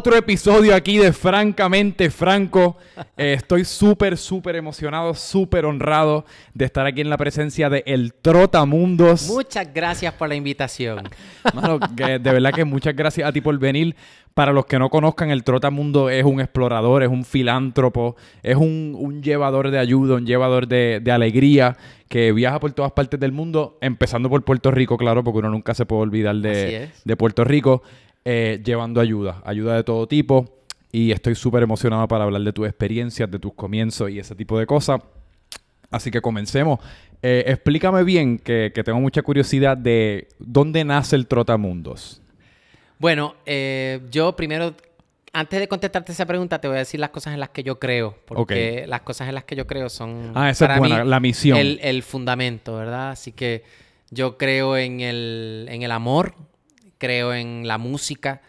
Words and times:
otro 0.00 0.16
episodio 0.16 0.74
aquí 0.74 0.96
de 0.96 1.12
Francamente 1.12 2.08
Franco. 2.08 2.78
Eh, 3.18 3.34
estoy 3.34 3.66
súper, 3.66 4.16
súper 4.16 4.56
emocionado, 4.56 5.12
súper 5.12 5.66
honrado 5.66 6.24
de 6.54 6.64
estar 6.64 6.86
aquí 6.86 7.02
en 7.02 7.10
la 7.10 7.18
presencia 7.18 7.68
de 7.68 7.82
El 7.84 8.14
Trotamundos. 8.14 9.28
Muchas 9.28 9.74
gracias 9.74 10.14
por 10.14 10.30
la 10.30 10.36
invitación. 10.36 11.06
Mano, 11.54 11.78
que 11.94 12.18
de 12.18 12.32
verdad 12.32 12.50
que 12.54 12.64
muchas 12.64 12.96
gracias 12.96 13.28
a 13.28 13.32
ti 13.32 13.42
por 13.42 13.58
venir. 13.58 13.94
Para 14.32 14.54
los 14.54 14.64
que 14.64 14.78
no 14.78 14.88
conozcan, 14.88 15.30
el 15.30 15.44
Trotamundo 15.44 16.08
es 16.08 16.24
un 16.24 16.40
explorador, 16.40 17.02
es 17.02 17.10
un 17.10 17.26
filántropo, 17.26 18.16
es 18.42 18.56
un, 18.56 18.96
un 18.98 19.22
llevador 19.22 19.70
de 19.70 19.78
ayuda, 19.78 20.14
un 20.14 20.24
llevador 20.24 20.66
de, 20.66 21.00
de 21.02 21.12
alegría 21.12 21.76
que 22.08 22.32
viaja 22.32 22.58
por 22.58 22.72
todas 22.72 22.92
partes 22.92 23.20
del 23.20 23.32
mundo, 23.32 23.76
empezando 23.82 24.30
por 24.30 24.42
Puerto 24.44 24.70
Rico, 24.70 24.96
claro, 24.96 25.22
porque 25.22 25.40
uno 25.40 25.50
nunca 25.50 25.74
se 25.74 25.84
puede 25.84 26.02
olvidar 26.02 26.36
de, 26.36 26.90
de 27.04 27.16
Puerto 27.16 27.44
Rico, 27.44 27.82
eh, 28.24 28.60
llevando 28.64 29.00
ayuda, 29.00 29.42
ayuda 29.44 29.76
de 29.76 29.84
todo 29.84 30.06
tipo. 30.06 30.60
Y 30.92 31.12
estoy 31.12 31.36
súper 31.36 31.62
emocionado 31.62 32.08
para 32.08 32.24
hablar 32.24 32.42
de 32.42 32.52
tus 32.52 32.66
experiencias, 32.66 33.30
de 33.30 33.38
tus 33.38 33.54
comienzos 33.54 34.10
y 34.10 34.18
ese 34.18 34.34
tipo 34.34 34.58
de 34.58 34.66
cosas. 34.66 35.00
Así 35.90 36.10
que 36.10 36.20
comencemos. 36.20 36.80
Eh, 37.22 37.44
explícame 37.46 38.02
bien, 38.02 38.38
que, 38.38 38.72
que 38.74 38.82
tengo 38.82 38.98
mucha 38.98 39.22
curiosidad 39.22 39.76
de 39.76 40.28
dónde 40.38 40.84
nace 40.84 41.16
el 41.16 41.26
Trotamundos. 41.26 42.22
Bueno, 42.98 43.34
eh, 43.46 44.00
yo 44.10 44.34
primero, 44.34 44.74
antes 45.32 45.60
de 45.60 45.68
contestarte 45.68 46.12
esa 46.12 46.26
pregunta, 46.26 46.60
te 46.60 46.68
voy 46.68 46.76
a 46.76 46.80
decir 46.80 46.98
las 46.98 47.10
cosas 47.10 47.34
en 47.34 47.40
las 47.40 47.50
que 47.50 47.62
yo 47.62 47.78
creo. 47.78 48.16
Porque 48.26 48.84
las 48.88 49.02
cosas 49.02 49.28
en 49.28 49.34
las 49.34 49.44
que 49.44 49.56
yo 49.56 49.66
creo 49.66 49.88
son 49.88 50.32
Ah, 50.34 50.50
esa 50.50 50.72
es 50.72 50.78
buena, 50.78 51.04
la 51.04 51.20
misión. 51.20 51.56
El, 51.56 51.78
el 51.82 52.02
fundamento, 52.02 52.76
¿verdad? 52.76 53.10
Así 53.10 53.32
que 53.32 53.64
yo 54.10 54.38
creo 54.38 54.76
en 54.76 55.00
el, 55.00 55.66
en 55.70 55.82
el 55.82 55.92
amor, 55.92 56.34
creo 57.00 57.32
en 57.32 57.66
la 57.66 57.78
música, 57.78 58.42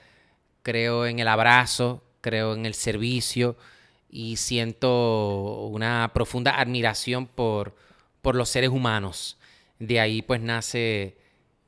creo 0.62 1.06
en 1.08 1.20
el 1.20 1.28
abrazo, 1.30 2.04
creo 2.20 2.54
en 2.54 2.66
el 2.66 2.74
servicio 2.74 3.56
y 4.10 4.36
siento 4.36 5.68
una 5.68 6.12
profunda 6.14 6.60
admiración 6.60 7.26
por, 7.28 7.74
por 8.22 8.36
los 8.36 8.50
seres 8.50 8.70
humanos. 8.70 9.38
De 9.80 10.02
ahí 10.02 10.22
pues 10.22 10.42
nace 10.42 11.18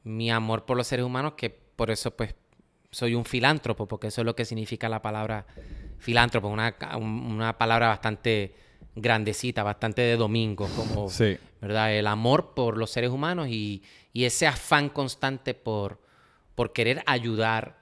mi 0.04 0.30
amor 0.30 0.66
por 0.66 0.76
los 0.76 0.86
seres 0.86 1.06
humanos, 1.06 1.34
que 1.38 1.50
por 1.50 1.90
eso 1.90 2.12
pues 2.12 2.36
soy 2.92 3.16
un 3.16 3.24
filántropo, 3.24 3.88
porque 3.88 4.08
eso 4.08 4.22
es 4.22 4.26
lo 4.26 4.36
que 4.36 4.46
significa 4.46 4.90
la 4.90 5.02
palabra 5.02 5.48
filántropo, 6.00 6.50
una, 6.50 6.76
una 6.98 7.58
palabra 7.58 7.88
bastante 7.88 8.54
grandecita, 8.94 9.64
bastante 9.64 10.02
de 10.02 10.18
domingo, 10.18 10.68
como 10.76 11.10
Sí. 11.10 11.38
¿verdad? 11.62 11.94
El 11.96 12.08
amor 12.08 12.54
por 12.54 12.78
los 12.78 12.92
seres 12.92 13.10
humanos 13.10 13.48
y, 13.48 13.82
y 14.12 14.26
ese 14.26 14.46
afán 14.46 14.90
constante 14.90 15.54
por, 15.54 16.03
por 16.56 16.74
querer 16.74 17.04
ayudar 17.06 17.78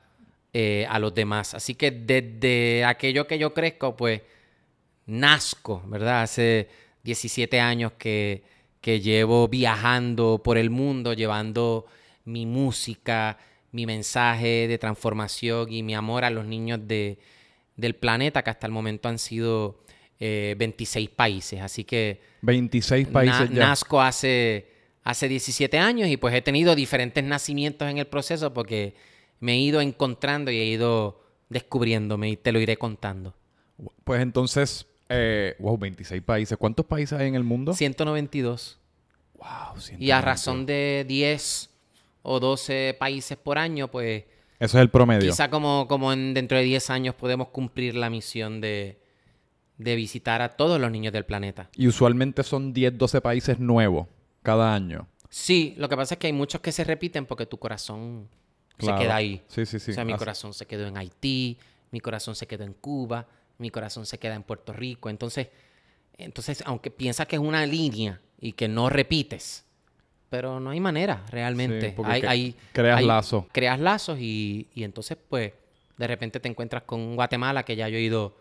eh, 0.53 0.85
a 0.89 0.99
los 0.99 1.13
demás. 1.13 1.53
Así 1.53 1.75
que 1.75 1.91
desde 1.91 2.83
aquello 2.85 3.27
que 3.27 3.37
yo 3.37 3.53
crezco, 3.53 3.95
pues 3.95 4.21
nazco, 5.05 5.83
¿verdad? 5.87 6.23
Hace 6.23 6.69
17 7.03 7.59
años 7.59 7.93
que, 7.97 8.43
que 8.81 8.99
llevo 9.01 9.47
viajando 9.47 10.41
por 10.43 10.57
el 10.57 10.69
mundo, 10.69 11.13
llevando 11.13 11.85
mi 12.25 12.45
música, 12.45 13.37
mi 13.71 13.85
mensaje 13.85 14.67
de 14.67 14.77
transformación 14.77 15.71
y 15.71 15.83
mi 15.83 15.95
amor 15.95 16.23
a 16.25 16.29
los 16.29 16.45
niños 16.45 16.79
de, 16.87 17.17
del 17.75 17.95
planeta, 17.95 18.43
que 18.43 18.49
hasta 18.49 18.67
el 18.67 18.73
momento 18.73 19.09
han 19.09 19.19
sido 19.19 19.79
eh, 20.19 20.55
26 20.57 21.09
países. 21.09 21.61
Así 21.61 21.83
que 21.83 22.21
26 22.41 23.07
países 23.07 23.49
na- 23.49 23.55
ya. 23.55 23.67
nazco 23.67 24.01
hace, 24.01 24.67
hace 25.03 25.27
17 25.27 25.77
años 25.79 26.09
y 26.09 26.17
pues 26.17 26.33
he 26.35 26.41
tenido 26.41 26.75
diferentes 26.75 27.23
nacimientos 27.23 27.89
en 27.89 27.97
el 27.97 28.07
proceso 28.07 28.53
porque 28.53 28.95
me 29.39 29.53
he 29.53 29.57
ido 29.59 29.81
encontrando 29.81 30.51
y 30.51 30.57
he 30.57 30.65
ido 30.65 31.21
descubriéndome 31.49 32.29
y 32.29 32.37
te 32.37 32.51
lo 32.51 32.59
iré 32.59 32.77
contando. 32.77 33.33
Pues 34.03 34.21
entonces, 34.21 34.85
eh, 35.09 35.55
wow, 35.59 35.77
26 35.77 36.21
países. 36.21 36.57
¿Cuántos 36.57 36.85
países 36.85 37.19
hay 37.19 37.27
en 37.27 37.35
el 37.35 37.43
mundo? 37.43 37.73
192. 37.73 38.79
Wow, 39.35 39.47
Y 39.97 40.11
a 40.11 40.21
190. 40.21 40.21
razón 40.21 40.65
de 40.67 41.05
10 41.07 41.69
o 42.21 42.39
12 42.39 42.95
países 42.99 43.37
por 43.37 43.57
año, 43.57 43.87
pues 43.89 44.23
Eso 44.59 44.77
es 44.77 44.81
el 44.81 44.89
promedio. 44.91 45.31
quizá 45.31 45.49
como, 45.49 45.87
como 45.87 46.13
en, 46.13 46.35
dentro 46.35 46.57
de 46.59 46.63
10 46.63 46.89
años 46.91 47.15
podemos 47.15 47.47
cumplir 47.47 47.95
la 47.95 48.11
misión 48.11 48.61
de, 48.61 49.01
de 49.77 49.95
visitar 49.95 50.43
a 50.43 50.49
todos 50.49 50.79
los 50.79 50.91
niños 50.91 51.11
del 51.11 51.25
planeta. 51.25 51.69
Y 51.75 51.87
usualmente 51.87 52.43
son 52.43 52.71
10, 52.71 52.97
12 52.99 53.21
países 53.21 53.59
nuevos 53.59 54.07
cada 54.43 54.73
año. 54.73 55.07
Sí, 55.29 55.73
lo 55.77 55.87
que 55.89 55.95
pasa 55.95 56.15
es 56.15 56.19
que 56.19 56.27
hay 56.27 56.33
muchos 56.33 56.61
que 56.61 56.71
se 56.71 56.83
repiten 56.83 57.25
porque 57.25 57.45
tu 57.45 57.57
corazón 57.57 58.27
Claro. 58.77 58.97
se 58.97 59.03
queda 59.03 59.15
ahí. 59.15 59.41
Sí, 59.47 59.65
sí, 59.65 59.79
sí. 59.79 59.91
O 59.91 59.93
sea, 59.93 60.03
mi 60.05 60.11
Así- 60.13 60.19
corazón 60.19 60.53
se 60.53 60.65
quedó 60.65 60.87
en 60.87 60.97
Haití, 60.97 61.57
mi 61.91 61.99
corazón 61.99 62.35
se 62.35 62.47
quedó 62.47 62.63
en 62.63 62.73
Cuba, 62.73 63.27
mi 63.59 63.69
corazón 63.69 64.05
se 64.05 64.17
queda 64.17 64.35
en 64.35 64.43
Puerto 64.43 64.73
Rico. 64.73 65.09
Entonces, 65.09 65.47
entonces 66.17 66.63
aunque 66.65 66.91
piensas 66.91 67.27
que 67.27 67.35
es 67.35 67.41
una 67.41 67.65
línea 67.65 68.19
y 68.39 68.53
que 68.53 68.67
no 68.67 68.89
repites, 68.89 69.65
pero 70.29 70.59
no 70.59 70.69
hay 70.71 70.79
manera 70.79 71.25
realmente. 71.29 71.91
Sí, 71.95 72.01
hay, 72.05 72.21
hay- 72.23 72.55
creas 72.73 72.97
hay- 72.99 73.05
lazos. 73.05 73.45
Creas 73.51 73.79
lazos 73.79 74.17
y, 74.19 74.67
y 74.73 74.83
entonces, 74.83 75.17
pues, 75.29 75.53
de 75.97 76.07
repente 76.07 76.39
te 76.39 76.47
encuentras 76.49 76.83
con 76.83 77.15
Guatemala, 77.15 77.63
que 77.63 77.75
ya 77.75 77.87
yo 77.89 77.97
he 77.97 78.01
ido 78.01 78.35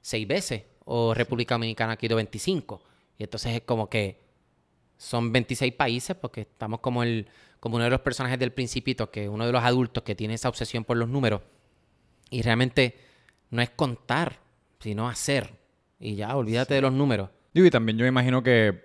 seis 0.00 0.26
veces, 0.26 0.62
o 0.86 1.14
República 1.14 1.54
Dominicana, 1.54 1.96
que 1.96 2.06
he 2.06 2.08
ido 2.08 2.16
25. 2.16 2.82
Y 3.18 3.22
entonces 3.24 3.54
es 3.54 3.60
como 3.62 3.88
que 3.88 4.18
son 5.04 5.32
26 5.32 5.72
países 5.74 6.16
porque 6.16 6.42
estamos 6.42 6.80
como 6.80 7.02
el 7.02 7.28
como 7.60 7.76
uno 7.76 7.84
de 7.84 7.90
los 7.90 8.00
personajes 8.00 8.38
del 8.38 8.52
principito, 8.52 9.10
que 9.10 9.26
uno 9.28 9.46
de 9.46 9.52
los 9.52 9.62
adultos 9.64 10.02
que 10.04 10.14
tiene 10.14 10.34
esa 10.34 10.50
obsesión 10.50 10.84
por 10.84 10.98
los 10.98 11.08
números. 11.08 11.40
Y 12.28 12.42
realmente 12.42 12.94
no 13.50 13.62
es 13.62 13.70
contar, 13.70 14.38
sino 14.80 15.08
hacer. 15.08 15.54
Y 15.98 16.14
ya, 16.14 16.36
olvídate 16.36 16.74
de 16.74 16.82
los 16.82 16.92
números. 16.92 17.30
Digo, 17.54 17.66
y 17.66 17.70
también 17.70 17.96
yo 17.96 18.02
me 18.02 18.08
imagino 18.08 18.42
que 18.42 18.84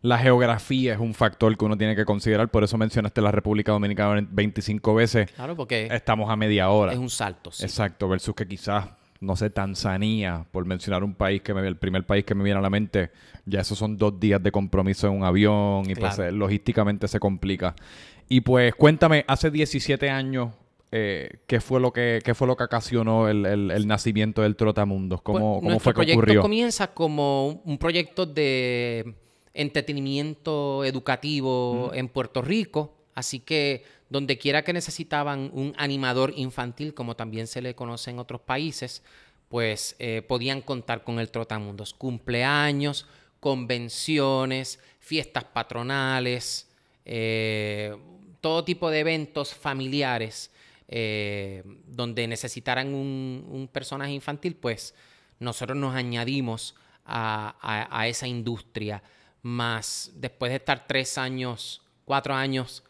la 0.00 0.16
geografía 0.18 0.94
es 0.94 0.98
un 0.98 1.12
factor 1.12 1.54
que 1.58 1.64
uno 1.64 1.76
tiene 1.76 1.94
que 1.94 2.06
considerar. 2.06 2.50
Por 2.50 2.64
eso 2.64 2.78
mencionaste 2.78 3.20
la 3.20 3.32
República 3.32 3.72
Dominicana 3.72 4.26
25 4.30 4.94
veces. 4.94 5.30
Claro, 5.32 5.54
porque 5.54 5.88
Estamos 5.92 6.30
a 6.30 6.36
media 6.36 6.70
hora. 6.70 6.92
es 6.92 6.98
un 6.98 7.10
salto. 7.10 7.52
sí. 7.52 7.64
Exacto, 7.64 8.08
versus 8.08 8.34
que 8.34 8.48
quizás, 8.48 8.88
no 9.20 9.36
sé, 9.36 9.50
Tanzania, 9.50 10.46
por 10.50 10.64
mencionar 10.64 11.04
un 11.04 11.14
país 11.14 11.42
que 11.42 11.52
me 11.52 11.66
el 11.66 11.76
primer 11.76 12.04
país 12.06 12.24
que 12.24 12.34
me 12.34 12.42
viene 12.42 12.58
a 12.58 12.62
la 12.62 12.70
mente, 12.70 13.10
ya 13.44 13.60
esos 13.60 13.78
son 13.78 13.96
dos 13.98 14.18
días 14.18 14.42
de 14.42 14.50
compromiso 14.50 15.06
en 15.06 15.12
un 15.12 15.24
avión 15.24 15.82
y 15.90 15.94
pues 15.94 16.14
Claro. 16.16 16.30
eh, 16.30 16.32
logísticamente 16.32 17.06
se 17.06 17.20
complica. 17.20 17.74
Y 18.28 18.40
pues 18.40 18.74
cuéntame, 18.74 19.24
hace 19.28 19.50
17 19.50 20.08
años, 20.08 20.50
eh, 20.92 21.40
¿qué 21.46 21.60
fue 21.60 21.80
lo 21.80 21.92
que 21.92 22.20
qué 22.24 22.34
fue 22.34 22.46
lo 22.48 22.56
que 22.56 22.64
ocasionó 22.64 23.28
el, 23.28 23.44
el- 23.46 23.70
el 23.70 23.86
nacimiento 23.86 24.42
del 24.42 24.56
Trotamundos? 24.56 25.20
¿Cómo, 25.22 25.60
Pues, 25.60 25.68
cómo 25.68 25.78
fue 25.80 25.92
que 25.92 25.96
proyecto 25.96 26.18
ocurrió? 26.18 26.42
comienza 26.42 26.88
como 26.94 27.46
un- 27.48 27.60
un 27.64 27.78
proyecto 27.78 28.24
de 28.26 29.14
entretenimiento 29.52 30.84
educativo 30.84 31.90
en 31.94 32.08
Puerto 32.08 32.42
Rico, 32.42 32.94
así 33.14 33.40
que 33.40 33.82
donde 34.10 34.38
quiera 34.38 34.62
que 34.62 34.72
necesitaban 34.72 35.50
un 35.54 35.72
animador 35.78 36.34
infantil, 36.36 36.92
como 36.94 37.14
también 37.14 37.46
se 37.46 37.62
le 37.62 37.76
conoce 37.76 38.10
en 38.10 38.18
otros 38.18 38.40
países, 38.40 39.02
pues 39.48 39.94
eh, 40.00 40.22
podían 40.26 40.60
contar 40.62 41.04
con 41.04 41.20
el 41.20 41.30
Trotamundos. 41.30 41.94
Cumpleaños, 41.94 43.06
convenciones, 43.38 44.80
fiestas 44.98 45.44
patronales, 45.44 46.68
eh, 47.04 47.96
todo 48.40 48.64
tipo 48.64 48.90
de 48.90 49.00
eventos 49.00 49.54
familiares 49.54 50.50
eh, 50.88 51.62
donde 51.86 52.26
necesitaran 52.26 52.92
un, 52.92 53.68
personaje 53.72 54.10
infantil, 54.10 54.56
pues 54.56 54.92
nosotros 55.38 55.78
nos 55.78 55.94
añadimos 55.94 56.74
a- 57.04 57.88
a 57.90 58.08
esa 58.08 58.26
industria. 58.26 59.02
Más 59.42 60.10
después 60.16 60.50
de 60.50 60.56
estar 60.56 60.86
tres 60.88 61.16
años, 61.16 61.82
cuatro 62.04 62.34
años, 62.34 62.82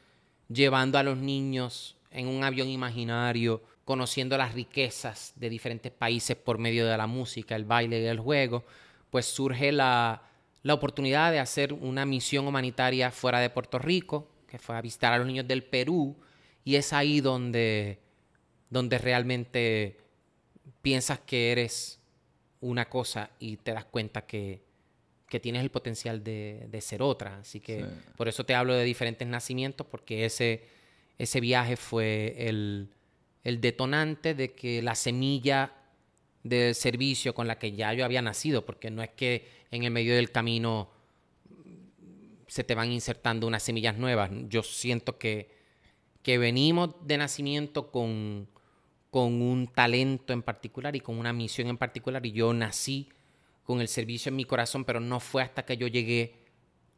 llevando 0.52 0.98
a 0.98 1.02
los 1.02 1.16
niños 1.16 1.96
en 2.10 2.26
un 2.26 2.44
avión 2.44 2.68
imaginario, 2.68 3.62
conociendo 3.84 4.36
las 4.36 4.54
riquezas 4.54 5.32
de 5.36 5.48
diferentes 5.48 5.92
países 5.92 6.36
por 6.36 6.58
medio 6.58 6.86
de 6.86 6.96
la 6.96 7.06
música, 7.06 7.56
el 7.56 7.64
baile 7.64 8.00
y 8.00 8.06
el 8.06 8.20
juego, 8.20 8.64
pues 9.10 9.26
surge 9.26 9.72
la, 9.72 10.22
la 10.62 10.74
oportunidad 10.74 11.32
de 11.32 11.38
hacer 11.38 11.72
una 11.72 12.04
misión 12.04 12.46
humanitaria 12.46 13.10
fuera 13.10 13.40
de 13.40 13.50
Puerto 13.50 13.78
Rico, 13.78 14.28
que 14.46 14.58
fue 14.58 14.76
a 14.76 14.80
visitar 14.80 15.12
a 15.12 15.18
los 15.18 15.26
niños 15.26 15.46
del 15.46 15.62
Perú, 15.62 16.16
y 16.64 16.76
es 16.76 16.92
ahí 16.92 17.20
donde, 17.20 18.00
donde 18.68 18.98
realmente 18.98 19.98
piensas 20.82 21.20
que 21.20 21.52
eres 21.52 22.00
una 22.60 22.88
cosa 22.88 23.30
y 23.38 23.56
te 23.56 23.72
das 23.72 23.84
cuenta 23.86 24.26
que, 24.26 24.62
que 25.30 25.40
tienes 25.40 25.62
el 25.62 25.70
potencial 25.70 26.22
de, 26.22 26.66
de 26.68 26.80
ser 26.82 27.00
otra. 27.00 27.38
Así 27.38 27.60
que 27.60 27.78
Sí. 27.84 27.86
por 28.18 28.28
eso 28.28 28.44
te 28.44 28.54
hablo 28.54 28.74
de 28.74 28.84
diferentes 28.84 29.26
nacimientos, 29.26 29.86
porque 29.86 30.26
ese, 30.26 30.64
ese 31.18 31.40
viaje 31.40 31.76
fue 31.78 32.34
el, 32.36 32.90
el 33.44 33.60
detonante 33.62 34.34
de 34.34 34.52
que 34.52 34.82
la 34.82 34.94
semilla 34.94 35.72
del 36.42 36.74
servicio 36.74 37.34
con 37.34 37.46
la 37.46 37.58
que 37.58 37.72
ya 37.72 37.94
yo 37.94 38.04
había 38.04 38.20
nacido, 38.22 38.66
porque 38.66 38.90
no 38.90 39.02
es 39.02 39.10
que 39.10 39.48
en 39.70 39.84
el 39.84 39.90
medio 39.90 40.14
del 40.14 40.30
camino 40.30 40.90
se 42.46 42.64
te 42.64 42.74
van 42.74 42.90
insertando 42.90 43.46
unas 43.46 43.62
semillas 43.62 43.96
nuevas. 43.96 44.30
Yo 44.48 44.62
siento 44.62 45.18
que, 45.18 45.50
que 46.22 46.38
venimos 46.38 46.94
de 47.06 47.18
nacimiento 47.18 47.90
con, 47.92 48.48
con 49.10 49.40
un 49.40 49.68
talento 49.68 50.32
en 50.32 50.42
particular 50.42 50.96
y 50.96 51.00
con 51.00 51.16
una 51.18 51.32
misión 51.32 51.68
en 51.68 51.78
particular. 51.78 52.24
Y 52.26 52.32
yo 52.32 52.52
nací 52.52 53.08
con 53.70 53.80
el 53.80 53.86
servicio 53.86 54.30
en 54.30 54.36
mi 54.36 54.44
corazón, 54.44 54.84
pero 54.84 54.98
no 54.98 55.20
fue 55.20 55.42
hasta 55.42 55.64
que 55.64 55.76
yo 55.76 55.86
llegué 55.86 56.34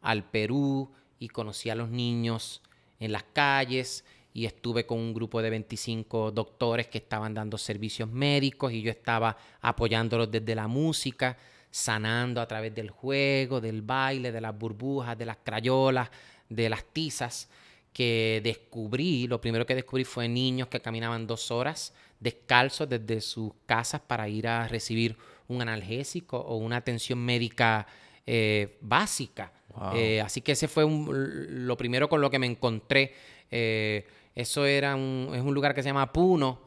al 0.00 0.24
Perú 0.24 0.90
y 1.18 1.28
conocí 1.28 1.68
a 1.68 1.74
los 1.74 1.90
niños 1.90 2.62
en 2.98 3.12
las 3.12 3.24
calles 3.24 4.06
y 4.32 4.46
estuve 4.46 4.86
con 4.86 4.98
un 4.98 5.12
grupo 5.12 5.42
de 5.42 5.50
25 5.50 6.30
doctores 6.30 6.86
que 6.86 6.96
estaban 6.96 7.34
dando 7.34 7.58
servicios 7.58 8.08
médicos 8.08 8.72
y 8.72 8.80
yo 8.80 8.90
estaba 8.90 9.36
apoyándolos 9.60 10.30
desde 10.30 10.54
la 10.54 10.66
música, 10.66 11.36
sanando 11.70 12.40
a 12.40 12.48
través 12.48 12.74
del 12.74 12.88
juego, 12.88 13.60
del 13.60 13.82
baile, 13.82 14.32
de 14.32 14.40
las 14.40 14.58
burbujas, 14.58 15.18
de 15.18 15.26
las 15.26 15.36
crayolas, 15.44 16.08
de 16.48 16.70
las 16.70 16.86
tizas, 16.86 17.50
que 17.92 18.40
descubrí, 18.42 19.26
lo 19.26 19.42
primero 19.42 19.66
que 19.66 19.74
descubrí 19.74 20.04
fue 20.04 20.26
niños 20.26 20.68
que 20.68 20.80
caminaban 20.80 21.26
dos 21.26 21.50
horas 21.50 21.92
descalzos 22.18 22.88
desde 22.88 23.20
sus 23.20 23.52
casas 23.66 24.00
para 24.00 24.26
ir 24.26 24.48
a 24.48 24.68
recibir 24.68 25.18
un 25.52 25.62
analgésico 25.62 26.38
o 26.38 26.56
una 26.56 26.76
atención 26.76 27.18
médica 27.18 27.86
eh, 28.26 28.78
básica. 28.80 29.52
Eh, 29.94 30.20
así 30.20 30.42
que 30.42 30.52
ese 30.52 30.68
fue 30.68 30.84
lo 30.86 31.76
primero 31.76 32.08
con 32.08 32.20
lo 32.20 32.30
que 32.30 32.38
me 32.38 32.46
encontré. 32.46 33.14
Eh, 33.50 34.06
eso 34.34 34.66
era 34.66 34.94
un, 34.94 35.30
es 35.34 35.42
un 35.42 35.54
lugar 35.54 35.74
que 35.74 35.82
se 35.82 35.88
llama 35.88 36.12
Puno, 36.12 36.60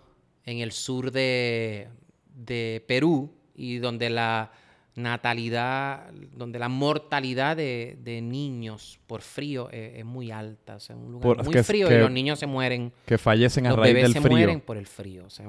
en 0.46 0.60
el 0.60 0.72
sur 0.72 1.12
de, 1.12 1.88
de 2.34 2.84
Perú, 2.88 3.32
y 3.56 3.78
donde 3.78 4.10
la 4.10 4.52
natalidad, 4.96 6.10
donde 6.34 6.58
la 6.58 6.70
mortalidad 6.70 7.58
de, 7.58 8.20
niños 8.24 8.98
por 9.08 9.22
frío 9.22 9.70
es, 9.72 10.06
muy 10.06 10.32
alta. 10.32 10.76
O 10.76 10.80
sea, 10.80 10.96
un 10.96 11.12
lugar 11.12 11.44
muy 11.44 11.64
frío 11.64 11.92
y 11.92 12.00
los 12.00 12.12
niños 12.12 12.40
se 12.40 12.48
mueren. 12.48 12.94
Que 13.06 13.18
fallecen 13.18 13.68
a 13.68 13.76
raíz 13.76 13.94
del 13.94 14.12
frío. 14.14 14.22
se 14.22 14.30
mueren 14.30 14.62
por 14.62 14.78
el 14.78 14.88
frío. 14.88 15.26
O 15.26 15.30
sea, 15.30 15.46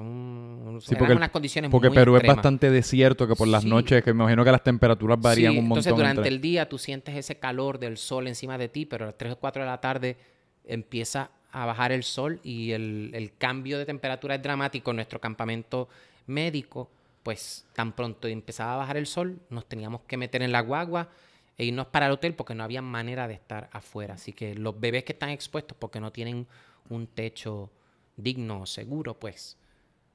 porque 0.97 1.13
unas 1.13 1.29
condiciones 1.29 1.71
Porque 1.71 1.89
Perú 1.89 2.17
es 2.17 2.23
bastante 2.23 2.69
desierto, 2.69 3.27
que 3.27 3.35
por 3.35 3.47
las 3.47 3.63
noches, 3.63 4.03
que 4.03 4.13
me 4.13 4.23
imagino 4.23 4.43
que 4.43 4.51
las 4.51 4.63
temperaturas 4.63 5.19
varían 5.19 5.57
un 5.57 5.67
montón. 5.67 5.77
Entonces, 5.77 5.95
durante 5.95 6.27
el 6.27 6.41
día 6.41 6.67
tú 6.67 6.77
sientes 6.77 7.15
ese 7.15 7.37
calor 7.37 7.79
del 7.79 7.97
sol 7.97 8.27
encima 8.27 8.57
de 8.57 8.67
ti, 8.67 8.85
pero 8.85 9.05
a 9.05 9.07
las 9.07 9.17
3 9.17 9.33
o 9.33 9.35
4 9.37 9.63
de 9.63 9.69
la 9.69 9.79
tarde 9.79 10.17
empieza 10.65 11.31
a 11.51 11.65
bajar 11.65 11.93
el 11.93 12.03
sol 12.03 12.41
y 12.43 12.71
el, 12.71 13.11
el 13.13 13.33
cambio 13.37 13.77
de 13.79 13.85
temperatura 13.85 14.35
es 14.35 14.43
dramático 14.43 14.91
en 14.91 14.97
nuestro 14.97 15.21
campamento 15.21 15.87
médico 16.27 16.89
pues 17.27 17.65
tan 17.73 17.91
pronto 17.91 18.29
empezaba 18.29 18.75
a 18.75 18.77
bajar 18.77 18.95
el 18.95 19.05
sol, 19.05 19.37
nos 19.49 19.67
teníamos 19.67 19.99
que 20.07 20.15
meter 20.15 20.43
en 20.43 20.53
la 20.53 20.61
guagua 20.61 21.09
e 21.57 21.65
irnos 21.65 21.87
para 21.87 22.05
el 22.05 22.13
hotel 22.13 22.33
porque 22.33 22.55
no 22.55 22.63
había 22.63 22.81
manera 22.81 23.27
de 23.27 23.33
estar 23.33 23.69
afuera. 23.73 24.13
Así 24.13 24.31
que 24.31 24.55
los 24.55 24.79
bebés 24.79 25.03
que 25.03 25.11
están 25.11 25.31
expuestos 25.31 25.75
porque 25.77 25.99
no 25.99 26.13
tienen 26.13 26.47
un 26.87 27.05
techo 27.05 27.69
digno, 28.15 28.65
seguro, 28.65 29.19
pues 29.19 29.57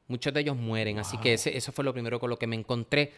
muchos 0.08 0.32
de 0.32 0.40
ellos 0.40 0.56
mueren. 0.56 1.00
Así 1.00 1.18
que 1.18 1.34
eso 1.34 1.72
fue 1.72 1.84
lo 1.84 1.92
primero 1.92 2.18
con 2.18 2.30
lo 2.30 2.38
que 2.38 2.46
me 2.46 2.56
encontré. 2.56 3.12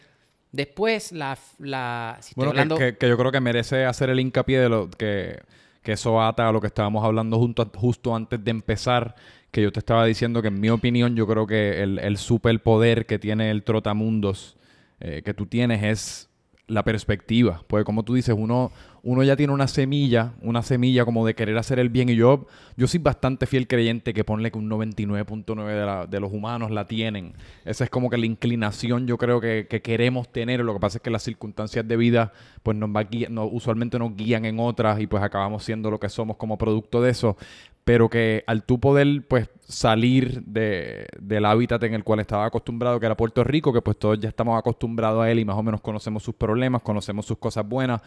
Después, 0.51 1.13
la... 1.13 1.37
la 1.59 2.19
bueno, 2.35 2.75
que, 2.75 2.97
yo 2.99 3.17
creo 3.17 3.31
que 3.31 3.39
merece 3.39 3.85
hacer 3.85 4.09
el 4.09 4.19
hincapié 4.19 4.59
de 4.59 4.67
lo 4.67 4.89
que, 4.89 5.41
que 5.81 5.93
eso 5.93 6.21
ata 6.21 6.49
a 6.49 6.51
lo 6.51 6.59
que 6.59 6.67
estábamos 6.67 7.05
hablando 7.05 7.37
junto, 7.37 7.71
justo 7.73 8.13
antes 8.13 8.43
de 8.43 8.51
empezar, 8.51 9.15
que 9.55 9.61
yo 9.61 9.71
te 9.71 9.79
estaba 9.79 10.05
diciendo 10.05 10.41
que 10.41 10.49
en 10.49 10.59
mi 10.59 10.69
opinión 10.69 11.15
yo 11.15 11.25
creo 11.25 11.47
que 11.47 11.81
el, 11.81 11.97
el 11.99 12.17
superpoder 12.17 13.05
que 13.05 13.19
tiene 13.19 13.51
el 13.51 13.63
Trotamundos 13.63 14.57
eh, 14.99 15.21
que 15.23 15.33
tú 15.33 15.45
tienes 15.45 15.81
es 15.81 16.29
la 16.67 16.83
perspectiva. 16.83 17.63
Porque 17.67 17.85
como 17.85 18.03
tú 18.03 18.15
dices, 18.15 18.35
uno, 18.37 18.73
uno 19.01 19.23
ya 19.23 19.37
tiene 19.37 19.53
una 19.53 19.69
semilla, 19.69 20.33
una 20.41 20.61
semilla 20.61 21.05
como 21.05 21.25
de 21.25 21.35
querer 21.35 21.57
hacer 21.57 21.79
el 21.79 21.87
bien. 21.87 22.09
Y 22.09 22.17
yo, 22.17 22.47
yo 22.75 22.85
soy 22.87 22.99
bastante 22.99 23.45
fiel 23.45 23.65
creyente 23.65 24.13
que 24.13 24.25
ponle 24.25 24.51
que 24.51 24.57
un 24.57 24.69
99.9 24.69 25.67
de, 25.67 26.07
de, 26.07 26.19
los 26.19 26.33
humanos 26.33 26.69
la 26.69 26.85
tienen. 26.85 27.31
Esa 27.63 27.85
es 27.85 27.89
como 27.89 28.09
que 28.09 28.17
la 28.17 28.25
inclinación 28.25 29.07
yo 29.07 29.17
creo 29.17 29.39
que, 29.39 29.67
que 29.69 29.81
queremos 29.81 30.29
tener. 30.33 30.59
Lo 30.65 30.73
que 30.73 30.81
pasa 30.81 30.97
es 30.97 31.01
que 31.01 31.11
las 31.11 31.23
circunstancias 31.23 31.87
de 31.87 31.95
vida 31.95 32.33
pues 32.61 32.75
nos 32.75 32.89
va 32.89 33.07
no, 33.29 33.45
usualmente 33.45 33.97
nos 33.99 34.17
guían 34.17 34.43
en 34.43 34.59
otras 34.59 34.99
y 34.99 35.07
pues 35.07 35.23
acabamos 35.23 35.63
siendo 35.63 35.89
lo 35.89 35.97
que 35.97 36.09
somos 36.09 36.35
como 36.35 36.57
producto 36.57 37.01
de 37.01 37.11
eso 37.11 37.37
pero 37.85 38.09
que 38.09 38.43
al 38.47 38.63
tú 38.63 38.79
poder 38.79 39.25
pues 39.27 39.47
salir 39.67 40.43
de, 40.43 41.07
del 41.21 41.45
hábitat 41.45 41.81
en 41.83 41.93
el 41.93 42.03
cual 42.03 42.19
estaba 42.19 42.45
acostumbrado, 42.45 42.99
que 42.99 43.05
era 43.05 43.15
Puerto 43.15 43.43
Rico, 43.43 43.71
que 43.71 43.81
pues 43.81 43.97
todos 43.97 44.19
ya 44.19 44.27
estamos 44.27 44.57
acostumbrados 44.57 45.23
a 45.23 45.31
él 45.31 45.39
y 45.39 45.45
más 45.45 45.55
o 45.55 45.63
menos 45.63 45.81
conocemos 45.81 46.23
sus 46.23 46.33
problemas, 46.33 46.81
conocemos 46.81 47.27
sus 47.27 47.37
cosas 47.37 47.65
buenas, 47.65 48.01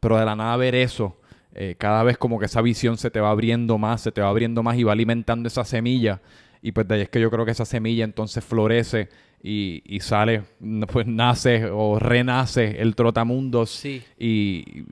pero 0.00 0.18
de 0.18 0.24
la 0.24 0.34
nada 0.34 0.56
ver 0.56 0.74
eso, 0.74 1.16
eh, 1.54 1.76
cada 1.78 2.02
vez 2.02 2.18
como 2.18 2.40
que 2.40 2.46
esa 2.46 2.60
visión 2.60 2.98
se 2.98 3.08
te 3.10 3.20
va 3.20 3.30
abriendo 3.30 3.78
más, 3.78 4.00
se 4.00 4.10
te 4.10 4.20
va 4.20 4.28
abriendo 4.28 4.64
más 4.64 4.76
y 4.76 4.82
va 4.82 4.92
alimentando 4.92 5.46
esa 5.46 5.64
semilla. 5.64 6.20
Y 6.60 6.72
pues 6.72 6.88
de 6.88 6.96
ahí 6.96 7.00
es 7.02 7.08
que 7.08 7.20
yo 7.20 7.30
creo 7.30 7.44
que 7.44 7.52
esa 7.52 7.64
semilla 7.64 8.04
entonces 8.04 8.44
florece 8.44 9.08
y, 9.42 9.82
y 9.86 10.00
sale, 10.00 10.42
pues 10.92 11.06
nace 11.06 11.66
o 11.66 12.00
renace 12.00 12.82
el 12.82 12.96
trotamundos. 12.96 13.70
Sí. 13.70 14.02
Y, 14.18 14.84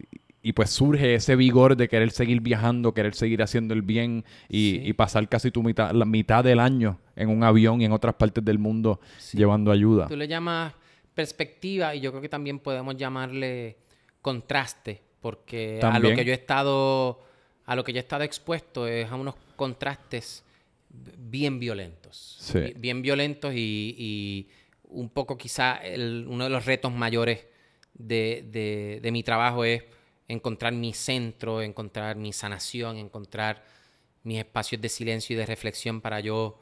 y 0.43 0.53
pues 0.53 0.71
surge 0.71 1.15
ese 1.15 1.37
vigor 1.37 1.77
de 1.77 1.89
querer 1.89 2.11
seguir 2.11 2.41
viajando, 2.41 2.95
querer 2.95 3.15
seguir 3.15 3.43
haciendo 3.43 3.75
el 3.75 3.83
bien 3.83 4.25
y, 4.49 4.93
pasar 4.93 5.29
casi 5.29 5.51
tu 5.51 5.63
mitad, 5.63 5.93
la 5.93 6.05
mitad 6.05 6.45
del 6.45 6.61
año 6.61 7.01
en 7.17 7.29
un 7.29 7.43
avión 7.43 7.81
y 7.81 7.85
en 7.85 7.93
otras 7.93 8.15
partes 8.15 8.45
del 8.45 8.59
mundo 8.59 9.01
llevando 9.33 9.73
ayuda. 9.73 10.07
Tú 10.07 10.17
le 10.17 10.29
llamas 10.29 10.75
perspectiva 11.15 11.95
y 11.95 12.01
yo 12.01 12.13
creo 12.13 12.23
que 12.23 12.29
también 12.29 12.61
podemos 12.61 12.97
llamarle 12.97 13.79
contraste, 14.23 15.03
porque 15.21 15.81
a 15.83 15.99
lo 15.99 16.15
que 16.15 16.25
yo 16.25 16.33
he 16.33 16.37
estado, 16.37 17.21
a 17.67 17.75
lo 17.75 17.83
que 17.83 17.93
yo 17.93 17.99
he 17.99 18.01
estado 18.01 18.23
expuesto 18.23 18.87
es 18.87 19.11
a 19.11 19.17
unos 19.17 19.35
contrastes 19.57 20.45
bien 20.91 21.59
violentos, 21.59 22.55
bien 22.77 23.03
violentos 23.03 23.53
y, 23.55 24.49
un 24.85 25.11
poco 25.11 25.37
quizá 25.37 25.81
uno 26.27 26.45
de 26.45 26.51
los 26.51 26.65
retos 26.65 26.93
mayores 26.93 27.45
de 27.93 29.09
mi 29.13 29.23
trabajo 29.23 29.65
es 29.65 29.83
encontrar 30.29 30.75
mi 30.75 30.93
centro, 30.93 31.63
encontrar 31.63 32.17
mi 32.17 32.33
sanación, 32.33 32.99
encontrar 32.99 33.65
mis 34.23 34.39
espacios 34.39 34.81
de 34.81 34.89
silencio 34.91 35.35
y 35.35 35.39
de 35.39 35.47
reflexión 35.47 36.01
para 36.01 36.21
yo 36.21 36.59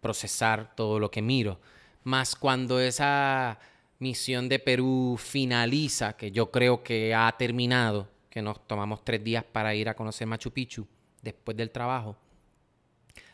procesar 0.00 0.74
todo 0.74 0.98
lo 0.98 1.10
que 1.10 1.22
miro. 1.22 1.60
Más 2.04 2.34
cuando 2.34 2.80
esa 2.80 3.58
misión 4.00 4.48
de 4.48 4.58
Perú 4.58 5.16
finaliza, 5.18 6.16
que 6.16 6.30
yo 6.32 6.50
creo 6.50 6.82
que 6.82 7.14
ha 7.14 7.32
terminado, 7.38 8.08
que 8.30 8.42
nos 8.42 8.66
tomamos 8.66 9.04
tres 9.04 9.22
días 9.22 9.44
para 9.44 9.74
ir 9.74 9.88
a 9.88 9.94
conocer 9.94 10.26
Machu 10.26 10.50
Picchu 10.50 10.86
después 11.22 11.56
del 11.56 11.70
trabajo, 11.70 12.16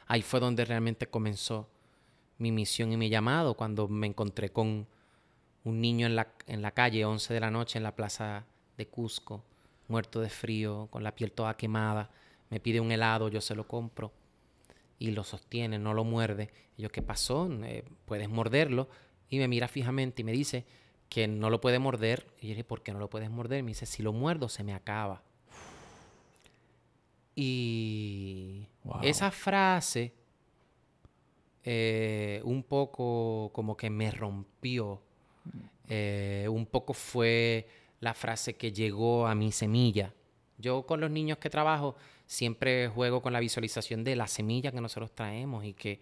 ahí 0.07 0.23
fue 0.23 0.41
donde 0.41 0.65
realmente 0.65 1.07
comenzó 1.07 1.69
mi 2.39 2.53
misión 2.53 2.93
y 2.93 2.97
mi 2.97 3.09
llamado, 3.09 3.55
cuando 3.55 3.89
me 3.89 4.07
encontré 4.07 4.51
con 4.51 4.87
un 5.65 5.81
niño 5.81 6.07
en 6.07 6.17
la, 6.17 6.29
en 6.47 6.61
la 6.63 6.73
calle, 6.73 7.05
11 7.05 7.33
de 7.33 7.41
la 7.41 7.51
noche, 7.51 7.79
en 7.79 7.85
la 7.85 7.95
plaza 7.95 8.45
de 8.77 8.87
Cusco, 8.87 9.43
muerto 9.89 10.21
de 10.21 10.31
frío, 10.31 10.89
con 10.91 11.03
la 11.03 11.15
piel 11.15 11.33
toda 11.33 11.57
quemada. 11.57 12.11
Me 12.51 12.61
pide 12.61 12.81
un 12.81 12.93
helado, 12.93 13.29
yo 13.29 13.41
se 13.41 13.55
lo 13.55 13.67
compro 13.67 14.13
y 14.99 15.11
lo 15.11 15.25
sostiene, 15.25 15.79
no 15.79 15.95
lo 15.95 16.05
muerde. 16.05 16.51
Y 16.77 16.83
yo, 16.83 16.91
¿qué 16.91 17.03
pasó? 17.03 17.49
Eh, 17.65 17.85
¿Puedes 18.05 18.29
morderlo? 18.29 18.89
Y 19.29 19.39
me 19.39 19.49
mira 19.49 19.69
fijamente 19.69 20.23
y 20.23 20.25
me 20.25 20.33
dice 20.33 20.65
que 21.09 21.29
no 21.29 21.51
lo 21.51 21.61
puede 21.61 21.79
morder. 21.79 22.27
Y 22.41 22.49
yo 22.49 22.51
dije, 22.51 22.65
¿por 22.65 22.83
qué 22.83 22.93
no 22.93 22.99
lo 22.99 23.11
puedes 23.11 23.31
morder? 23.31 23.63
me 23.63 23.71
dice, 23.71 23.87
si 23.87 24.03
lo 24.03 24.13
muerdo, 24.13 24.49
se 24.49 24.65
me 24.65 24.75
acaba. 24.75 25.23
Y 27.37 28.69
esa 29.03 29.31
frase 29.31 30.15
eh, 31.65 32.41
un 32.45 32.63
poco 32.63 33.51
como 33.53 33.77
que 33.77 33.91
me 33.91 34.11
rompió. 34.11 35.01
Eh, 35.89 36.47
un 36.51 36.67
poco 36.67 36.95
fue 36.95 37.67
la 38.05 38.15
frase 38.15 38.55
que 38.55 38.71
llegó 38.71 39.27
a 39.27 39.35
mi 39.35 39.51
semilla. 39.51 40.13
Yo 40.59 40.87
con 40.87 41.01
los 41.01 41.11
niños 41.11 41.39
que 41.39 41.51
trabajo 41.51 41.97
siempre 42.27 42.89
juego 42.89 43.23
con 43.23 43.33
la 43.33 43.41
visualización 43.41 44.05
de 44.05 44.15
la 44.15 44.29
semilla 44.29 44.71
que 44.71 44.81
nosotros 44.81 45.13
traemos 45.15 45.65
y 45.65 45.73
que 45.73 46.01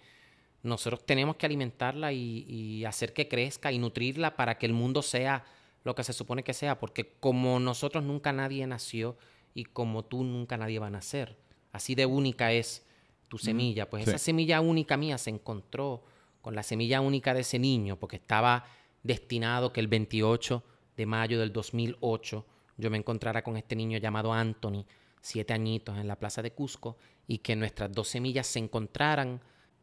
nosotros 0.63 1.07
tenemos 1.07 1.37
que 1.37 1.47
alimentarla 1.47 2.13
y, 2.13 2.85
hacer 2.85 3.13
que 3.13 3.29
crezca 3.29 3.73
y 3.73 3.79
nutrirla 3.79 4.37
para 4.37 4.59
que 4.59 4.67
el 4.67 4.73
mundo 4.73 5.01
sea 5.03 5.45
lo 5.85 5.95
que 5.95 6.05
se 6.05 6.13
supone 6.13 6.43
que 6.43 6.55
sea, 6.55 6.79
porque 6.79 7.15
como 7.19 7.59
nosotros 7.59 8.05
nunca 8.05 8.33
nadie 8.33 8.67
nació 8.67 9.17
y 9.55 9.65
como 9.65 10.05
tú 10.05 10.25
nunca 10.25 10.57
nadie 10.57 10.79
va 10.79 10.89
a 10.89 10.91
nacer, 10.91 11.37
así 11.73 11.95
de 11.95 12.07
única 12.07 12.53
es 12.53 12.85
tu 13.29 13.39
semilla, 13.39 13.89
pues 13.89 14.07
esa 14.07 14.19
semilla 14.19 14.61
única 14.61 14.97
mía 14.97 15.19
se 15.19 15.31
encontró 15.31 16.05
con 16.41 16.55
la 16.55 16.63
semilla 16.63 17.01
única 17.01 17.35
de 17.35 17.41
ese 17.41 17.59
niño, 17.59 17.97
porque 17.97 18.17
estaba 18.17 18.67
destinado 19.03 19.73
que 19.73 19.81
el 19.81 19.89
28 19.89 20.63
de 20.97 21.07
mayo 21.07 21.39
del 21.41 21.53
2008 21.53 22.47
yo 22.77 22.91
me 22.91 22.99
encontrara 22.99 23.43
con 23.43 23.57
este 23.57 23.77
niño 23.77 23.99
llamado 23.99 24.33
Anthony, 24.33 24.85
siete 25.21 25.53
añitos, 25.53 25.97
en 25.99 26.09
la 26.09 26.19
plaza 26.19 26.43
de 26.43 26.53
Cusco, 26.53 26.97
y 27.27 27.39
que 27.39 27.57
nuestras 27.57 27.93
dos 27.93 28.09
semillas 28.09 28.47
se 28.47 28.59
encontraran 28.59 29.41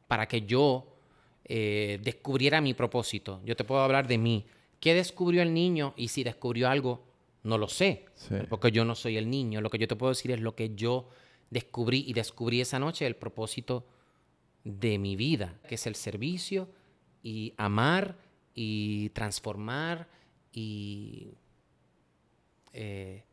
para 0.08 0.28
que 0.28 0.42
yo 0.42 0.98
eh, 1.46 2.00
descubriera 2.04 2.62
mi 2.62 2.74
propósito. 2.74 3.42
Yo 3.46 3.56
te 3.56 3.63
puedo 3.63 3.82
hablar 3.82 4.08
de 4.08 4.18
mí. 4.18 4.46
¿Qué 4.80 4.94
descubrió 4.94 5.42
el 5.42 5.54
niño? 5.54 5.94
Y 5.96 6.10
si 6.10 6.24
descubrió 6.24 6.70
algo, 6.70 7.06
no 7.44 7.58
lo 7.58 7.68
sé, 7.68 8.06
porque 8.50 8.72
yo 8.72 8.84
no 8.86 8.96
soy 8.96 9.18
el 9.18 9.30
niño. 9.30 9.62
Lo 9.62 9.70
que 9.70 9.78
yo 9.78 9.88
te 9.88 9.96
puedo 9.96 10.12
decir 10.12 10.32
es 10.32 10.42
lo 10.42 10.56
que 10.56 10.75
yo 10.75 11.10
descubrí 11.50 12.04
y 12.08 12.13
descubrí 12.13 12.62
esa 12.62 12.80
noche, 12.80 13.08
el 13.08 13.16
propósito 13.16 13.86
de 14.63 14.98
mi 14.98 15.16
vida, 15.16 15.58
que 15.68 15.75
es 15.75 15.88
el 15.88 15.96
servicio 15.96 16.70
y 17.24 17.54
amar 17.58 18.18
y 18.54 19.10
transformar 19.10 20.10
y 20.51 21.32
eh, 22.74 23.24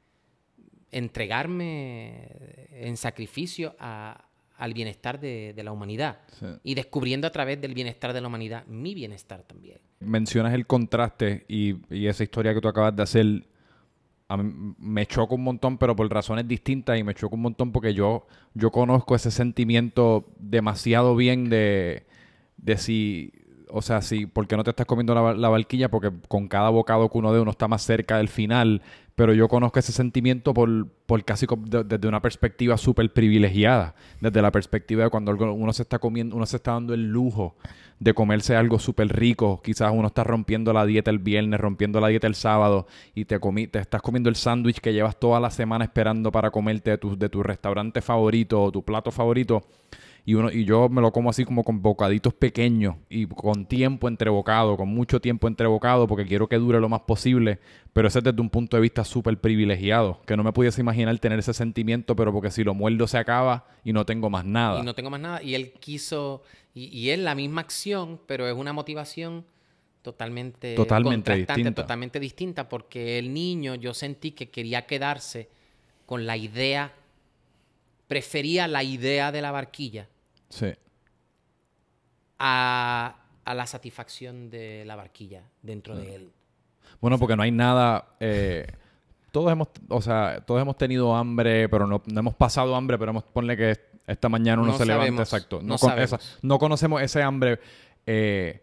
entregarme 0.90 2.28
en 2.70 2.96
sacrificio 2.96 3.74
al 3.78 4.74
bienestar 4.74 5.20
de, 5.20 5.54
la 5.62 5.72
humanidad 5.72 6.20
y 6.62 6.74
descubriendo 6.74 7.26
a 7.26 7.30
través 7.30 7.60
del 7.60 7.74
bienestar 7.74 8.12
de 8.12 8.20
la 8.20 8.28
humanidad 8.28 8.64
mi 8.66 8.94
bienestar 8.94 9.42
también. 9.42 9.78
Mencionas 10.00 10.54
el 10.54 10.66
contraste 10.66 11.44
y, 11.48 11.76
y 11.94 12.06
esa 12.06 12.22
historia 12.22 12.54
que 12.54 12.60
tú 12.60 12.68
acabas 12.68 12.94
de 12.94 13.02
hacer 13.02 13.46
a 14.28 14.36
mí 14.36 14.74
me 14.78 15.06
choca 15.06 15.34
un 15.34 15.44
montón, 15.44 15.78
pero 15.78 15.94
por 15.94 16.10
razones 16.10 16.48
distintas 16.48 16.98
y 16.98 17.04
me 17.04 17.14
choca 17.14 17.36
un 17.36 17.42
montón 17.42 17.72
porque 17.72 17.94
yo, 17.94 18.26
yo 18.54 18.70
conozco 18.70 19.14
ese 19.14 19.30
sentimiento 19.30 20.26
demasiado 20.38 21.14
bien 21.14 21.48
de, 21.48 22.06
de 22.56 22.76
si, 22.76 23.32
o 23.76 23.82
sea, 23.82 24.00
si, 24.00 24.24
¿por 24.24 24.46
qué 24.46 24.56
no 24.56 24.64
te 24.64 24.70
estás 24.70 24.86
comiendo 24.86 25.14
la, 25.14 25.34
la 25.34 25.48
barquilla? 25.50 25.90
Porque 25.90 26.10
con 26.28 26.48
cada 26.48 26.70
bocado 26.70 27.10
que 27.10 27.18
uno 27.18 27.30
dé 27.30 27.40
uno 27.40 27.50
está 27.50 27.68
más 27.68 27.82
cerca 27.82 28.16
del 28.16 28.28
final, 28.28 28.80
pero 29.14 29.34
yo 29.34 29.48
conozco 29.48 29.78
ese 29.78 29.92
sentimiento 29.92 30.54
por, 30.54 30.88
por 31.04 31.22
casi 31.24 31.46
desde 31.66 32.08
una 32.08 32.22
perspectiva 32.22 32.78
súper 32.78 33.12
privilegiada, 33.12 33.94
desde 34.20 34.40
la 34.40 34.50
perspectiva 34.50 35.04
de 35.04 35.10
cuando 35.10 35.32
uno 35.32 35.72
se 35.74 35.82
está 35.82 35.98
comiendo, 35.98 36.36
uno 36.36 36.46
se 36.46 36.56
está 36.56 36.72
dando 36.72 36.94
el 36.94 37.10
lujo 37.10 37.54
de 37.98 38.14
comerse 38.14 38.56
algo 38.56 38.78
súper 38.78 39.08
rico. 39.08 39.60
Quizás 39.62 39.92
uno 39.92 40.08
está 40.08 40.24
rompiendo 40.24 40.72
la 40.72 40.86
dieta 40.86 41.10
el 41.10 41.18
viernes, 41.18 41.60
rompiendo 41.60 42.00
la 42.00 42.08
dieta 42.08 42.26
el 42.26 42.34
sábado 42.34 42.86
y 43.14 43.26
te, 43.26 43.40
comí, 43.40 43.66
te 43.66 43.78
estás 43.78 44.00
comiendo 44.00 44.30
el 44.30 44.36
sándwich 44.36 44.80
que 44.80 44.94
llevas 44.94 45.18
toda 45.20 45.38
la 45.38 45.50
semana 45.50 45.84
esperando 45.84 46.32
para 46.32 46.50
comerte 46.50 46.92
de 46.92 46.98
tu, 46.98 47.16
de 47.16 47.28
tu 47.28 47.42
restaurante 47.42 48.00
favorito 48.00 48.62
o 48.62 48.72
tu 48.72 48.82
plato 48.82 49.10
favorito 49.10 49.62
y, 50.28 50.34
uno, 50.34 50.50
y 50.50 50.64
yo 50.64 50.88
me 50.88 51.00
lo 51.00 51.12
como 51.12 51.30
así 51.30 51.44
como 51.44 51.62
con 51.62 51.80
bocaditos 51.80 52.34
pequeños 52.34 52.96
y 53.08 53.26
con 53.26 53.64
tiempo 53.64 54.08
entre 54.08 54.28
bocado, 54.28 54.76
con 54.76 54.88
mucho 54.88 55.20
tiempo 55.20 55.46
entre 55.46 55.68
bocado, 55.68 56.08
porque 56.08 56.26
quiero 56.26 56.48
que 56.48 56.56
dure 56.56 56.80
lo 56.80 56.88
más 56.88 57.02
posible. 57.02 57.60
Pero 57.92 58.08
ese 58.08 58.18
es 58.18 58.24
desde 58.24 58.40
un 58.40 58.50
punto 58.50 58.76
de 58.76 58.80
vista 58.80 59.04
súper 59.04 59.40
privilegiado, 59.40 60.20
que 60.26 60.36
no 60.36 60.42
me 60.42 60.52
pudiese 60.52 60.80
imaginar 60.80 61.16
tener 61.20 61.38
ese 61.38 61.54
sentimiento, 61.54 62.16
pero 62.16 62.32
porque 62.32 62.50
si 62.50 62.64
lo 62.64 62.74
muerdo 62.74 63.06
se 63.06 63.18
acaba 63.18 63.68
y 63.84 63.92
no 63.92 64.04
tengo 64.04 64.28
más 64.28 64.44
nada. 64.44 64.80
Y 64.80 64.82
no 64.82 64.96
tengo 64.96 65.10
más 65.10 65.20
nada. 65.20 65.40
Y 65.44 65.54
él 65.54 65.74
quiso, 65.74 66.42
y, 66.74 67.10
es 67.10 67.20
la 67.20 67.36
misma 67.36 67.60
acción, 67.60 68.20
pero 68.26 68.48
es 68.48 68.54
una 68.54 68.72
motivación 68.72 69.44
totalmente, 70.02 70.74
totalmente 70.74 71.36
distinta. 71.36 71.82
totalmente 71.82 72.18
distinta, 72.18 72.68
porque 72.68 73.20
el 73.20 73.32
niño 73.32 73.76
yo 73.76 73.94
sentí 73.94 74.32
que 74.32 74.50
quería 74.50 74.86
quedarse 74.86 75.48
con 76.04 76.26
la 76.26 76.36
idea, 76.36 76.94
prefería 78.08 78.66
la 78.66 78.82
idea 78.82 79.30
de 79.30 79.40
la 79.40 79.52
barquilla 79.52 80.08
Sí. 80.56 80.72
A, 82.38 83.16
la 83.46 83.66
satisfacción 83.66 84.50
de 84.50 84.84
la 84.86 84.96
barquilla 84.96 85.42
dentro 85.62 85.94
de 85.94 86.16
él. 86.16 86.32
Bueno, 87.00 87.18
porque 87.18 87.36
no 87.36 87.42
hay 87.42 87.50
nada. 87.50 88.16
Eh, 88.18 88.66
todos 89.30 89.52
hemos, 89.52 89.68
o 89.88 90.00
sea, 90.00 90.40
todos 90.46 90.62
hemos 90.62 90.78
tenido 90.78 91.14
hambre, 91.14 91.68
pero 91.68 91.86
no, 91.86 92.02
hemos 92.06 92.34
pasado 92.34 92.74
hambre, 92.74 92.98
pero 92.98 93.10
hemos 93.10 93.22
ponle 93.24 93.56
que 93.56 93.78
esta 94.06 94.28
mañana 94.28 94.62
uno 94.62 94.76
se 94.76 94.86
levanta, 94.86 95.22
exacto. 95.22 95.60
No, 95.62 95.76
no, 96.42 96.58
conocemos 96.58 97.02
ese 97.02 97.22
hambre. 97.22 97.60
Eh, 98.06 98.62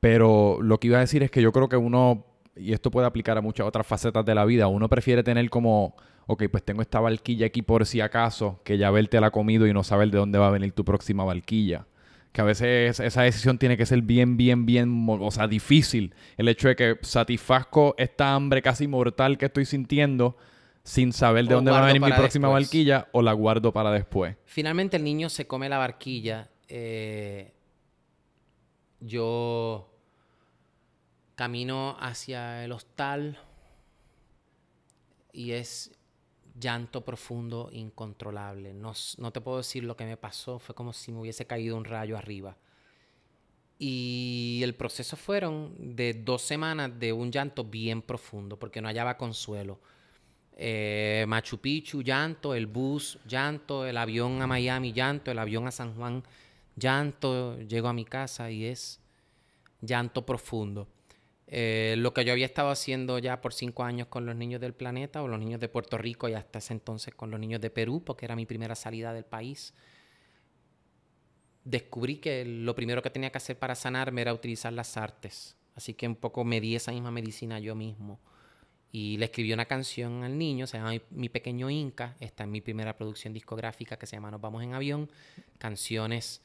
pero 0.00 0.58
lo 0.62 0.80
que 0.80 0.86
iba 0.86 0.96
a 0.96 1.00
decir 1.00 1.22
es 1.22 1.30
que 1.30 1.42
yo 1.42 1.52
creo 1.52 1.68
que 1.68 1.76
uno, 1.76 2.24
y 2.56 2.72
esto 2.72 2.90
puede 2.90 3.06
aplicar 3.06 3.36
a 3.36 3.42
muchas 3.42 3.66
otras 3.66 3.86
facetas 3.86 4.24
de 4.24 4.34
la 4.34 4.44
vida, 4.44 4.68
uno 4.68 4.88
prefiere 4.88 5.22
tener 5.22 5.50
como 5.50 5.94
ok, 6.28 6.44
pues 6.50 6.62
tengo 6.62 6.82
esta 6.82 7.00
barquilla 7.00 7.46
aquí 7.46 7.62
por 7.62 7.86
si 7.86 8.02
acaso, 8.02 8.60
que 8.62 8.76
ya 8.76 8.90
verte 8.90 9.18
la 9.18 9.30
comido 9.30 9.66
y 9.66 9.72
no 9.72 9.82
saber 9.82 10.10
de 10.10 10.18
dónde 10.18 10.38
va 10.38 10.48
a 10.48 10.50
venir 10.50 10.72
tu 10.72 10.84
próxima 10.84 11.24
barquilla. 11.24 11.86
Que 12.32 12.42
a 12.42 12.44
veces 12.44 13.00
esa 13.00 13.22
decisión 13.22 13.56
tiene 13.56 13.78
que 13.78 13.86
ser 13.86 14.02
bien, 14.02 14.36
bien, 14.36 14.66
bien, 14.66 15.06
o 15.08 15.30
sea, 15.30 15.48
difícil. 15.48 16.14
El 16.36 16.48
hecho 16.48 16.68
de 16.68 16.76
que 16.76 16.98
satisfazco 17.00 17.94
esta 17.96 18.34
hambre 18.34 18.60
casi 18.60 18.86
mortal 18.86 19.38
que 19.38 19.46
estoy 19.46 19.64
sintiendo 19.64 20.36
sin 20.82 21.14
saber 21.14 21.46
de 21.46 21.54
dónde 21.54 21.70
va 21.70 21.82
a 21.82 21.86
venir 21.86 22.02
mi 22.02 22.12
próxima 22.12 22.48
barquilla 22.48 23.08
o 23.12 23.22
la 23.22 23.32
guardo 23.32 23.72
para 23.72 23.90
después. 23.90 24.36
Finalmente 24.44 24.98
el 24.98 25.04
niño 25.04 25.30
se 25.30 25.46
come 25.46 25.70
la 25.70 25.78
barquilla. 25.78 26.50
Eh, 26.68 27.54
yo 29.00 29.90
camino 31.34 31.96
hacia 31.98 32.64
el 32.64 32.72
hostal 32.72 33.38
y 35.32 35.52
es 35.52 35.97
llanto 36.58 37.04
profundo, 37.04 37.68
incontrolable. 37.72 38.74
No, 38.74 38.92
no, 39.18 39.32
te 39.32 39.40
puedo 39.40 39.58
decir 39.58 39.84
lo 39.84 39.96
que 39.96 40.04
me 40.04 40.16
pasó, 40.16 40.58
fue 40.58 40.74
como 40.74 40.92
si 40.92 41.12
me 41.12 41.20
hubiese 41.20 41.46
caído 41.46 41.76
un 41.76 41.84
rayo 41.84 42.16
arriba. 42.16 42.56
Y 43.78 44.60
el 44.64 44.74
proceso 44.74 45.16
fueron 45.16 45.74
de 45.78 46.14
dos 46.14 46.42
semanas 46.42 46.98
de 46.98 47.12
un 47.12 47.30
llanto 47.30 47.64
bien 47.64 48.02
profundo, 48.02 48.58
porque 48.58 48.80
no 48.80 48.88
hallaba 48.88 49.16
consuelo. 49.16 49.78
Eh, 50.56 51.24
Machu 51.28 51.58
Picchu, 51.58 52.02
llanto, 52.02 52.54
el 52.54 52.66
bus, 52.66 53.18
llanto, 53.26 53.86
el 53.86 53.96
avión 53.96 54.42
a 54.42 54.48
Miami, 54.48 54.92
llanto, 54.92 55.30
el 55.30 55.38
avión 55.38 55.68
a 55.68 55.70
San 55.70 55.94
Juan, 55.94 56.24
llanto, 56.74 57.58
llego 57.60 57.86
a 57.86 57.92
mi 57.92 58.04
casa 58.04 58.50
y 58.50 58.64
es 58.64 59.00
llanto 59.80 60.26
profundo. 60.26 60.88
Eh, 61.50 61.94
lo 61.96 62.12
que 62.12 62.26
yo 62.26 62.32
había 62.32 62.44
estado 62.44 62.68
haciendo 62.68 63.18
ya 63.18 63.40
por 63.40 63.54
cinco 63.54 63.82
años 63.82 64.08
con 64.08 64.26
los 64.26 64.36
niños 64.36 64.60
del 64.60 64.74
planeta 64.74 65.22
o 65.22 65.28
los 65.28 65.38
niños 65.38 65.60
de 65.60 65.70
Puerto 65.70 65.96
Rico 65.96 66.28
y 66.28 66.34
hasta 66.34 66.58
ese 66.58 66.74
entonces 66.74 67.14
con 67.14 67.30
los 67.30 67.40
niños 67.40 67.62
de 67.62 67.70
Perú, 67.70 68.02
porque 68.04 68.26
era 68.26 68.36
mi 68.36 68.44
primera 68.44 68.74
salida 68.74 69.14
del 69.14 69.24
país, 69.24 69.72
descubrí 71.64 72.18
que 72.18 72.44
lo 72.44 72.74
primero 72.74 73.00
que 73.00 73.08
tenía 73.08 73.30
que 73.30 73.38
hacer 73.38 73.58
para 73.58 73.74
sanarme 73.74 74.20
era 74.20 74.34
utilizar 74.34 74.74
las 74.74 74.98
artes. 74.98 75.56
Así 75.74 75.94
que 75.94 76.06
un 76.06 76.16
poco 76.16 76.44
me 76.44 76.60
di 76.60 76.76
esa 76.76 76.92
misma 76.92 77.10
medicina 77.10 77.58
yo 77.58 77.74
mismo. 77.74 78.20
Y 78.92 79.16
le 79.16 79.26
escribí 79.26 79.52
una 79.52 79.66
canción 79.66 80.24
al 80.24 80.36
niño, 80.36 80.66
se 80.66 80.78
llama 80.78 80.92
Mi 81.10 81.28
Pequeño 81.30 81.70
Inca, 81.70 82.16
está 82.20 82.44
en 82.44 82.50
mi 82.50 82.60
primera 82.60 82.96
producción 82.96 83.32
discográfica 83.32 83.98
que 83.98 84.06
se 84.06 84.16
llama 84.16 84.30
Nos 84.30 84.40
Vamos 84.40 84.62
en 84.62 84.74
Avión, 84.74 85.10
canciones 85.58 86.42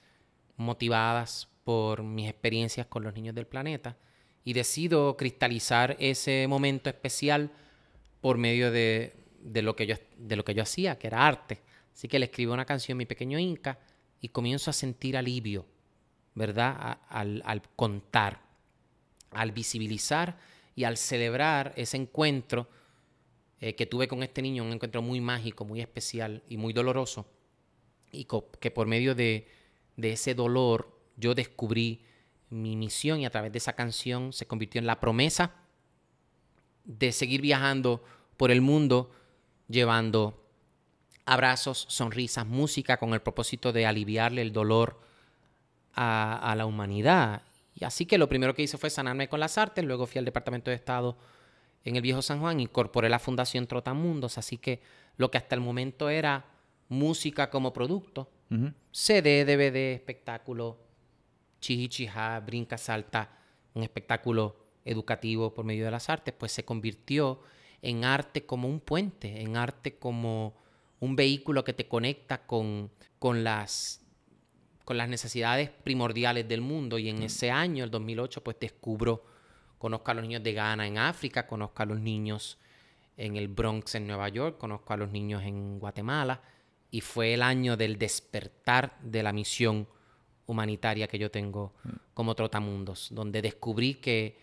motivadas 0.55 1.49
por 1.65 2.03
mis 2.03 2.29
experiencias 2.29 2.87
con 2.87 3.03
los 3.03 3.13
niños 3.13 3.35
del 3.35 3.47
planeta 3.47 3.97
y 4.43 4.53
decido 4.53 5.15
cristalizar 5.17 5.95
ese 5.99 6.47
momento 6.47 6.89
especial 6.89 7.51
por 8.21 8.37
medio 8.37 8.71
de, 8.71 9.13
lo, 9.61 9.75
que 9.75 9.85
yo, 9.85 9.95
de 10.17 10.35
lo 10.35 10.43
que 10.43 10.53
yo 10.53 10.63
hacía, 10.63 10.97
que 10.97 11.07
era 11.07 11.25
arte. 11.27 11.61
Así 11.93 12.07
que 12.07 12.19
le 12.19 12.25
escribo 12.25 12.53
una 12.53 12.65
canción, 12.65 12.97
Mi 12.97 13.05
Pequeño 13.05 13.39
Inca, 13.39 13.79
y 14.19 14.29
comienzo 14.29 14.69
a 14.69 14.73
sentir 14.73 15.17
alivio, 15.17 15.65
¿verdad? 16.33 16.99
al, 17.09 17.61
contar, 17.75 18.41
al 19.31 19.51
visibilizar 19.51 20.37
y 20.75 20.85
al 20.85 20.97
celebrar 20.97 21.73
ese 21.75 21.97
encuentro 21.97 22.67
eh, 23.59 23.75
que 23.75 23.85
tuve 23.85 24.07
con 24.07 24.23
este 24.23 24.41
niño, 24.41 24.63
un 24.63 24.71
encuentro 24.71 25.01
muy 25.01 25.21
mágico, 25.21 25.65
muy 25.65 25.81
especial 25.81 26.41
y 26.47 26.57
muy 26.57 26.73
doloroso, 26.73 27.25
y 28.11 28.25
que 28.59 28.71
por 28.71 28.87
medio 28.87 29.15
de, 29.15 29.47
de 29.97 30.13
ese 30.13 30.35
dolor 30.35 30.97
yo 31.17 31.35
descubrí 31.35 32.05
mi 32.49 32.75
misión 32.75 33.19
y 33.19 33.25
a 33.25 33.29
través 33.29 33.51
de 33.51 33.57
esa 33.57 33.73
canción 33.73 34.33
se 34.33 34.45
convirtió 34.45 34.79
en 34.79 34.87
la 34.87 34.99
promesa 34.99 35.55
de 36.83 37.11
seguir 37.11 37.41
viajando 37.41 38.03
por 38.37 38.51
el 38.51 38.61
mundo 38.61 39.11
llevando 39.67 40.43
abrazos, 41.25 41.85
sonrisas, 41.89 42.45
música 42.45 42.97
con 42.97 43.13
el 43.13 43.21
propósito 43.21 43.71
de 43.71 43.85
aliviarle 43.85 44.41
el 44.41 44.51
dolor 44.51 44.99
a, 45.95 46.53
la 46.57 46.65
humanidad. 46.65 47.43
Y 47.75 47.85
así 47.85 48.05
que 48.05 48.17
lo 48.17 48.29
primero 48.29 48.53
que 48.53 48.63
hice 48.63 48.77
fue 48.77 48.89
sanarme 48.89 49.29
con 49.29 49.39
las 49.39 49.57
artes, 49.57 49.83
luego 49.85 50.05
fui 50.05 50.19
al 50.19 50.25
Departamento 50.25 50.69
de 50.69 50.75
Estado 50.75 51.17
en 51.85 51.95
el 51.95 52.01
Viejo 52.01 52.21
San 52.21 52.39
Juan, 52.39 52.59
incorporé 52.59 53.09
la 53.09 53.19
Fundación 53.19 53.67
Trotamundos, 53.67 54.37
así 54.37 54.57
que 54.57 54.81
lo 55.17 55.31
que 55.31 55.37
hasta 55.37 55.55
el 55.55 55.61
momento 55.61 56.09
era 56.09 56.45
música 56.89 57.49
como 57.49 57.73
producto, 57.73 58.29
CD, 58.91 59.45
DVD, 59.45 59.95
espectáculo, 59.95 60.77
Chihichija, 61.63 62.41
Brinca, 62.41 62.77
Salta, 62.77 63.31
un 63.73 63.83
espectáculo 63.83 64.57
educativo 64.83 65.53
por 65.53 65.63
medio 65.63 65.85
de 65.85 65.91
las 65.91 66.09
artes, 66.09 66.33
pues 66.37 66.51
se 66.51 66.65
convirtió 66.65 67.39
en 67.81 68.03
arte 68.03 68.45
como 68.45 68.67
un 68.67 68.81
puente, 68.81 69.41
en 69.41 69.55
arte 69.55 69.95
como 69.95 70.55
un 70.99 71.15
vehículo 71.15 71.63
que 71.63 71.71
te 71.71 71.87
conecta 71.87 72.45
con, 72.45 72.91
con, 73.17 73.45
las, 73.45 74.01
con 74.83 74.97
las 74.97 75.07
necesidades 75.07 75.69
primordiales 75.69 76.47
del 76.49 76.59
mundo. 76.59 76.99
Y 76.99 77.07
en 77.07 77.19
mm. 77.19 77.23
ese 77.23 77.49
año, 77.49 77.85
el 77.85 77.91
2008, 77.91 78.43
pues 78.43 78.57
descubro, 78.59 79.23
conozco 79.77 80.11
a 80.11 80.15
los 80.15 80.23
niños 80.23 80.43
de 80.43 80.51
Ghana 80.51 80.85
en 80.85 80.97
África, 80.97 81.47
conozco 81.47 81.81
a 81.81 81.85
los 81.85 81.99
niños 81.99 82.57
en 83.15 83.37
el 83.37 83.47
Bronx 83.47 83.95
en 83.95 84.05
Nueva 84.05 84.27
York, 84.27 84.57
conozco 84.57 84.91
a 84.91 84.97
los 84.97 85.09
niños 85.11 85.43
en 85.43 85.79
Guatemala, 85.79 86.41
y 86.91 86.99
fue 86.99 87.33
el 87.33 87.41
año 87.41 87.77
del 87.77 87.97
despertar 87.97 88.99
de 89.01 89.23
la 89.23 89.31
misión 89.31 89.87
humanitaria 90.45 91.07
que 91.07 91.19
yo 91.19 91.31
tengo 91.31 91.73
mm. 91.83 91.89
como 92.13 92.35
Trotamundos, 92.35 93.09
donde 93.11 93.41
descubrí 93.41 93.95
que 93.95 94.37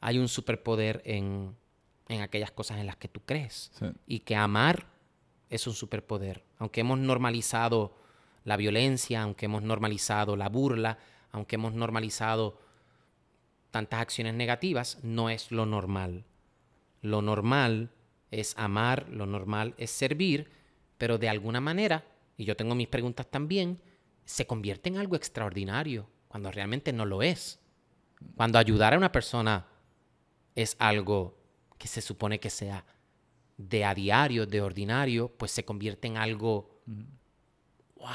hay 0.00 0.18
un 0.18 0.28
superpoder 0.28 1.02
en, 1.04 1.56
aquellas 2.20 2.50
cosas 2.50 2.78
en 2.78 2.86
las 2.86 2.96
que 2.96 3.08
tú 3.08 3.20
crees 3.24 3.70
y 4.06 4.20
que 4.20 4.34
amar 4.34 4.86
es 5.48 5.66
un 5.66 5.74
superpoder. 5.74 6.42
Aunque 6.58 6.80
hemos 6.80 6.98
normalizado 6.98 7.94
la 8.44 8.56
violencia, 8.56 9.22
aunque 9.22 9.46
hemos 9.46 9.62
normalizado 9.62 10.36
la 10.36 10.48
burla, 10.48 10.98
aunque 11.32 11.56
hemos 11.56 11.74
normalizado 11.74 12.58
tantas 13.70 14.00
acciones 14.00 14.34
negativas, 14.34 14.98
no 15.02 15.30
es 15.30 15.52
lo 15.52 15.66
normal. 15.66 16.24
Lo 17.02 17.22
normal 17.22 17.90
es 18.30 18.54
amar, 18.56 19.08
lo 19.08 19.26
normal 19.26 19.74
es 19.76 19.90
servir, 19.90 20.50
pero 20.98 21.18
de 21.18 21.28
alguna 21.28 21.60
manera, 21.60 22.04
y 22.36 22.44
yo 22.44 22.56
tengo 22.56 22.74
mis 22.74 22.88
preguntas 22.88 23.26
también, 23.30 23.80
se 24.30 24.46
convierte 24.46 24.88
en 24.88 24.96
algo 24.96 25.16
extraordinario 25.16 26.08
cuando 26.28 26.52
realmente 26.52 26.92
no 26.92 27.04
lo 27.04 27.20
es. 27.20 27.58
Cuando 28.36 28.58
ayudar 28.58 28.94
a 28.94 28.96
una 28.96 29.10
persona 29.10 29.66
es 30.54 30.76
algo 30.78 31.36
que 31.76 31.88
se 31.88 32.00
supone 32.00 32.38
que 32.38 32.48
sea 32.48 32.84
de 33.56 33.84
a 33.84 33.92
diario, 33.92 34.46
de 34.46 34.62
ordinario, 34.62 35.28
pues 35.36 35.50
se 35.50 35.64
convierte 35.64 36.06
en 36.06 36.16
algo, 36.16 36.80
wow, 37.96 38.08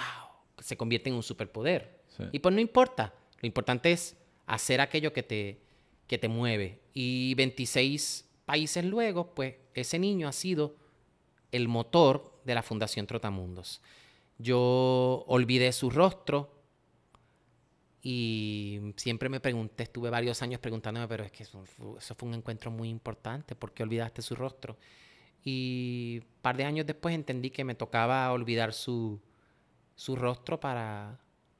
se 0.59 0.77
convierte 0.77 1.09
en 1.09 1.15
un 1.15 1.23
superpoder. 1.23 2.03
Y 2.31 2.39
pues 2.39 2.55
no 2.55 2.61
importa, 2.61 3.13
lo 3.41 3.45
importante 3.45 3.91
es 3.91 4.15
hacer 4.45 4.79
aquello 4.79 5.11
que 5.11 5.23
te, 5.23 5.59
que 6.07 6.17
te 6.17 6.29
mueve. 6.29 6.79
Y 6.93 7.33
26 7.35 8.25
países 8.45 8.85
luego, 8.85 9.35
pues 9.35 9.55
ese 9.73 9.99
niño 9.99 10.29
ha 10.29 10.31
sido 10.31 10.77
el 11.51 11.67
motor 11.67 12.39
de 12.45 12.55
la 12.55 12.63
Fundación 12.63 13.05
Trotamundos. 13.05 13.81
Yo 14.37 15.23
olvidé 15.27 15.71
su 15.71 15.89
rostro 15.89 16.51
y 18.01 18.93
siempre 18.97 19.29
me 19.29 19.39
pregunté, 19.39 19.83
estuve 19.83 20.09
varios 20.09 20.41
años 20.41 20.59
preguntándome, 20.59 21.07
pero 21.07 21.23
es 21.23 21.31
que 21.31 21.43
eso, 21.43 21.63
fue 21.65 22.27
un 22.29 22.35
encuentro 22.35 22.69
muy 22.69 22.89
importante, 22.89 23.55
¿por 23.55 23.73
qué 23.73 23.83
olvidaste 23.83 24.21
su 24.21 24.35
rostro? 24.35 24.77
Y 25.43 26.19
un 26.21 26.41
par 26.41 26.57
de 26.57 26.65
años 26.65 26.85
después 26.85 27.15
entendí 27.15 27.49
que 27.49 27.63
me 27.63 27.73
tocaba 27.75 28.31
olvidar 28.31 28.73
su, 28.73 29.19
su 29.95 30.15
rostro 30.15 30.59
para, 30.59 31.19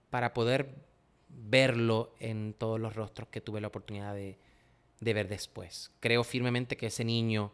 para 0.10 0.34
poder 0.34 0.76
verlo 1.30 2.14
en 2.20 2.54
todos 2.54 2.80
los 2.80 2.96
rostros 2.96 3.30
que 3.30 3.42
tuve 3.42 3.62
la 3.62 3.68
oportunidad 3.68 4.14
de, 4.14 4.38
de 5.00 5.14
ver 5.14 5.28
después. 5.28 5.92
Creo 6.00 6.24
firmemente 6.24 6.78
que 6.78 6.88
ese 6.88 7.04
niño 7.04 7.52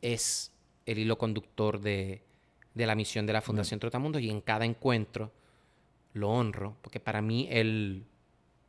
es 0.00 0.50
el 0.84 0.98
hilo 0.98 1.16
conductor 1.16 1.80
de, 1.80 2.24
de 2.74 2.86
la 2.86 2.94
misión 2.94 3.26
de 3.26 3.32
la 3.32 3.40
Fundación 3.40 3.80
Trotamundo 3.80 4.18
y 4.18 4.30
en 4.30 4.40
cada 4.40 4.64
encuentro 4.64 5.30
lo 6.14 6.30
honro, 6.30 6.76
porque 6.82 7.00
para 7.00 7.22
mí 7.22 7.48
él, 7.50 8.04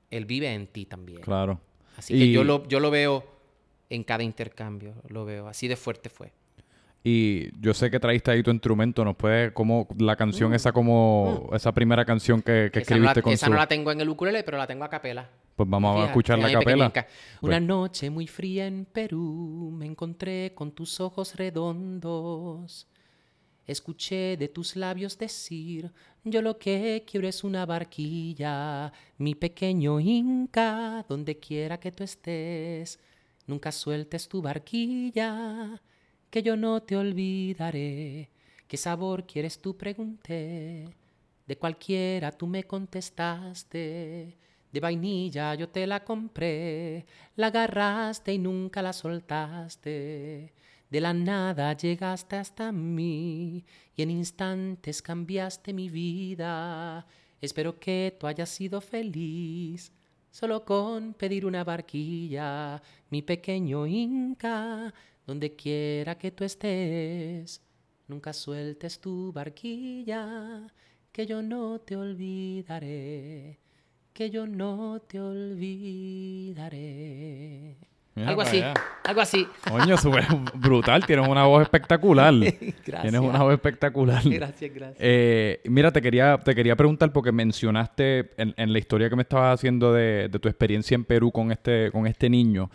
él 0.10 0.26
vive 0.26 0.54
en 0.54 0.68
ti 0.68 0.86
también. 0.86 1.22
Claro. 1.22 1.60
Así 1.98 2.18
que 2.18 2.32
yo 2.32 2.44
lo, 2.44 2.68
yo 2.68 2.80
lo 2.80 2.90
veo 2.90 3.24
en 3.90 4.04
cada 4.04 4.24
intercambio, 4.24 4.96
lo 5.10 5.26
veo, 5.26 5.48
así 5.48 5.68
de 5.68 5.76
fuerte 5.76 6.10
fue. 6.10 6.32
Y 7.06 7.52
yo 7.60 7.74
sé 7.74 7.92
que 7.92 8.00
traíste 8.00 8.32
ahí 8.32 8.42
tu 8.42 8.52
instrumento, 8.52 9.04
¿nos 9.04 9.18
puede, 9.18 9.52
como 9.52 9.90
la 10.00 10.16
canción 10.16 10.52
mm. 10.52 10.56
esa 10.56 10.72
como, 10.72 11.50
mm. 11.52 11.56
esa 11.56 11.74
primera 11.74 12.06
canción 12.06 12.42
que, 12.42 12.70
que 12.72 12.80
escribiste 12.80 13.22
con 13.22 13.34
Esa 13.34 13.50
no 13.50 13.58
la 13.58 13.68
tengo 13.68 13.92
en 13.92 14.00
el 14.00 14.08
ukulele, 14.08 14.44
pero 14.44 14.58
la 14.58 14.66
tengo 14.66 14.86
a 14.86 14.90
capela. 14.90 15.30
Pues 15.56 15.70
vamos 15.70 16.02
a 16.02 16.06
escuchar 16.06 16.40
la 16.40 16.52
capela. 16.52 16.86
Una 16.86 17.58
pues. 17.58 17.62
noche 17.62 18.10
muy 18.10 18.26
fría 18.26 18.66
en 18.66 18.86
Perú 18.86 19.72
me 19.78 19.86
encontré 19.86 20.54
con 20.56 20.72
tus 20.72 21.00
ojos 21.00 21.36
redondos. 21.36 22.88
Escuché 23.66 24.36
de 24.38 24.50
tus 24.50 24.76
labios 24.76 25.18
decir, 25.18 25.92
yo 26.26 26.42
lo 26.42 26.58
que 26.58 27.04
quiero 27.10 27.28
es 27.28 27.44
una 27.46 27.66
barquilla, 27.66 28.92
mi 29.18 29.36
pequeño 29.36 30.00
Inca, 30.02 31.06
donde 31.08 31.40
quiera 31.40 31.80
que 31.80 31.92
tú 31.92 32.04
estés, 32.04 33.00
nunca 33.48 33.72
sueltes 33.72 34.28
tu 34.28 34.42
barquilla, 34.42 35.82
que 36.30 36.44
yo 36.44 36.58
no 36.58 36.84
te 36.84 36.98
olvidaré. 36.98 38.30
¿Qué 38.68 38.78
sabor 38.78 39.26
quieres 39.26 39.60
tú? 39.62 39.78
Pregunté. 39.78 40.86
De 41.48 41.58
cualquiera 41.58 42.32
tú 42.32 42.48
me 42.48 42.64
contestaste. 42.64 44.38
De 44.72 44.80
vainilla 44.80 45.54
yo 45.56 45.70
te 45.70 45.86
la 45.86 46.04
compré, 46.04 47.06
la 47.36 47.48
agarraste 47.48 48.34
y 48.34 48.40
nunca 48.40 48.82
la 48.82 48.92
soltaste. 48.92 50.54
De 50.94 51.02
la 51.02 51.12
nada 51.12 51.76
llegaste 51.76 52.36
hasta 52.36 52.72
mí 52.72 53.66
y 53.96 54.04
en 54.04 54.12
instantes 54.12 55.02
cambiaste 55.02 55.74
mi 55.74 55.90
vida. 55.90 57.08
Espero 57.42 57.80
que 57.80 58.16
tú 58.20 58.28
hayas 58.28 58.50
sido 58.50 58.80
feliz. 58.80 59.92
Solo 60.30 60.64
con 60.64 61.16
pedir 61.16 61.48
una 61.48 61.64
barquilla, 61.64 62.80
mi 63.10 63.24
pequeño 63.24 63.88
Inca, 63.88 64.94
donde 65.26 65.56
quiera 65.56 66.16
que 66.16 66.30
tú 66.30 66.44
estés, 66.44 67.60
nunca 68.08 68.32
sueltes 68.32 69.00
tu 69.02 69.32
barquilla, 69.34 70.68
que 71.12 71.26
yo 71.26 71.42
no 71.42 71.80
te 71.82 71.96
olvidaré 71.98 73.60
que 74.14 74.30
yo 74.30 74.46
no 74.46 75.02
te 75.02 75.20
olvidaré. 75.20 76.84
Algo 78.16 78.42
así, 78.42 78.64
algo 79.04 79.22
así. 79.22 79.48
Coño, 79.68 79.98
súper 79.98 80.26
brutal. 80.54 81.06
Tienes 81.06 81.28
una 81.28 81.46
voz 81.46 81.64
espectacular. 81.64 82.34
gracias. 82.86 83.02
Tienes 83.02 83.22
una 83.22 83.42
voz 83.42 83.54
espectacular. 83.54 84.22
Gracias, 84.24 84.74
gracias. 84.74 84.98
Eh, 85.00 85.62
mira, 85.66 85.92
te 85.92 86.02
quería, 86.02 86.38
te 86.38 86.54
quería 86.54 86.76
preguntar 86.76 87.12
porque 87.12 87.32
mencionaste 87.32 88.32
en, 88.38 88.74
la 88.74 88.80
historia 88.80 89.10
que 89.10 89.16
me 89.16 89.24
estabas 89.24 89.56
haciendo 89.60 89.94
de, 89.94 90.30
tu 90.42 90.48
experiencia 90.48 90.96
en 90.96 91.06
Perú 91.06 91.32
con 91.32 91.52
este, 91.52 91.92
con 91.92 92.06
este 92.06 92.30
niño, 92.30 92.70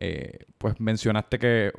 eh, 0.00 0.38
pues 0.56 0.80
mencionaste 0.80 1.38
que 1.38 1.72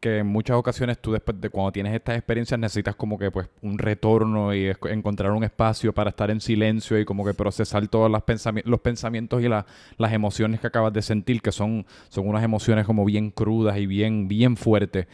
que 0.00 0.18
en 0.18 0.26
muchas 0.26 0.56
ocasiones 0.56 0.98
tú 1.00 1.12
después 1.12 1.40
de 1.40 1.50
cuando 1.50 1.72
tienes 1.72 1.92
estas 1.92 2.16
experiencias 2.16 2.58
necesitas 2.60 2.94
como 2.94 3.18
que 3.18 3.30
pues 3.30 3.48
un 3.62 3.78
retorno 3.78 4.54
y 4.54 4.72
encontrar 4.90 5.32
un 5.32 5.42
espacio 5.42 5.92
para 5.92 6.10
estar 6.10 6.30
en 6.30 6.40
silencio 6.40 6.98
y 7.00 7.04
como 7.04 7.24
que 7.24 7.34
procesar 7.34 7.86
todos 7.88 8.10
los, 8.10 8.22
los 8.64 8.80
pensamientos 8.80 9.42
y 9.42 9.48
las 9.48 10.12
emociones 10.12 10.60
que 10.60 10.68
acabas 10.68 10.92
de 10.92 11.02
sentir, 11.02 11.42
que 11.42 11.50
son, 11.50 11.84
son 12.10 12.28
unas 12.28 12.44
emociones 12.44 12.86
como 12.86 13.04
bien 13.04 13.30
crudas 13.30 13.76
y 13.78 13.86
bien, 13.86 14.28
bien 14.28 14.56
fuertes. 14.56 15.08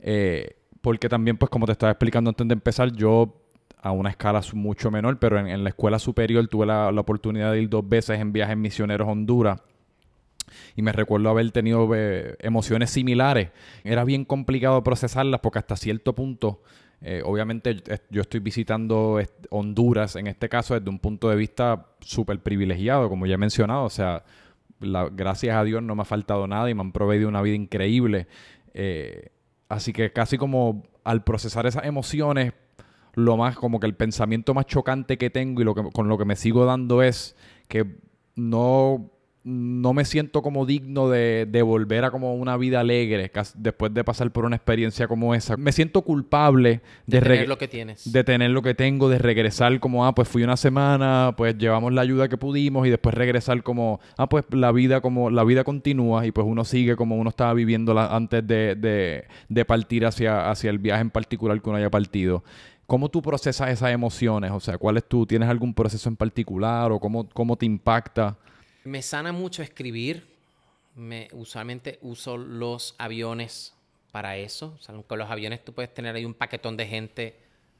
Eh, 0.00 0.56
porque 0.80 1.10
también 1.10 1.36
pues 1.36 1.50
como 1.50 1.66
te 1.66 1.72
estaba 1.72 1.92
explicando 1.92 2.30
antes 2.30 2.48
de 2.48 2.54
empezar, 2.54 2.92
yo 2.92 3.36
a 3.82 3.92
una 3.92 4.10
escala 4.10 4.40
mucho 4.54 4.90
menor, 4.90 5.18
pero 5.18 5.38
en, 5.38 5.62
la 5.64 5.68
escuela 5.70 5.98
superior 5.98 6.46
tuve 6.48 6.64
la, 6.64 6.90
la 6.92 7.00
oportunidad 7.02 7.52
de 7.52 7.62
ir 7.62 7.68
dos 7.68 7.86
veces 7.86 8.18
en 8.18 8.32
viajes 8.32 8.56
misioneros 8.56 9.06
a 9.06 9.10
Honduras 9.10 9.60
y 10.76 10.82
me 10.82 10.92
recuerdo 10.92 11.28
haber 11.30 11.50
tenido 11.52 11.88
eh, 11.94 12.36
emociones 12.40 12.90
similares. 12.90 13.50
Era 13.84 14.04
bien 14.04 14.24
complicado 14.24 14.82
procesarlas 14.82 15.40
porque 15.40 15.58
hasta 15.58 15.76
cierto 15.76 16.14
punto, 16.14 16.62
eh, 17.00 17.22
obviamente 17.24 17.82
yo 18.10 18.20
estoy 18.20 18.40
visitando 18.40 19.20
Honduras 19.50 20.16
en 20.16 20.26
este 20.26 20.48
caso 20.48 20.74
desde 20.74 20.90
un 20.90 20.98
punto 20.98 21.28
de 21.28 21.36
vista 21.36 21.86
súper 22.00 22.40
privilegiado, 22.40 23.08
como 23.08 23.26
ya 23.26 23.34
he 23.34 23.38
mencionado, 23.38 23.84
o 23.84 23.90
sea, 23.90 24.24
gracias 25.12 25.56
a 25.56 25.64
Dios 25.64 25.82
no 25.82 25.94
me 25.94 26.02
ha 26.02 26.06
faltado 26.06 26.46
nada 26.46 26.70
y 26.70 26.74
me 26.74 26.80
han 26.80 26.92
proveído 26.92 27.28
una 27.28 27.42
vida 27.42 27.56
increíble. 27.56 28.26
Eh, 28.74 29.30
así 29.68 29.92
que 29.92 30.12
casi 30.12 30.38
como 30.38 30.84
al 31.04 31.24
procesar 31.24 31.66
esas 31.66 31.84
emociones, 31.84 32.52
lo 33.14 33.36
más 33.36 33.56
como 33.56 33.80
que 33.80 33.86
el 33.86 33.94
pensamiento 33.94 34.54
más 34.54 34.66
chocante 34.66 35.18
que 35.18 35.30
tengo 35.30 35.60
y 35.60 35.64
lo 35.64 35.74
que, 35.74 35.82
con 35.92 36.08
lo 36.08 36.18
que 36.18 36.24
me 36.24 36.36
sigo 36.36 36.64
dando 36.64 37.02
es 37.02 37.36
que 37.68 37.98
no 38.36 39.10
no 39.42 39.94
me 39.94 40.04
siento 40.04 40.42
como 40.42 40.66
digno 40.66 41.08
de, 41.08 41.62
volver 41.62 42.04
a 42.04 42.10
como 42.10 42.34
una 42.34 42.56
vida 42.58 42.80
alegre 42.80 43.30
después 43.56 43.94
de 43.94 44.04
pasar 44.04 44.30
por 44.32 44.44
una 44.44 44.56
experiencia 44.56 45.08
como 45.08 45.34
esa. 45.34 45.56
Me 45.56 45.72
siento 45.72 46.02
culpable 46.02 46.82
de, 47.06 47.20
tener 47.20 47.48
lo 47.48 47.56
que 47.56 47.68
tienes. 47.68 48.12
De 48.12 48.22
tener 48.22 48.50
lo 48.50 48.60
que 48.60 48.74
tengo, 48.74 49.08
de 49.08 49.18
regresar 49.18 49.80
como, 49.80 50.04
ah, 50.04 50.14
pues 50.14 50.28
fui 50.28 50.42
una 50.42 50.56
semana, 50.56 51.34
pues 51.36 51.56
llevamos 51.56 51.92
la 51.92 52.02
ayuda 52.02 52.28
que 52.28 52.36
pudimos 52.36 52.86
y 52.86 52.90
después 52.90 53.14
regresar 53.14 53.62
como, 53.62 54.00
ah, 54.18 54.28
pues 54.28 54.44
la 54.50 54.72
vida 54.72 55.00
como, 55.00 55.30
la 55.30 55.44
vida 55.44 55.64
continúa 55.64 56.26
y 56.26 56.32
pues 56.32 56.46
uno 56.46 56.64
sigue 56.64 56.96
como 56.96 57.16
uno 57.16 57.30
estaba 57.30 57.54
viviendo 57.54 57.98
antes 57.98 58.46
de, 58.46 59.24
de, 59.48 59.64
partir 59.64 60.04
hacia, 60.04 60.50
hacia 60.50 60.68
el 60.68 60.78
viaje 60.78 61.00
en 61.00 61.10
particular 61.10 61.60
que 61.62 61.68
uno 61.68 61.78
haya 61.78 61.90
partido. 61.90 62.44
¿Cómo 62.86 63.08
tú 63.08 63.22
procesas 63.22 63.70
esas 63.70 63.92
emociones? 63.92 64.50
O 64.50 64.60
sea, 64.60 64.76
¿cuál 64.76 64.96
es 64.96 65.04
tú? 65.04 65.24
¿Tienes 65.24 65.48
algún 65.48 65.72
proceso 65.72 66.08
en 66.08 66.16
particular 66.16 66.90
o 66.92 66.98
cómo, 66.98 67.28
cómo 67.28 67.56
te 67.56 67.64
impacta? 67.64 68.36
Me 68.84 69.02
sana 69.02 69.32
mucho 69.32 69.62
escribir. 69.62 70.26
Me, 70.94 71.28
usualmente 71.32 71.98
uso 72.02 72.36
los 72.36 72.94
aviones 72.98 73.74
para 74.10 74.36
eso. 74.36 74.78
con 75.06 75.18
los 75.18 75.30
aviones 75.30 75.64
tú 75.64 75.72
puedes 75.72 75.92
tener 75.94 76.14
ahí 76.14 76.24
un 76.24 76.34
paquetón 76.34 76.76
de 76.76 76.86
gente 76.86 77.36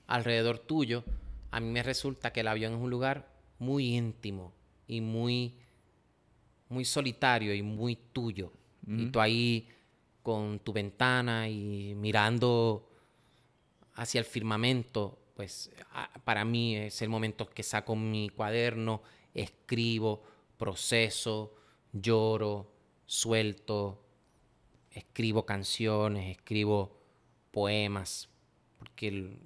alrededor 0.06 0.58
tuyo. 0.58 1.04
A 1.50 1.60
mí 1.60 1.68
me 1.68 1.82
resulta 1.82 2.32
que 2.32 2.40
el 2.40 2.48
avión 2.48 2.74
es 2.74 2.80
un 2.80 2.90
lugar 2.90 3.28
muy 3.58 3.96
íntimo 3.96 4.52
y 4.86 5.00
muy, 5.00 5.54
muy 6.68 6.84
solitario 6.84 7.54
y 7.54 7.62
muy 7.62 7.96
tuyo. 7.96 8.52
Y 8.86 9.06
tú 9.06 9.20
ahí 9.20 9.68
con 10.22 10.58
tu 10.58 10.72
ventana 10.72 11.48
y 11.48 11.94
mirando 11.94 12.88
hacia 13.94 14.18
el 14.18 14.24
firmamento, 14.24 15.18
pues 15.36 15.70
para 16.24 16.44
mí 16.44 16.76
es 16.76 17.00
el 17.02 17.08
momento 17.08 17.48
que 17.48 17.62
saco 17.62 17.94
mi 17.94 18.30
cuaderno, 18.30 19.02
escribo, 19.34 20.22
proceso, 20.61 21.55
lloro, 21.90 22.70
suelto, 23.07 24.05
escribo 24.92 25.46
canciones, 25.46 26.37
escribo 26.37 27.01
poemas, 27.51 28.29
porque 28.79 29.38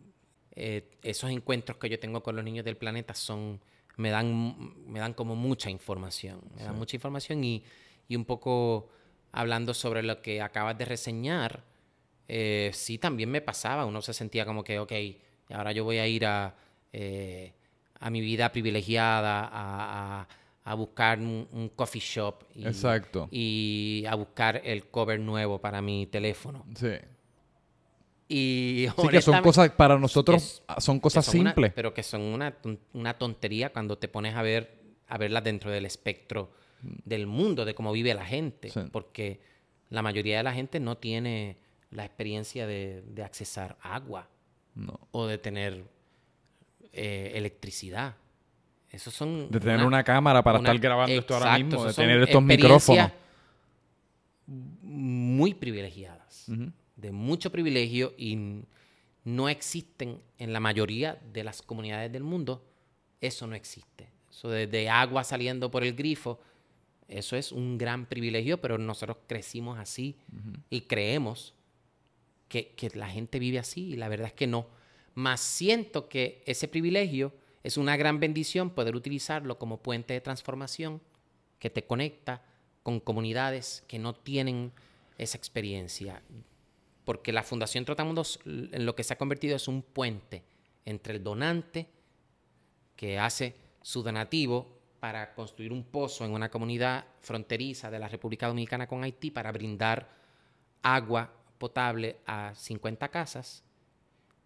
eh, 0.56 0.90
esos 1.02 1.30
encuentros 1.30 1.78
que 1.78 1.88
yo 1.88 2.00
tengo 2.00 2.22
con 2.22 2.34
los 2.34 2.44
niños 2.44 2.64
del 2.64 2.76
planeta 2.76 3.14
son, 3.14 3.60
me 3.96 4.10
dan, 4.10 4.90
me 4.90 4.98
dan 4.98 5.14
como 5.14 5.36
mucha 5.36 5.70
información, 5.70 6.40
me 6.56 6.64
dan 6.64 6.76
mucha 6.76 6.96
información 6.96 7.44
y, 7.44 7.62
y, 8.08 8.16
un 8.16 8.24
poco 8.24 8.88
hablando 9.30 9.72
sobre 9.72 10.02
lo 10.02 10.20
que 10.20 10.42
acabas 10.42 10.76
de 10.76 10.84
reseñar, 10.84 11.62
eh, 12.26 12.72
sí 12.74 12.98
también 12.98 13.30
me 13.30 13.40
pasaba, 13.40 13.86
uno 13.86 14.02
se 14.02 14.14
sentía 14.14 14.44
como 14.44 14.64
que, 14.64 14.80
ok, 14.80 14.92
ahora 15.50 15.70
yo 15.70 15.84
voy 15.84 15.98
a 15.98 16.08
ir 16.08 16.26
a, 16.26 16.56
eh, 16.92 17.52
a 18.00 18.10
mi 18.10 18.20
vida 18.20 18.50
privilegiada, 18.50 19.44
a 19.44 20.20
a 20.20 20.28
buscar 20.72 21.18
un, 21.18 21.70
coffee 21.76 22.00
shop. 22.00 22.44
Y, 22.54 22.66
Exacto. 22.66 23.28
Y 23.30 24.04
a 24.08 24.14
buscar 24.14 24.62
el 24.64 24.86
cover 24.86 25.20
nuevo 25.20 25.60
para 25.60 25.82
mi 25.82 26.06
teléfono. 26.06 26.64
Sí. 26.74 26.92
Y 28.26 28.86
sí 28.96 29.08
que 29.08 29.20
son 29.20 29.42
cosas, 29.42 29.68
para 29.70 29.98
nosotros, 29.98 30.62
son 30.78 30.98
cosas 30.98 31.26
simples. 31.26 31.72
pero 31.74 31.92
que 31.92 32.02
son 32.02 32.22
una, 32.22 32.56
una, 32.94 33.18
tontería 33.18 33.70
cuando 33.70 33.98
te 33.98 34.08
pones 34.08 34.34
a 34.34 34.40
ver 34.40 34.82
a 35.06 35.18
verlas 35.18 35.44
dentro 35.44 35.70
del 35.70 35.84
espectro 35.84 36.50
del 36.80 37.26
mundo, 37.26 37.66
de 37.66 37.74
cómo 37.74 37.92
vive 37.92 38.14
la 38.14 38.24
gente. 38.24 38.72
Porque 38.90 39.42
la 39.90 40.00
mayoría 40.00 40.38
de 40.38 40.42
la 40.42 40.54
gente 40.54 40.80
no 40.80 40.96
tiene 40.96 41.58
la 41.90 42.06
experiencia 42.06 42.66
de, 42.66 43.02
de 43.02 43.22
accesar 43.22 43.76
agua. 43.82 44.30
O 45.12 45.26
de 45.26 45.38
tener 45.38 45.84
eh, 46.92 47.32
electricidad 47.34 48.16
son 48.98 49.50
de 49.50 49.60
tener 49.60 49.84
una, 49.84 50.02
cámara 50.04 50.42
para 50.42 50.58
estar 50.58 50.78
grabando 50.78 51.14
esto 51.14 51.34
ahora 51.34 51.58
mismo, 51.58 51.84
de 51.84 51.92
tener 51.92 52.22
estos 52.22 52.42
micrófonos. 52.42 53.10
Muy 54.46 55.54
privilegiadas, 55.54 56.46
de 56.96 57.12
mucho 57.12 57.50
privilegio 57.50 58.14
y 58.16 58.62
no 59.24 59.48
existen 59.48 60.18
en 60.38 60.52
la 60.52 60.60
mayoría 60.60 61.18
de 61.32 61.44
las 61.44 61.62
comunidades 61.62 62.12
del 62.12 62.22
mundo. 62.22 62.64
Eso 63.20 63.46
no 63.46 63.54
existe. 63.54 64.10
Eso 64.30 64.48
de, 64.50 64.88
agua 64.88 65.24
saliendo 65.24 65.70
por 65.70 65.84
el 65.84 65.94
grifo, 65.94 66.40
eso 67.08 67.36
es 67.36 67.52
un 67.52 67.78
gran 67.78 68.06
privilegio, 68.06 68.60
pero 68.60 68.76
nosotros 68.76 69.18
crecimos 69.26 69.78
así 69.78 70.16
y 70.70 70.82
creemos 70.82 71.54
que, 72.48 72.68
que 72.76 72.90
la 72.90 73.08
gente 73.08 73.38
vive 73.38 73.58
así 73.58 73.92
y 73.92 73.96
la 73.96 74.08
verdad 74.08 74.28
es 74.28 74.34
que 74.34 74.46
no. 74.46 74.66
Más 75.14 75.40
siento 75.40 76.08
que 76.08 76.42
ese 76.44 76.68
privilegio 76.68 77.32
es 77.64 77.78
una 77.78 77.96
gran 77.96 78.20
bendición 78.20 78.70
poder 78.70 78.94
utilizarlo 78.94 79.58
como 79.58 79.78
puente 79.78 80.12
de 80.12 80.20
transformación 80.20 81.00
que 81.58 81.70
te 81.70 81.86
conecta 81.86 82.42
con 82.82 83.00
comunidades 83.00 83.82
que 83.88 83.98
no 83.98 84.14
tienen 84.14 84.70
esa 85.16 85.38
experiencia. 85.38 86.22
Porque 87.06 87.32
la 87.32 87.42
Fundación 87.42 87.86
Trotamundos 87.86 88.38
en 88.44 88.84
lo 88.84 88.94
que 88.94 89.02
se 89.02 89.14
ha 89.14 89.18
convertido 89.18 89.56
es 89.56 89.66
un 89.66 89.82
puente 89.82 90.44
entre 90.84 91.14
el 91.14 91.24
donante 91.24 91.88
que 92.96 93.18
hace 93.18 93.54
su 93.80 94.02
donativo 94.02 94.78
para 95.00 95.34
construir 95.34 95.72
un 95.72 95.84
pozo 95.84 96.26
en 96.26 96.32
una 96.32 96.50
comunidad 96.50 97.06
fronteriza 97.22 97.90
de 97.90 97.98
la 97.98 98.08
República 98.08 98.46
Dominicana 98.46 98.86
con 98.86 99.02
Haití 99.02 99.30
para 99.30 99.52
brindar 99.52 100.08
agua 100.82 101.32
potable 101.56 102.18
a 102.26 102.54
50 102.54 103.08
casas 103.08 103.64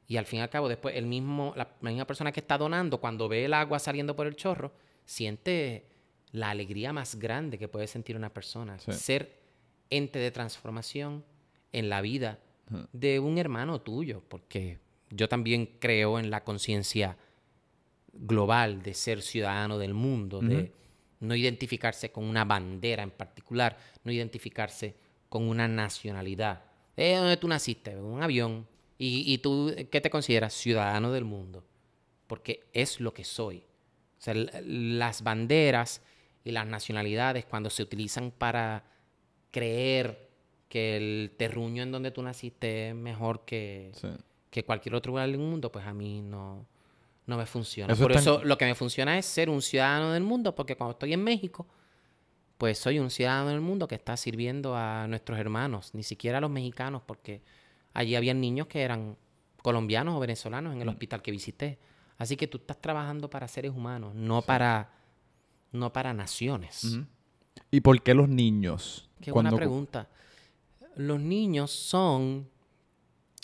y 0.08 0.16
al 0.16 0.24
fin 0.24 0.38
y 0.38 0.42
al 0.42 0.48
cabo, 0.48 0.68
después, 0.68 0.96
el 0.96 1.06
mismo, 1.06 1.52
la, 1.54 1.68
misma 1.82 2.06
persona 2.06 2.32
que 2.32 2.40
está 2.40 2.56
donando, 2.56 2.98
cuando 2.98 3.28
ve 3.28 3.44
el 3.44 3.52
agua 3.52 3.78
saliendo 3.78 4.16
por 4.16 4.26
el 4.26 4.36
chorro, 4.36 4.72
siente 5.04 5.84
la 6.32 6.50
alegría 6.50 6.94
más 6.94 7.16
grande 7.16 7.58
que 7.58 7.68
puede 7.68 7.86
sentir 7.86 8.16
una 8.16 8.32
persona. 8.32 8.78
Ser 8.78 9.38
ente 9.90 10.18
de 10.18 10.30
transformación 10.30 11.24
en 11.72 11.90
la 11.90 12.00
vida 12.00 12.38
de 12.92 13.20
un 13.20 13.36
hermano 13.36 13.82
tuyo, 13.82 14.22
porque 14.28 14.78
yo 15.10 15.28
también 15.28 15.76
creo 15.78 16.18
en 16.18 16.30
la 16.30 16.42
conciencia 16.42 17.18
global 18.12 18.82
de 18.82 18.94
ser 18.94 19.20
ciudadano 19.20 19.78
del 19.78 19.92
mundo, 19.92 20.40
de 20.40 20.72
no 21.20 21.34
identificarse 21.34 22.10
con 22.10 22.24
una 22.24 22.46
bandera 22.46 23.02
en 23.02 23.10
particular, 23.10 23.76
no 24.04 24.12
identificarse 24.12 24.94
con 25.28 25.44
una 25.44 25.68
nacionalidad. 25.68 26.64
¿De 26.96 27.14
dónde 27.14 27.36
tú 27.36 27.46
naciste? 27.46 27.94
Un 27.96 28.22
avión. 28.22 28.66
¿Y, 29.00 29.38
tú 29.38 29.72
qué 29.92 30.00
te 30.00 30.10
consideras? 30.10 30.52
Ciudadano 30.52 31.12
del 31.12 31.24
mundo. 31.24 31.64
Porque 32.26 32.68
es 32.72 33.00
lo 33.00 33.14
que 33.14 33.24
soy. 33.24 33.58
O 34.18 34.20
sea, 34.20 34.34
las 34.34 35.22
banderas 35.22 36.02
y 36.44 36.50
las 36.50 36.66
nacionalidades 36.66 37.44
cuando 37.44 37.70
se 37.70 37.82
utilizan 37.82 38.32
para 38.32 38.84
creer 39.52 40.28
que 40.68 40.96
el 40.96 41.34
terruño 41.36 41.84
en 41.84 41.92
donde 41.92 42.10
tú 42.10 42.22
naciste 42.22 42.88
es 42.88 42.94
mejor 42.94 43.44
que, 43.44 43.92
que 44.50 44.64
cualquier 44.64 44.96
otro 44.96 45.12
lugar 45.12 45.28
del 45.28 45.38
mundo, 45.38 45.70
pues 45.70 45.86
a 45.86 45.94
mí 45.94 46.20
no, 46.20 46.66
no 47.26 47.36
me 47.36 47.46
funciona. 47.46 47.94
Por 47.94 48.12
eso 48.12 48.42
lo 48.42 48.58
que 48.58 48.64
me 48.64 48.74
funciona 48.74 49.16
es 49.16 49.26
ser 49.26 49.48
un 49.48 49.62
ciudadano 49.62 50.12
del 50.12 50.24
mundo, 50.24 50.54
porque 50.54 50.76
cuando 50.76 50.92
estoy 50.92 51.12
en 51.12 51.22
México, 51.22 51.66
pues 52.56 52.78
soy 52.78 52.98
un 52.98 53.10
ciudadano 53.10 53.50
del 53.50 53.60
mundo 53.60 53.86
que 53.86 53.94
está 53.94 54.16
sirviendo 54.16 54.74
a 54.74 55.06
nuestros 55.06 55.38
hermanos, 55.38 55.94
ni 55.94 56.02
siquiera 56.02 56.38
a 56.38 56.40
los 56.40 56.50
mexicanos, 56.50 57.02
porque 57.06 57.42
Allí 57.94 58.14
habían 58.14 58.40
niños 58.40 58.66
que 58.66 58.82
eran 58.82 59.16
colombianos 59.62 60.14
o 60.16 60.20
venezolanos 60.20 60.74
en 60.74 60.82
el 60.82 60.88
hospital 60.88 61.22
que 61.22 61.30
visité. 61.30 61.78
Así 62.16 62.36
que 62.36 62.46
tú 62.46 62.58
estás 62.58 62.80
trabajando 62.80 63.30
para 63.30 63.48
seres 63.48 63.72
humanos, 63.72 64.14
no 64.14 64.42
para 64.42 64.90
no 65.72 65.92
para 65.92 66.14
naciones. 66.14 66.98
¿Y 67.70 67.80
por 67.80 68.00
qué 68.02 68.14
los 68.14 68.28
niños? 68.28 69.08
Qué 69.20 69.30
buena 69.30 69.52
pregunta. 69.52 70.08
Los 70.96 71.20
niños 71.20 71.70
son 71.70 72.48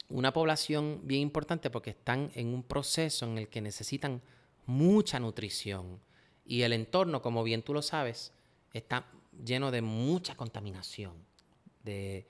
una 0.08 0.32
población 0.32 1.00
bien 1.04 1.22
importante 1.22 1.70
porque 1.70 1.90
están 1.90 2.30
en 2.34 2.48
un 2.48 2.62
proceso 2.62 3.26
en 3.26 3.38
el 3.38 3.48
que 3.48 3.60
necesitan 3.60 4.22
mucha 4.66 5.18
nutrición 5.20 6.00
y 6.46 6.62
el 6.62 6.72
entorno, 6.72 7.22
como 7.22 7.42
bien 7.42 7.62
tú 7.62 7.72
lo 7.72 7.82
sabes, 7.82 8.32
está 8.72 9.06
lleno 9.44 9.70
de 9.70 9.82
mucha 9.82 10.36
contaminación, 10.36 11.12
de, 11.84 12.26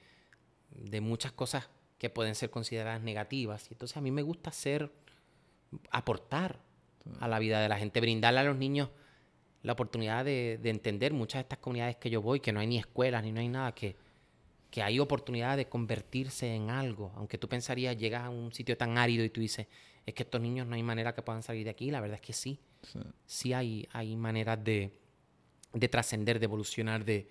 de 0.71 1.01
muchas 1.01 1.33
cosas 1.33 1.69
que 2.05 2.11
pueden 2.11 2.35
ser 2.35 2.51
consideradas 2.51 3.01
negativas. 3.01 3.71
Y 3.71 3.73
entonces 3.73 3.97
a 3.97 4.03
mí 4.03 4.11
me 4.11 4.21
gusta 4.21 4.51
hacer, 4.51 4.93
aportar 5.91 6.61
a 7.19 7.29
la 7.29 7.39
vida 7.39 7.63
de 7.63 7.69
la 7.71 7.79
gente, 7.79 7.99
brindarle 7.99 8.41
a 8.41 8.45
los 8.45 8.59
niños 8.59 8.91
la 9.63 9.73
oportunidad 9.73 10.23
de, 10.23 10.61
entender 10.65 11.15
muchas 11.15 11.39
de 11.39 11.43
estas 11.45 11.61
comunidades 11.61 11.97
que 11.97 12.11
yo 12.11 12.21
voy, 12.21 12.41
que 12.41 12.53
no 12.53 12.61
hay 12.61 12.67
ni 12.67 12.77
escuelas, 12.77 13.25
ni 13.25 13.33
no 13.33 13.41
hay 13.41 13.49
nada, 13.49 13.75
que, 13.75 13.97
que 14.71 14.83
hay 14.83 15.01
oportunidad 15.01 15.57
de 15.57 15.67
convertirse 15.67 16.55
en 16.55 16.69
algo. 16.69 17.11
Aunque 17.17 17.39
tú 17.39 17.49
pensarías, 17.49 17.97
llegas 17.97 18.25
a 18.25 18.29
un 18.29 18.53
sitio 18.53 18.77
tan 18.77 18.99
árido 18.99 19.25
y 19.25 19.31
tú 19.31 19.41
dices, 19.41 19.67
es 20.05 20.13
que 20.13 20.25
estos 20.25 20.43
niños 20.43 20.67
no 20.67 20.75
hay 20.75 20.83
manera 20.83 21.15
que 21.15 21.23
puedan 21.23 21.43
salir 21.43 21.65
de 21.65 21.71
aquí. 21.71 21.91
La 21.91 22.03
verdad 22.03 22.17
es 22.17 22.21
que 22.21 22.35
sí. 22.35 22.61
Sí, 23.25 23.55
hay, 23.55 23.89
hay 23.93 24.15
maneras 24.15 24.63
de, 24.63 24.93
de 25.73 25.89
trascender, 25.89 26.39
de 26.39 26.45
evolucionar, 26.45 27.03
de 27.03 27.27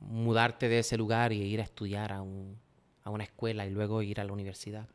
mudarte 0.00 0.68
de 0.68 0.80
ese 0.80 0.98
lugar 0.98 1.32
y 1.32 1.40
ir 1.40 1.62
a 1.62 1.64
estudiar 1.64 2.12
a 2.12 2.20
un, 2.20 2.58
a 3.06 3.10
una 3.10 3.22
escuela 3.22 3.64
y 3.64 3.70
luego 3.70 4.02
ir 4.02 4.20
a 4.20 4.24
la 4.24 4.32
universidad. 4.32 4.88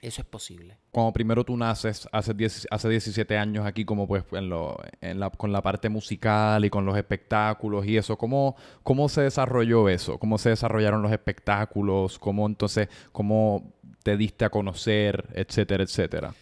Eso 0.00 0.22
es 0.22 0.28
posible. 0.28 0.78
Cuando 0.92 1.12
primero 1.12 1.44
tú 1.44 1.56
naces, 1.56 2.08
hace, 2.12 2.32
hace 2.70 2.88
17 2.88 3.36
años 3.36 3.66
aquí, 3.66 3.84
como 3.84 4.06
pues 4.06 4.22
en 4.32 4.48
lo, 4.48 4.78
en 5.00 5.18
la, 5.18 5.30
con 5.30 5.50
la 5.50 5.60
parte 5.60 5.88
musical 5.88 6.64
y 6.64 6.70
con 6.70 6.86
los 6.86 6.96
espectáculos 6.96 7.86
y 7.86 7.96
eso, 7.96 8.16
¿cómo, 8.16 8.54
¿cómo 8.84 9.08
se 9.08 9.22
desarrolló 9.22 9.88
eso? 9.88 10.18
¿Cómo 10.18 10.38
se 10.38 10.50
desarrollaron 10.50 11.02
los 11.02 11.10
espectáculos? 11.10 12.20
¿Cómo 12.20 12.46
entonces, 12.46 12.88
cómo 13.10 13.72
te 14.04 14.16
diste 14.16 14.44
a 14.44 14.50
conocer, 14.50 15.26
etcétera, 15.34 15.82
etcétera? 15.82 16.34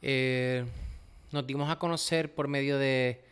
Eh, 0.00 0.64
nos 1.30 1.46
dimos 1.46 1.68
a 1.68 1.78
conocer 1.78 2.34
por 2.34 2.48
medio 2.48 2.78
de, 2.78 3.22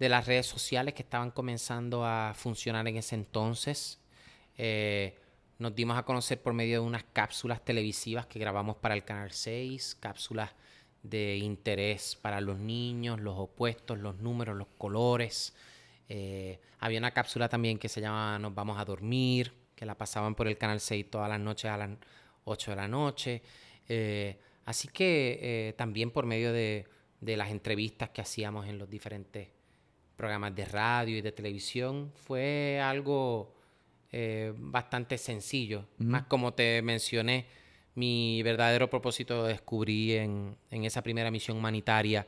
de, 0.00 0.08
las 0.08 0.26
redes 0.26 0.46
sociales 0.46 0.94
que 0.94 1.02
estaban 1.02 1.30
comenzando 1.30 2.04
a 2.04 2.32
funcionar 2.34 2.88
en 2.88 2.96
ese 2.96 3.14
entonces. 3.14 4.00
Eh, 4.58 5.18
nos 5.64 5.74
dimos 5.74 5.96
a 5.96 6.02
conocer 6.02 6.42
por 6.42 6.52
medio 6.52 6.82
de 6.82 6.86
unas 6.86 7.04
cápsulas 7.04 7.64
televisivas 7.64 8.26
que 8.26 8.38
grabamos 8.38 8.76
para 8.76 8.94
el 8.94 9.02
Canal 9.02 9.32
6, 9.32 9.96
cápsulas 9.98 10.50
de 11.02 11.38
interés 11.38 12.16
para 12.20 12.42
los 12.42 12.58
niños, 12.58 13.18
los 13.18 13.38
opuestos, 13.38 13.98
los 13.98 14.18
números, 14.18 14.58
los 14.58 14.68
colores. 14.76 15.54
Eh, 16.10 16.60
había 16.80 16.98
una 16.98 17.12
cápsula 17.12 17.48
también 17.48 17.78
que 17.78 17.88
se 17.88 18.02
llama 18.02 18.38
Nos 18.38 18.54
vamos 18.54 18.78
a 18.78 18.84
dormir, 18.84 19.54
que 19.74 19.86
la 19.86 19.96
pasaban 19.96 20.34
por 20.34 20.48
el 20.48 20.58
Canal 20.58 20.80
6 20.80 21.10
todas 21.10 21.30
las 21.30 21.40
noches 21.40 21.70
a 21.70 21.78
las 21.78 21.90
8 22.44 22.72
de 22.72 22.76
la 22.76 22.86
noche. 22.86 23.42
Eh, 23.88 24.38
así 24.66 24.88
que 24.88 25.38
eh, 25.40 25.72
también 25.78 26.10
por 26.10 26.26
medio 26.26 26.52
de, 26.52 26.86
de 27.22 27.38
las 27.38 27.50
entrevistas 27.50 28.10
que 28.10 28.20
hacíamos 28.20 28.66
en 28.68 28.76
los 28.76 28.90
diferentes 28.90 29.48
programas 30.14 30.54
de 30.54 30.66
radio 30.66 31.16
y 31.16 31.22
de 31.22 31.32
televisión, 31.32 32.12
fue 32.14 32.82
algo 32.82 33.53
eh, 34.16 34.52
bastante 34.56 35.18
sencillo. 35.18 35.86
Más 35.98 36.22
como 36.26 36.54
te 36.54 36.80
mencioné, 36.82 37.46
mi 37.96 38.44
verdadero 38.44 38.88
propósito 38.88 39.38
lo 39.38 39.44
descubrí 39.44 40.12
en, 40.12 40.56
esa 40.70 41.02
primera 41.02 41.32
misión 41.32 41.56
humanitaria 41.56 42.24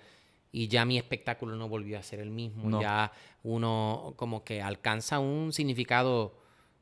y 0.51 0.67
ya 0.67 0.85
mi 0.85 0.99
espectáculo 0.99 1.55
no 1.55 1.69
volvió 1.69 1.97
a 1.97 2.03
ser 2.03 2.19
el 2.19 2.31
mismo. 2.31 2.81
Ya 2.81 3.13
uno 3.45 4.15
como 4.17 4.43
que 4.43 4.61
alcanza 4.61 5.21
un 5.21 5.53
significado 5.53 6.37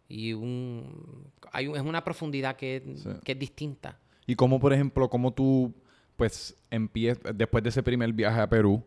y 0.08 0.32
un... 0.32 1.30
Hay, 1.52 1.66
es 1.66 1.82
una 1.82 2.02
profundidad 2.02 2.56
que, 2.56 2.96
que 3.24 3.32
es 3.32 3.38
distinta. 3.38 3.98
Y 4.26 4.36
como, 4.36 4.58
por 4.58 4.72
ejemplo, 4.72 5.10
como 5.10 5.34
tú 5.34 5.74
pues 6.16 6.56
empieza, 6.70 7.30
después 7.34 7.62
de 7.62 7.68
ese 7.68 7.82
primer 7.82 8.10
viaje 8.14 8.40
a 8.40 8.48
Perú, 8.48 8.82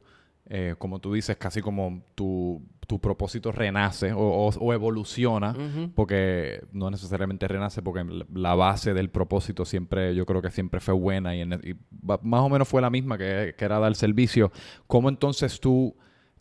eh, 0.50 0.76
como 0.78 1.00
tú 1.00 1.14
dices, 1.14 1.36
casi 1.38 1.62
como 1.62 2.04
tu, 2.16 2.62
tu 2.88 3.00
propósito 3.00 3.52
renace 3.52 4.14
o, 4.14 4.20
o- 4.20 4.50
o 4.50 4.74
evoluciona, 4.74 5.54
porque 5.94 6.62
no 6.72 6.90
necesariamente 6.90 7.48
renace, 7.48 7.82
porque 7.82 8.06
la 8.34 8.56
base 8.56 8.94
del 8.94 9.10
propósito 9.10 9.66
siempre, 9.66 10.16
yo 10.16 10.26
creo 10.26 10.42
que 10.42 10.50
siempre 10.52 10.80
fue 10.80 10.94
buena 10.94 11.36
y, 11.36 11.42
en- 11.42 11.54
y 11.64 11.74
va- 12.06 12.20
más 12.24 12.42
o 12.42 12.50
menos 12.50 12.68
fue 12.68 12.82
la 12.82 12.90
misma, 12.90 13.18
que, 13.18 13.56
que 13.58 13.66
era 13.66 13.80
dar 13.80 13.94
servicio. 13.96 14.52
¿Cómo 14.88 15.10
entonces 15.10 15.60
tú 15.60 15.96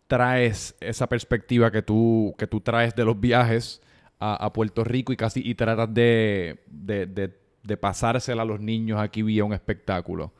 traes 0.07 0.75
esa 0.79 1.07
perspectiva 1.07 1.69
que 1.71 1.81
tú, 1.81 2.33
que 2.37 2.47
tú 2.47 2.61
traes 2.61 2.95
de 2.95 3.03
los 3.03 3.19
viajes 3.19 3.81
a, 4.19 4.35
a 4.45 4.53
Puerto 4.53 4.83
Rico 4.85 5.11
y 5.11 5.17
casi 5.17 5.41
y 5.43 5.53
tratas 5.55 5.93
de, 5.93 6.63
de, 6.67 7.05
de- 7.07 7.37
de 7.63 7.75
pasársela 7.75 8.43
a 8.43 8.45
los 8.45 8.61
niños 8.61 8.97
aquí 9.01 9.21
vía 9.21 9.43
un 9.43 9.51
espectáculo? 9.51 10.31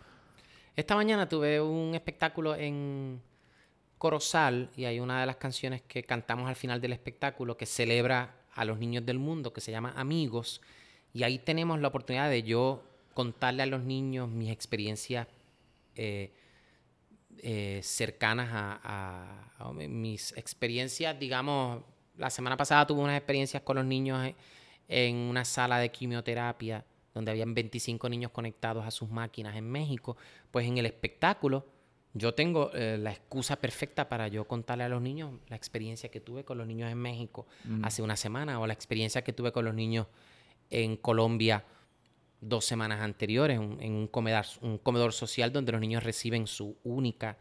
Esta 0.77 0.95
mañana 0.95 1.27
tuve 1.27 1.59
un 1.59 1.93
espectáculo 1.95 2.55
en 2.55 3.19
Corozal 3.97 4.69
y 4.75 4.85
hay 4.85 4.99
una 4.99 5.19
de 5.19 5.25
las 5.25 5.37
canciones 5.37 5.81
que 5.81 6.03
cantamos 6.03 6.47
al 6.47 6.55
final 6.55 6.79
del 6.79 6.93
espectáculo 6.93 7.57
que 7.57 7.65
celebra 7.65 8.35
a 8.53 8.65
los 8.65 8.79
niños 8.79 9.05
del 9.05 9.19
mundo, 9.19 9.53
que 9.53 9.61
se 9.61 9.71
llama 9.71 9.93
Amigos. 9.95 10.61
Y 11.13 11.23
ahí 11.23 11.39
tenemos 11.39 11.79
la 11.79 11.87
oportunidad 11.87 12.29
de 12.29 12.43
yo 12.43 12.83
contarle 13.13 13.63
a 13.63 13.65
los 13.65 13.83
niños 13.83 14.29
mis 14.29 14.51
experiencias 14.51 15.27
eh, 15.95 16.31
eh, 17.39 17.79
cercanas 17.83 18.49
a, 18.51 19.43
mis 19.73 20.31
experiencias, 20.37 21.19
digamos, 21.19 21.83
la 22.15 22.29
semana 22.29 22.57
pasada 22.57 22.85
tuve 22.85 23.01
unas 23.01 23.17
experiencias 23.17 23.63
con 23.63 23.77
los 23.77 23.85
niños 23.85 24.23
en, 24.25 24.35
en 24.87 25.15
una 25.15 25.45
sala 25.45 25.79
de 25.79 25.89
quimioterapia 25.89 26.85
donde 27.13 27.31
habían 27.31 27.53
25 27.53 28.09
niños 28.09 28.31
conectados 28.31 28.85
a 28.85 28.91
sus 28.91 29.09
máquinas 29.09 29.55
en 29.55 29.69
México, 29.69 30.17
pues 30.51 30.67
en 30.67 30.77
el 30.77 30.85
espectáculo 30.85 31.65
yo 32.13 32.33
tengo 32.33 32.71
eh, 32.73 32.97
la 32.97 33.11
excusa 33.11 33.57
perfecta 33.57 34.09
para 34.09 34.27
yo 34.27 34.45
contarle 34.47 34.83
a 34.85 34.89
los 34.89 35.01
niños 35.01 35.33
la 35.49 35.55
experiencia 35.55 36.09
que 36.09 36.19
tuve 36.19 36.43
con 36.43 36.57
los 36.57 36.65
niños 36.67 36.91
en 36.91 36.97
México 36.97 37.45
hace 37.83 38.01
una 38.01 38.15
semana 38.15 38.59
o 38.59 38.65
la 38.67 38.73
experiencia 38.73 39.23
que 39.23 39.33
tuve 39.33 39.51
con 39.51 39.65
los 39.65 39.73
niños 39.75 40.07
en 40.69 40.97
Colombia 40.97 41.63
dos 42.41 42.65
semanas 42.65 43.01
anteriores, 43.01 43.57
un- 43.59 43.81
en 43.81 43.93
un 43.93 44.07
comedor, 44.07 44.45
un 44.61 44.77
comedor 44.77 45.11
social 45.13 45.51
donde 45.51 45.71
los 45.71 45.81
niños 45.81 46.03
reciben 46.03 46.47
su 46.47 46.77
única 46.83 47.37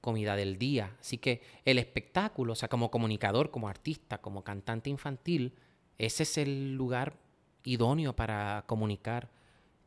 comida 0.00 0.36
del 0.36 0.56
día. 0.58 0.94
Así 1.00 1.18
que 1.18 1.42
el 1.64 1.78
espectáculo, 1.78 2.52
o 2.52 2.56
sea, 2.56 2.68
como 2.68 2.90
comunicador, 2.90 3.50
como 3.50 3.68
artista, 3.68 4.18
como 4.18 4.44
cantante 4.44 4.88
infantil, 4.90 5.54
ese 5.98 6.22
es 6.24 6.38
el 6.38 6.74
lugar 6.74 7.16
idóneo 7.64 8.14
para 8.14 8.64
comunicar 8.66 9.28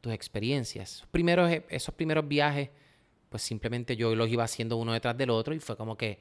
tus 0.01 0.11
experiencias. 0.13 1.05
Esos 1.69 1.93
primeros 1.95 2.27
viajes, 2.27 2.69
pues 3.29 3.43
simplemente 3.43 3.95
yo 3.95 4.15
los 4.15 4.29
iba 4.29 4.43
haciendo 4.43 4.77
uno 4.77 4.93
detrás 4.93 5.17
del 5.17 5.29
otro 5.29 5.53
y 5.53 5.59
fue 5.59 5.77
como 5.77 5.95
que 5.95 6.19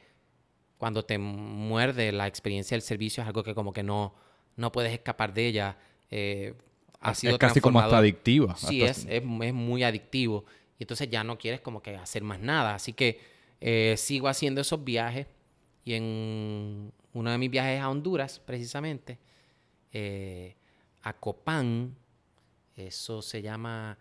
cuando 0.77 1.05
te 1.05 1.19
muerde 1.19 2.13
la 2.13 2.27
experiencia 2.27 2.75
del 2.75 2.83
servicio 2.83 3.23
es 3.23 3.27
algo 3.27 3.43
que 3.43 3.55
como 3.55 3.73
que 3.73 3.83
no, 3.83 4.15
no 4.57 4.71
puedes 4.71 4.93
escapar 4.93 5.33
de 5.35 5.47
ella. 5.47 5.79
eh, 6.11 6.55
ha 7.01 7.15
sido 7.15 7.33
es 7.35 7.39
casi 7.39 7.61
como 7.61 7.81
hasta 7.81 7.99
adictiva. 7.99 8.57
Sí, 8.57 8.83
hasta- 8.85 9.11
es, 9.11 9.23
es, 9.23 9.23
es 9.43 9.55
muy 9.55 9.83
adictivo. 9.85 10.45
Y 10.79 10.83
entonces 10.85 11.09
ya 11.11 11.23
no 11.25 11.39
quieres 11.39 11.61
como 11.61 11.81
que 11.83 11.95
hacer 11.97 12.23
más 12.23 12.41
nada. 12.41 12.75
Así 12.75 12.93
que 12.93 13.21
eh, 13.61 13.95
sigo 13.97 14.29
haciendo 14.29 14.61
esos 14.61 14.83
viajes. 14.85 15.27
Y 15.85 15.95
en 15.95 16.93
uno 17.13 17.31
de 17.31 17.39
mis 17.39 17.51
viajes 17.51 17.81
a 17.81 17.89
Honduras, 17.89 18.41
precisamente, 18.41 19.19
eh, 19.93 20.55
a 21.03 21.13
Copán, 21.15 21.97
eso 22.77 23.23
se 23.23 23.43
llama 23.43 23.97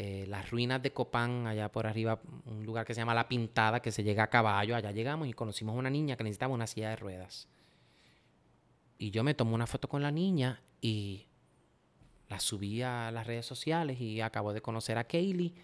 eh, 0.00 0.26
las 0.28 0.48
ruinas 0.48 0.80
de 0.80 0.92
Copán, 0.92 1.48
allá 1.48 1.72
por 1.72 1.84
arriba, 1.84 2.20
un 2.46 2.64
lugar 2.64 2.86
que 2.86 2.94
se 2.94 3.00
llama 3.00 3.16
La 3.16 3.28
Pintada, 3.28 3.82
que 3.82 3.90
se 3.90 4.04
llega 4.04 4.22
a 4.22 4.30
caballo. 4.30 4.76
Allá 4.76 4.92
llegamos 4.92 5.26
y 5.26 5.32
conocimos 5.32 5.74
a 5.74 5.78
una 5.80 5.90
niña 5.90 6.16
que 6.16 6.22
necesitaba 6.22 6.54
una 6.54 6.68
silla 6.68 6.90
de 6.90 6.94
ruedas. 6.94 7.48
Y 8.96 9.10
yo 9.10 9.24
me 9.24 9.34
tomé 9.34 9.54
una 9.54 9.66
foto 9.66 9.88
con 9.88 10.00
la 10.00 10.12
niña 10.12 10.62
y 10.80 11.26
la 12.28 12.38
subí 12.38 12.80
a 12.80 13.10
las 13.10 13.26
redes 13.26 13.44
sociales 13.44 14.00
y 14.00 14.20
acabo 14.20 14.52
de 14.52 14.62
conocer 14.62 14.98
a 14.98 15.04
Kaylee 15.08 15.56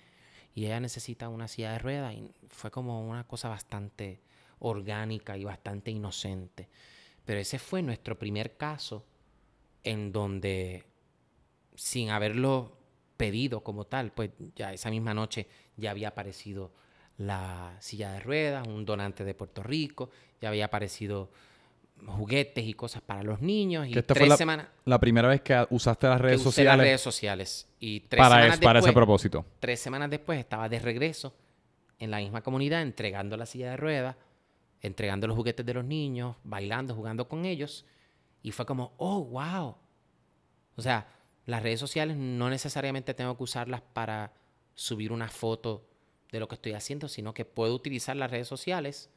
y 0.53 0.65
ella 0.65 0.81
necesita 0.81 1.29
una 1.29 1.47
silla 1.47 1.71
de 1.71 1.79
ruedas 1.79 2.13
y 2.15 2.29
fue 2.49 2.73
como 2.73 3.09
una 3.09 3.29
cosa 3.29 3.49
bastante 3.49 4.21
orgánica 4.59 5.37
y 5.37 5.45
bastante 5.45 5.93
inocente. 5.93 6.69
Pero 7.25 7.39
ese 7.39 7.61
fue 7.61 7.83
nuestro 7.83 8.19
primer 8.19 8.57
caso 8.57 9.05
en 9.85 10.11
donde 10.11 10.87
sin 11.77 12.11
haberlo 12.11 12.84
pedido 13.17 13.63
como 13.63 13.85
tal, 13.87 14.13
pues 14.13 14.31
ya 14.57 14.73
esa 14.73 14.91
misma 14.91 15.15
noche 15.15 15.47
ya 15.77 15.91
había 15.91 16.09
aparecido 16.09 16.73
la 17.19 17.77
silla 17.81 18.13
de 18.13 18.21
ruedas, 18.21 18.67
un 18.67 18.85
donante 18.85 19.25
de 19.25 19.35
Puerto 19.35 19.63
Rico, 19.63 20.11
ya 20.41 20.49
había 20.49 20.65
aparecido 20.67 21.31
juguetes 22.07 22.65
y 22.67 22.75
cosas 22.75 23.03
para 23.03 23.23
los 23.23 23.41
niños 23.41 23.87
y 23.87 23.91
esta 23.97 24.15
tres 24.15 24.19
fue 24.23 24.29
la, 24.29 24.37
semanas 24.37 24.67
la 24.85 24.99
primera 24.99 25.29
vez 25.29 25.41
que 25.43 25.65
usaste 25.71 26.07
las 26.09 26.21
redes 26.21 26.43
que 26.43 26.49
usé 26.49 26.51
sociales 26.57 26.77
las 26.77 26.85
redes 26.87 27.01
sociales. 27.01 27.69
Y 27.81 28.01
tres 28.01 28.19
para, 28.21 28.35
semanas 28.37 28.55
es- 28.59 28.65
para 28.65 28.79
ese 28.81 28.87
después- 28.89 28.95
propósito. 29.05 29.45
Tres 29.61 29.81
semanas 29.81 30.11
después 30.11 30.39
estaba 30.39 30.69
de 30.69 30.79
regreso 30.81 31.35
en 32.01 32.11
la 32.11 32.19
misma 32.19 32.43
comunidad, 32.43 32.83
entregando 32.83 33.37
la 33.37 33.47
silla 33.47 33.71
de 33.71 33.77
ruedas, 33.77 34.17
entregando 34.83 35.27
los 35.29 35.37
juguetes 35.37 35.65
de 35.65 35.73
los 35.73 35.85
niños, 35.85 36.37
bailando, 36.43 36.95
jugando 36.95 37.29
con 37.29 37.45
ellos. 37.45 37.87
Y 38.43 38.51
fue 38.51 38.67
como, 38.67 38.93
oh, 38.99 39.25
wow. 39.25 39.77
O 40.77 40.83
sea, 40.83 41.07
las 41.47 41.63
redes 41.63 41.81
sociales 41.81 42.17
no 42.17 42.49
necesariamente 42.51 43.15
tengo 43.15 43.37
que 43.37 43.43
usarlas 43.43 43.81
para 43.81 44.33
subir 44.75 45.13
una 45.13 45.29
foto 45.29 45.87
de 46.33 46.41
lo 46.41 46.49
que 46.49 46.55
estoy 46.57 46.73
haciendo, 46.73 47.09
sino 47.09 47.33
que 47.35 47.45
puedo 47.45 47.75
utilizar 47.75 48.17
las 48.17 48.31
redes 48.31 48.49
sociales 48.49 49.11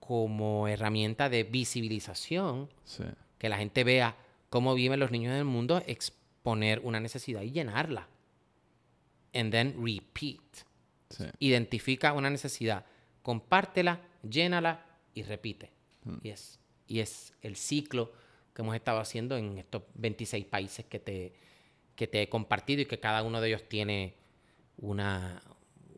como 0.00 0.66
herramienta 0.68 1.28
de 1.28 1.44
visibilización 1.44 2.68
Sí. 2.84 3.04
que 3.38 3.48
la 3.48 3.56
gente 3.58 3.84
vea 3.84 4.16
cómo 4.50 4.74
viven 4.74 5.00
los 5.00 5.10
niños 5.10 5.34
del 5.34 5.44
mundo, 5.44 5.82
exponer 5.86 6.80
una 6.84 7.00
necesidad 7.00 7.42
y 7.42 7.52
llenarla. 7.52 8.08
And 9.32 9.50
then 9.50 9.74
repeat. 9.82 10.42
Sí. 11.10 11.24
Identifica 11.38 12.12
una 12.12 12.28
necesidad, 12.28 12.84
compártela, 13.22 14.00
llénala 14.28 14.84
y 15.14 15.22
repite. 15.22 15.70
Y, 16.22 16.30
es, 16.30 16.58
y 16.86 17.00
es 17.00 17.32
el 17.40 17.56
ciclo 17.56 18.12
que 18.54 18.60
hemos 18.62 18.74
estado 18.74 18.98
haciendo 18.98 19.36
en 19.38 19.56
estos 19.58 19.82
26 19.94 20.44
países 20.46 20.84
que 20.84 20.98
te, 20.98 21.32
que 21.96 22.06
te 22.06 22.22
he 22.22 22.28
compartido 22.28 22.82
y 22.82 22.86
que 22.86 23.00
cada 23.00 23.22
uno 23.22 23.40
de 23.40 23.48
ellos 23.48 23.68
tiene 23.68 24.14
una, 24.78 25.42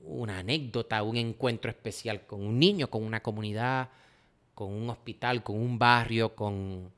una 0.02 0.38
anécdota, 0.38 1.02
un 1.02 1.16
encuentro 1.16 1.70
especial 1.70 2.26
con 2.26 2.44
un 2.44 2.58
niño, 2.58 2.90
con 2.90 3.02
una 3.04 3.22
comunidad, 3.22 3.90
con 4.54 4.72
un 4.72 4.90
hospital, 4.90 5.42
con 5.42 5.56
un 5.56 5.78
barrio, 5.78 6.34
con, 6.34 6.92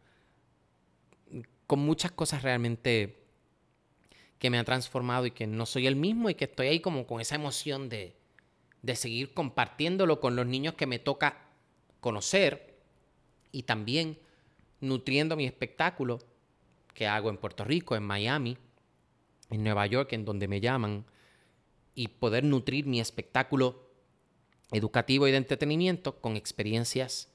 con 1.67 1.79
muchas 1.79 2.13
cosas 2.13 2.43
realmente 2.43 3.23
que 4.39 4.51
me 4.51 4.59
han 4.59 4.65
transformado 4.65 5.27
y 5.27 5.31
que 5.31 5.47
no 5.47 5.65
soy 5.67 5.87
el 5.87 5.97
mismo 5.97 6.29
y 6.29 6.35
que 6.35 6.45
estoy 6.45 6.69
ahí 6.69 6.81
como 6.81 7.07
con 7.07 7.21
esa 7.21 7.37
emoción 7.37 7.89
de, 7.89 8.15
de 8.83 8.97
seguir 8.97 9.33
compartiéndolo 9.33 10.21
con 10.21 10.37
los 10.37 10.47
niños 10.47 10.75
que 10.75 10.87
me 10.87 10.99
toca 10.99 11.49
conocer 12.01 12.79
y 13.51 13.63
también 13.63 14.19
nutriendo 14.81 15.37
mi 15.37 15.47
espectáculo 15.47 16.19
que 16.93 17.07
hago 17.07 17.31
en 17.31 17.39
Puerto 17.39 17.65
Rico, 17.65 17.97
en 17.97 18.03
Miami, 18.03 18.59
en 19.51 19.63
Nueva 19.65 19.87
York, 19.87 20.13
en 20.13 20.25
donde 20.25 20.49
me 20.49 20.61
llaman, 20.61 21.05
y 21.95 22.09
poder 22.09 22.45
nutrir 22.45 22.87
mi 22.87 23.01
espectáculo 23.01 23.87
educativo 24.73 25.27
y 25.29 25.31
de 25.31 25.37
entretenimiento 25.39 26.21
con 26.21 26.37
experiencias 26.37 27.29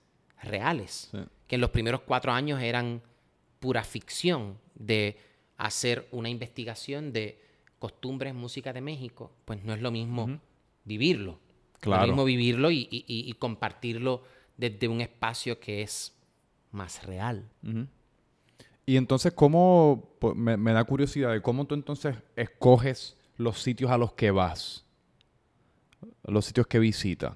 reales, 0.43 1.10
Sí. 1.12 1.19
que 1.47 1.56
en 1.56 1.62
los 1.62 1.69
primeros 1.69 2.02
cuatro 2.02 2.32
años 2.32 2.62
eran 2.62 3.02
pura 3.60 3.84
ficción 3.84 4.58
de 4.76 5.17
hacer 5.58 6.08
una 6.12 6.30
investigación 6.30 7.13
de 7.13 7.39
costumbres, 7.80 8.34
música 8.34 8.74
de 8.74 8.82
México, 8.82 9.32
pues 9.45 9.63
no 9.63 9.74
es 9.74 9.82
lo 9.82 9.91
mismo 9.91 10.39
vivirlo. 10.84 11.34
No 11.34 11.38
es 11.76 11.80
Claro. 11.82 12.02
lo 12.04 12.08
mismo 12.08 12.26
vivirlo 12.26 12.69
y, 12.71 12.88
y- 12.91 13.06
y- 13.08 13.30
y 13.30 13.34
compartirlo 13.34 14.24
desde 14.58 14.88
un 14.88 15.02
espacio 15.02 15.60
que 15.60 15.82
es 15.82 16.15
más 16.71 17.04
real. 17.06 17.50
Ujú. 17.63 17.88
Y 18.91 18.97
entonces, 18.97 19.32
¿cómo, 19.32 20.17
me, 20.36 20.58
me 20.58 20.73
da 20.73 20.84
curiosidad 20.84 21.32
de 21.32 21.41
cómo 21.41 21.63
tú 21.63 21.75
entonces 21.75 22.17
escoges 22.36 23.15
los 23.38 23.62
sitios 23.62 23.89
a 23.89 23.97
los 23.97 24.12
que 24.12 24.32
vas? 24.32 24.84
Los 26.25 26.43
sitios 26.43 26.67
que 26.67 26.77
visitas. 26.77 27.34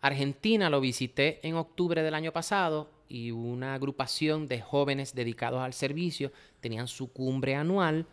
Argentina 0.00 0.70
lo 0.70 0.80
visité 0.80 1.40
en 1.42 1.56
octubre 1.56 2.00
del 2.00 2.14
año 2.14 2.32
pasado 2.32 2.88
y 3.08 3.32
una 3.32 3.74
agrupación 3.74 4.46
de 4.46 4.60
jóvenes 4.60 5.16
dedicados 5.16 5.58
al 5.58 5.72
servicio 5.72 6.30
tenían 6.60 6.86
su 6.86 7.12
cumbre 7.12 7.56
anual, 7.56 8.06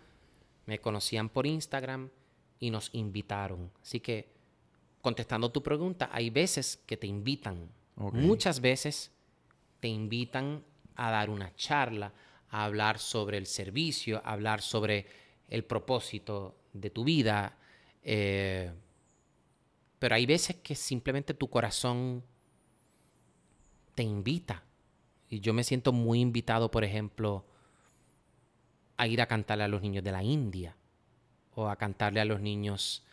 me 0.65 0.79
conocían 0.79 1.29
por 1.29 1.45
Instagram 1.45 2.09
y 2.59 2.71
nos 2.71 2.89
invitaron. 2.93 3.69
Así 3.83 3.99
que, 3.99 4.27
contestando 5.03 5.51
tu 5.51 5.61
pregunta, 5.61 6.09
hay 6.11 6.31
veces 6.31 6.81
que 6.87 6.97
te 6.97 7.05
invitan, 7.05 7.69
muchas 7.95 8.59
veces 8.59 9.11
te 9.79 9.87
invitan 9.87 10.63
a 10.95 11.11
dar 11.11 11.29
una 11.29 11.55
charla, 11.55 12.13
a 12.49 12.65
hablar 12.65 12.99
sobre 12.99 13.37
el 13.37 13.47
servicio, 13.47 14.21
a 14.23 14.31
hablar 14.31 14.61
sobre 14.61 15.05
el 15.49 15.63
propósito 15.63 16.55
de 16.73 16.89
tu 16.89 17.03
vida. 17.03 17.57
eh, 18.03 18.71
pero 19.99 20.15
hay 20.15 20.25
veces 20.25 20.57
que 20.57 20.75
simplemente 20.75 21.33
tu 21.33 21.49
corazón 21.49 22.25
te 23.95 24.03
invita. 24.03 24.61
Y 25.29 25.39
yo 25.39 25.53
me 25.53 25.63
siento 25.63 25.93
muy 25.93 26.19
invitado, 26.19 26.69
por 26.69 26.83
ejemplo, 26.83 27.45
a 28.97 29.07
ir 29.07 29.21
a 29.21 29.27
cantarle 29.27 29.63
a 29.63 29.69
los 29.69 29.81
niños 29.81 30.03
de 30.03 30.11
la 30.11 30.21
India 30.21 30.75
o 31.55 31.69
a 31.69 31.77
cantarle 31.77 32.19
a 32.19 32.25
los 32.25 32.41
niños 32.41 33.05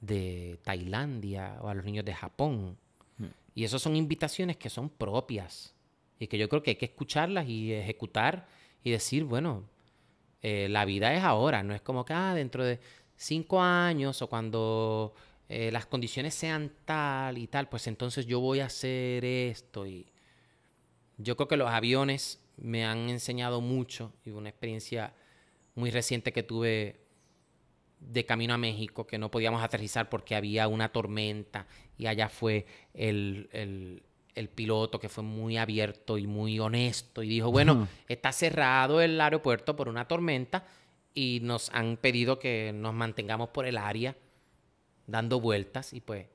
de 0.00 0.58
Tailandia 0.64 1.58
o 1.60 1.68
a 1.68 1.74
los 1.74 1.84
niños 1.84 2.04
de 2.04 2.14
Japón. 2.14 2.78
Hmm. 3.18 3.26
Y 3.54 3.64
esas 3.64 3.82
son 3.82 3.94
invitaciones 3.94 4.56
que 4.56 4.70
son 4.70 4.88
propias 4.88 5.74
y 6.22 6.28
que 6.28 6.38
yo 6.38 6.48
creo 6.48 6.62
que 6.62 6.70
hay 6.70 6.76
que 6.76 6.86
escucharlas 6.86 7.48
y 7.48 7.72
ejecutar 7.72 8.46
y 8.84 8.92
decir, 8.92 9.24
bueno, 9.24 9.64
eh, 10.40 10.68
la 10.70 10.84
vida 10.84 11.12
es 11.14 11.24
ahora, 11.24 11.64
no 11.64 11.74
es 11.74 11.80
como 11.80 12.04
que 12.04 12.12
ah, 12.12 12.32
dentro 12.32 12.64
de 12.64 12.78
cinco 13.16 13.60
años 13.60 14.22
o 14.22 14.28
cuando 14.28 15.14
eh, 15.48 15.72
las 15.72 15.86
condiciones 15.86 16.34
sean 16.34 16.70
tal 16.84 17.38
y 17.38 17.48
tal, 17.48 17.68
pues 17.68 17.88
entonces 17.88 18.24
yo 18.26 18.38
voy 18.38 18.60
a 18.60 18.66
hacer 18.66 19.24
esto. 19.24 19.84
Y 19.84 20.06
yo 21.18 21.36
creo 21.36 21.48
que 21.48 21.56
los 21.56 21.68
aviones 21.68 22.40
me 22.56 22.84
han 22.84 23.10
enseñado 23.10 23.60
mucho 23.60 24.12
y 24.24 24.30
una 24.30 24.48
experiencia 24.48 25.14
muy 25.74 25.90
reciente 25.90 26.32
que 26.32 26.44
tuve 26.44 27.00
de 27.98 28.24
camino 28.24 28.54
a 28.54 28.58
México, 28.58 29.08
que 29.08 29.18
no 29.18 29.28
podíamos 29.28 29.60
aterrizar 29.60 30.08
porque 30.08 30.36
había 30.36 30.68
una 30.68 30.90
tormenta 30.90 31.66
y 31.98 32.06
allá 32.06 32.28
fue 32.28 32.66
el, 32.94 33.48
el, 33.50 34.04
piloto 34.48 34.98
que 34.98 35.08
fue 35.08 35.22
muy 35.22 35.56
abierto 35.56 36.18
y 36.18 36.26
muy 36.26 36.58
honesto 36.58 37.22
y 37.22 37.28
dijo, 37.28 37.50
bueno, 37.50 37.88
está 38.08 38.32
cerrado 38.32 39.00
el 39.00 39.20
aeropuerto 39.20 39.76
por 39.76 39.88
una 39.88 40.08
tormenta 40.08 40.64
y 41.14 41.40
nos 41.42 41.70
han 41.70 41.96
pedido 41.96 42.38
que 42.38 42.72
nos 42.74 42.94
mantengamos 42.94 43.50
por 43.50 43.66
el 43.66 43.76
área 43.76 44.16
dando 45.06 45.40
vueltas 45.40 45.92
y 45.92 46.00
pues 46.00 46.26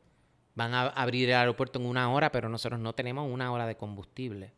van 0.56 0.74
a 0.74 0.88
abrir 0.88 1.30
el 1.30 1.36
aeropuerto 1.36 1.80
en 1.80 1.86
una 1.86 2.12
hora, 2.12 2.32
pero 2.32 2.50
nosotros 2.50 2.80
no 2.80 2.94
tenemos 2.94 3.32
una 3.32 3.52
hora 3.52 3.66
de 3.68 3.76
combustible. 3.76 4.52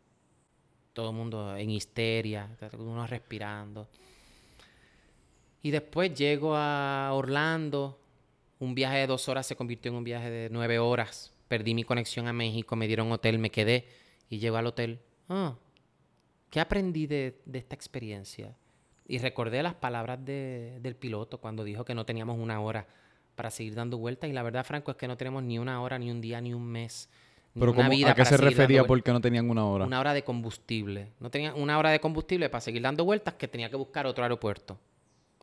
Todo 0.94 1.10
el 1.10 1.16
mundo 1.16 1.56
en 1.56 1.70
histeria, 1.70 2.50
uno 2.78 3.06
respirando. 3.06 3.88
Y 5.62 5.72
después 5.72 6.14
llego 6.14 6.56
a 6.56 7.12
Orlando. 7.14 8.00
Un 8.60 8.76
viaje 8.76 8.98
de 8.98 9.08
dos 9.08 9.28
horas 9.30 9.46
se 9.46 9.56
convirtió 9.56 9.92
en 9.92 9.98
un 9.98 10.04
viaje 10.04 10.30
de 10.30 10.50
nueve 10.50 10.80
horas. 10.80 11.34
Perdí 11.50 11.74
mi 11.74 11.84
conexión 11.84 12.28
a 12.28 12.34
México, 12.34 12.78
me 12.78 12.88
dieron 12.88 13.12
hotel, 13.12 13.40
me 13.40 13.50
quedé 13.50 13.86
y 14.30 14.38
llego 14.38 14.56
al 14.56 14.68
hotel. 14.68 15.02
Ah, 15.28 15.56
¿qué 16.50 16.60
aprendí 16.60 17.08
de, 17.08 17.42
esta 17.52 17.76
experiencia? 17.76 18.56
Y 19.08 19.18
recordé 19.18 19.62
las 19.64 19.74
palabras 19.74 20.24
del 20.24 20.96
piloto 20.96 21.40
cuando 21.40 21.64
dijo 21.64 21.84
que 21.84 21.96
no 21.96 22.06
teníamos 22.06 22.38
una 22.38 22.62
hora 22.62 22.86
para 23.34 23.50
seguir 23.50 23.74
dando 23.74 23.98
vueltas. 23.98 24.30
Y 24.30 24.34
la 24.34 24.44
verdad, 24.44 24.64
Franco, 24.64 24.92
es 24.92 24.98
que 24.98 25.08
no 25.08 25.18
tenemos 25.18 25.42
ni 25.42 25.58
una 25.58 25.82
hora, 25.82 25.98
ni 25.98 26.12
un 26.12 26.22
día, 26.22 26.40
ni 26.40 26.54
un 26.54 26.66
mes. 26.66 27.10
Ni 27.56 27.62
Pero 27.62 27.72
una 27.72 27.90
vida 27.90 28.12
¿a 28.12 28.16
qué 28.16 28.26
se 28.26 28.38
refería 28.38 28.84
porque 28.84 29.12
no 29.12 29.20
tenían 29.20 29.50
una 29.50 29.66
hora? 29.66 29.86
Una 29.86 30.00
hora 30.00 30.14
de 30.14 30.24
combustible. 30.24 31.14
No 31.20 31.32
tenían 31.32 31.60
una 31.60 31.80
hora 31.80 31.90
de 31.90 32.00
combustible 32.00 32.48
para 32.50 32.62
seguir 32.62 32.84
dando 32.84 33.04
vueltas 33.06 33.34
que 33.34 33.48
tenía 33.48 33.72
que 33.72 33.76
buscar 33.76 34.06
otro 34.06 34.24
aeropuerto. 34.24 34.78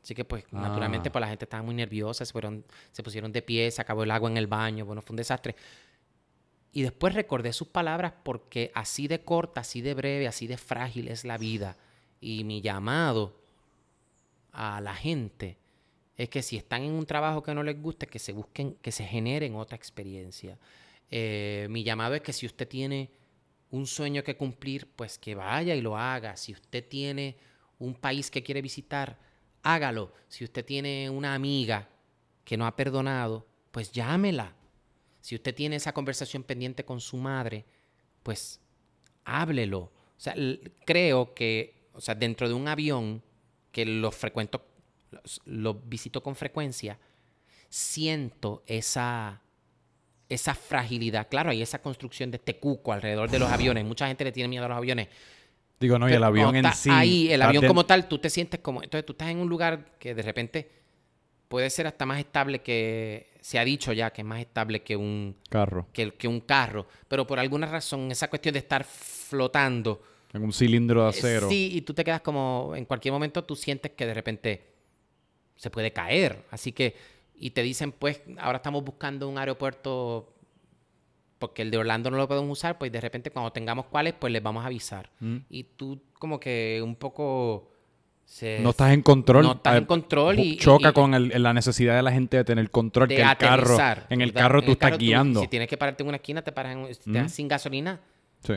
Así 0.01 0.14
que, 0.14 0.25
pues, 0.25 0.45
naturalmente, 0.53 1.09
ah. 1.09 1.12
pues 1.12 1.21
la 1.21 1.27
gente 1.27 1.47
estaba 1.47 1.64
muy 1.64 1.75
nerviosa, 1.75 2.25
se, 2.25 2.31
fueron, 2.31 2.64
se 2.92 3.03
pusieron 3.03 3.33
de 3.33 3.42
pie, 3.42 3.69
se 3.73 3.83
acabó 3.83 4.05
el 4.05 4.11
agua 4.12 4.31
en 4.31 4.37
el 4.37 4.47
baño, 4.47 4.85
bueno, 4.85 5.03
fue 5.03 5.14
un 5.14 5.16
desastre. 5.16 5.57
Y 6.76 6.82
después 6.82 7.14
recordé 7.14 7.54
sus 7.54 7.68
palabras 7.68 8.12
porque 8.22 8.70
así 8.74 9.08
de 9.08 9.22
corta, 9.22 9.62
así 9.62 9.80
de 9.80 9.94
breve, 9.94 10.28
así 10.28 10.46
de 10.46 10.58
frágil 10.58 11.08
es 11.08 11.24
la 11.24 11.38
vida. 11.38 11.78
Y 12.20 12.44
mi 12.44 12.60
llamado 12.60 13.40
a 14.52 14.82
la 14.82 14.94
gente 14.94 15.56
es 16.18 16.28
que 16.28 16.42
si 16.42 16.58
están 16.58 16.82
en 16.82 16.92
un 16.92 17.06
trabajo 17.06 17.42
que 17.42 17.54
no 17.54 17.62
les 17.62 17.80
guste, 17.80 18.06
que 18.06 18.18
se 18.18 18.34
busquen, 18.34 18.74
que 18.82 18.92
se 18.92 19.04
generen 19.06 19.54
otra 19.54 19.74
experiencia. 19.74 20.58
Eh, 21.10 21.66
mi 21.70 21.82
llamado 21.82 22.14
es 22.14 22.20
que 22.20 22.34
si 22.34 22.44
usted 22.44 22.68
tiene 22.68 23.08
un 23.70 23.86
sueño 23.86 24.22
que 24.22 24.36
cumplir, 24.36 24.86
pues 24.86 25.16
que 25.16 25.34
vaya 25.34 25.74
y 25.74 25.80
lo 25.80 25.96
haga. 25.96 26.36
Si 26.36 26.52
usted 26.52 26.86
tiene 26.86 27.38
un 27.78 27.94
país 27.94 28.30
que 28.30 28.42
quiere 28.42 28.60
visitar, 28.60 29.18
hágalo. 29.62 30.12
Si 30.28 30.44
usted 30.44 30.62
tiene 30.62 31.08
una 31.08 31.32
amiga 31.32 31.88
que 32.44 32.58
no 32.58 32.66
ha 32.66 32.76
perdonado, 32.76 33.46
pues 33.70 33.92
llámela. 33.92 34.54
Si 35.26 35.34
usted 35.34 35.56
tiene 35.56 35.74
esa 35.74 35.92
conversación 35.92 36.44
pendiente 36.44 36.84
con 36.84 37.00
su 37.00 37.16
madre, 37.16 37.64
pues 38.22 38.60
háblelo. 39.24 39.80
O 39.80 40.18
sea, 40.18 40.36
creo 40.84 41.34
que, 41.34 41.88
o 41.94 42.00
sea, 42.00 42.14
dentro 42.14 42.46
de 42.46 42.54
un 42.54 42.68
avión 42.68 43.20
que 43.72 43.84
lo 43.84 44.12
frecuento, 44.12 44.64
lo 45.44 45.74
visito 45.74 46.22
con 46.22 46.36
frecuencia, 46.36 47.00
siento 47.68 48.62
esa, 48.68 49.42
esa 50.28 50.54
fragilidad. 50.54 51.26
Claro, 51.28 51.50
hay 51.50 51.60
esa 51.60 51.82
construcción 51.82 52.30
de 52.30 52.38
tecuco 52.38 52.92
alrededor 52.92 53.28
de 53.28 53.40
los 53.40 53.50
aviones. 53.50 53.84
Mucha 53.84 54.06
gente 54.06 54.22
le 54.22 54.30
tiene 54.30 54.46
miedo 54.46 54.66
a 54.66 54.68
los 54.68 54.78
aviones. 54.78 55.08
Digo, 55.80 55.98
no, 55.98 56.08
y 56.08 56.12
el 56.12 56.22
avión 56.22 56.54
en 56.54 56.72
sí. 56.72 56.88
Ahí, 56.92 57.32
el 57.32 57.42
avión 57.42 57.66
como 57.66 57.84
tal, 57.84 58.06
tú 58.06 58.20
te 58.20 58.30
sientes 58.30 58.60
como. 58.60 58.80
Entonces 58.80 59.04
tú 59.04 59.14
estás 59.14 59.30
en 59.30 59.38
un 59.38 59.48
lugar 59.48 59.98
que 59.98 60.14
de 60.14 60.22
repente 60.22 60.70
puede 61.48 61.68
ser 61.68 61.88
hasta 61.88 62.06
más 62.06 62.20
estable 62.20 62.62
que. 62.62 63.34
Se 63.46 63.61
ha 63.61 63.64
dicho 63.64 63.92
ya 63.92 64.12
que 64.12 64.22
es 64.22 64.26
más 64.26 64.40
estable 64.40 64.82
que 64.82 64.96
un. 64.96 65.37
Carro. 65.48 65.87
Que, 65.92 66.14
que 66.14 66.26
un 66.26 66.40
carro. 66.40 66.88
Pero 67.06 67.28
por 67.28 67.38
alguna 67.38 67.68
razón, 67.68 68.11
esa 68.11 68.28
cuestión 68.28 68.54
de 68.54 68.59
estar 68.59 68.82
flotando. 68.82 70.02
En 70.32 70.42
un 70.42 70.52
cilindro 70.52 71.02
de 71.02 71.06
eh, 71.06 71.11
acero. 71.11 71.48
Sí, 71.48 71.70
y 71.72 71.82
tú 71.82 71.94
te 71.94 72.02
quedas 72.02 72.22
como. 72.22 72.72
En 72.74 72.87
cualquier 72.87 73.12
momento 73.12 73.44
tú 73.44 73.54
sientes 73.54 73.92
que 73.92 74.04
de 74.04 74.14
repente 74.14 74.74
se 75.54 75.70
puede 75.70 75.92
caer. 75.92 76.44
Así 76.50 76.72
que. 76.72 76.96
Y 77.37 77.50
te 77.50 77.62
dicen, 77.62 77.92
pues, 77.92 78.20
ahora 78.38 78.56
estamos 78.56 78.82
buscando 78.82 79.28
un 79.28 79.38
aeropuerto 79.38 80.35
porque 81.38 81.62
el 81.62 81.70
de 81.70 81.78
Orlando 81.78 82.11
no 82.11 82.16
lo 82.16 82.26
podemos 82.26 82.50
usar, 82.50 82.78
pues 82.78 82.90
de 82.90 83.00
repente 83.00 83.30
cuando 83.30 83.52
tengamos 83.52 83.87
cuáles, 83.87 84.14
pues 84.14 84.32
les 84.32 84.42
vamos 84.42 84.64
a 84.64 84.66
avisar. 84.66 85.09
Mm. 85.20 85.37
Y 85.50 85.62
tú 85.62 86.02
como 86.14 86.40
que 86.40 86.80
un 86.82 86.96
poco... 86.96 87.70
no 88.60 88.70
estás 88.70 88.92
en 88.92 89.02
control. 89.02 89.44
No 89.44 89.52
estás 89.52 89.76
en 89.76 89.84
control 89.84 90.38
y... 90.40 90.56
Choca 90.56 90.92
con 90.92 91.12
la 91.28 91.52
necesidad 91.54 91.96
de 91.96 92.02
la 92.02 92.12
gente 92.12 92.36
de 92.36 92.44
tener 92.44 92.70
control. 92.70 93.08
que 93.08 93.22
el 93.22 93.36
carro, 93.36 93.78
en 94.10 94.20
el 94.20 94.32
carro 94.32 94.62
tú 94.62 94.72
estás 94.72 94.98
guiando. 94.98 95.40
si 95.40 95.48
tienes 95.48 95.68
que 95.68 95.76
pararte 95.76 96.02
en 96.02 96.08
una 96.08 96.16
esquina, 96.16 96.42
te 96.42 96.52
paras 96.52 96.76
mm. 97.04 97.28
sin 97.28 97.48
gasolina. 97.48 98.00
Sí. 98.42 98.54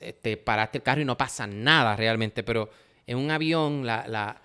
Eh, 0.00 0.12
te 0.20 0.36
paraste 0.36 0.78
el 0.78 0.82
carro 0.82 1.00
y 1.00 1.04
no 1.04 1.16
pasa 1.16 1.46
nada 1.46 1.96
realmente. 1.96 2.42
Pero 2.42 2.70
en 3.06 3.18
un 3.18 3.30
avión, 3.30 3.86
la, 3.86 4.06
la 4.08 4.40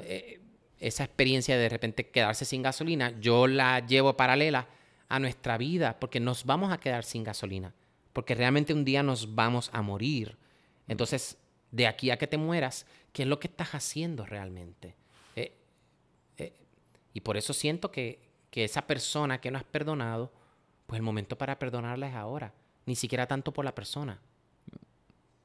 eh, 0.00 0.40
esa 0.78 1.04
experiencia 1.04 1.56
de 1.56 1.62
de 1.62 1.68
repente 1.68 2.08
quedarse 2.08 2.44
sin 2.44 2.62
gasolina, 2.62 3.12
yo 3.20 3.46
la 3.46 3.80
llevo 3.86 4.16
paralela 4.16 4.68
a 5.08 5.18
nuestra 5.18 5.58
vida, 5.58 5.98
porque 6.00 6.20
nos 6.20 6.44
vamos 6.44 6.72
a 6.72 6.78
quedar 6.78 7.04
sin 7.04 7.24
gasolina, 7.24 7.74
porque 8.12 8.34
realmente 8.34 8.72
un 8.72 8.84
día 8.84 9.02
nos 9.02 9.34
vamos 9.34 9.70
a 9.72 9.82
morir. 9.82 10.36
Entonces, 10.88 11.36
de 11.70 11.86
aquí 11.86 12.10
a 12.10 12.18
que 12.18 12.26
te 12.26 12.36
mueras, 12.36 12.86
¿qué 13.12 13.22
es 13.22 13.28
lo 13.28 13.38
que 13.38 13.48
estás 13.48 13.74
haciendo 13.74 14.26
realmente? 14.26 14.94
Eh, 15.36 15.52
eh, 16.38 16.52
y 17.14 17.20
por 17.20 17.36
eso 17.36 17.52
siento 17.52 17.90
que, 17.90 18.20
que 18.50 18.64
esa 18.64 18.86
persona 18.86 19.40
que 19.40 19.50
no 19.50 19.58
has 19.58 19.64
perdonado, 19.64 20.32
pues 20.86 20.98
el 20.98 21.02
momento 21.02 21.38
para 21.38 21.58
perdonarla 21.58 22.08
es 22.08 22.14
ahora. 22.14 22.52
Ni 22.86 22.96
siquiera 22.96 23.26
tanto 23.26 23.52
por 23.52 23.64
la 23.64 23.74
persona, 23.74 24.20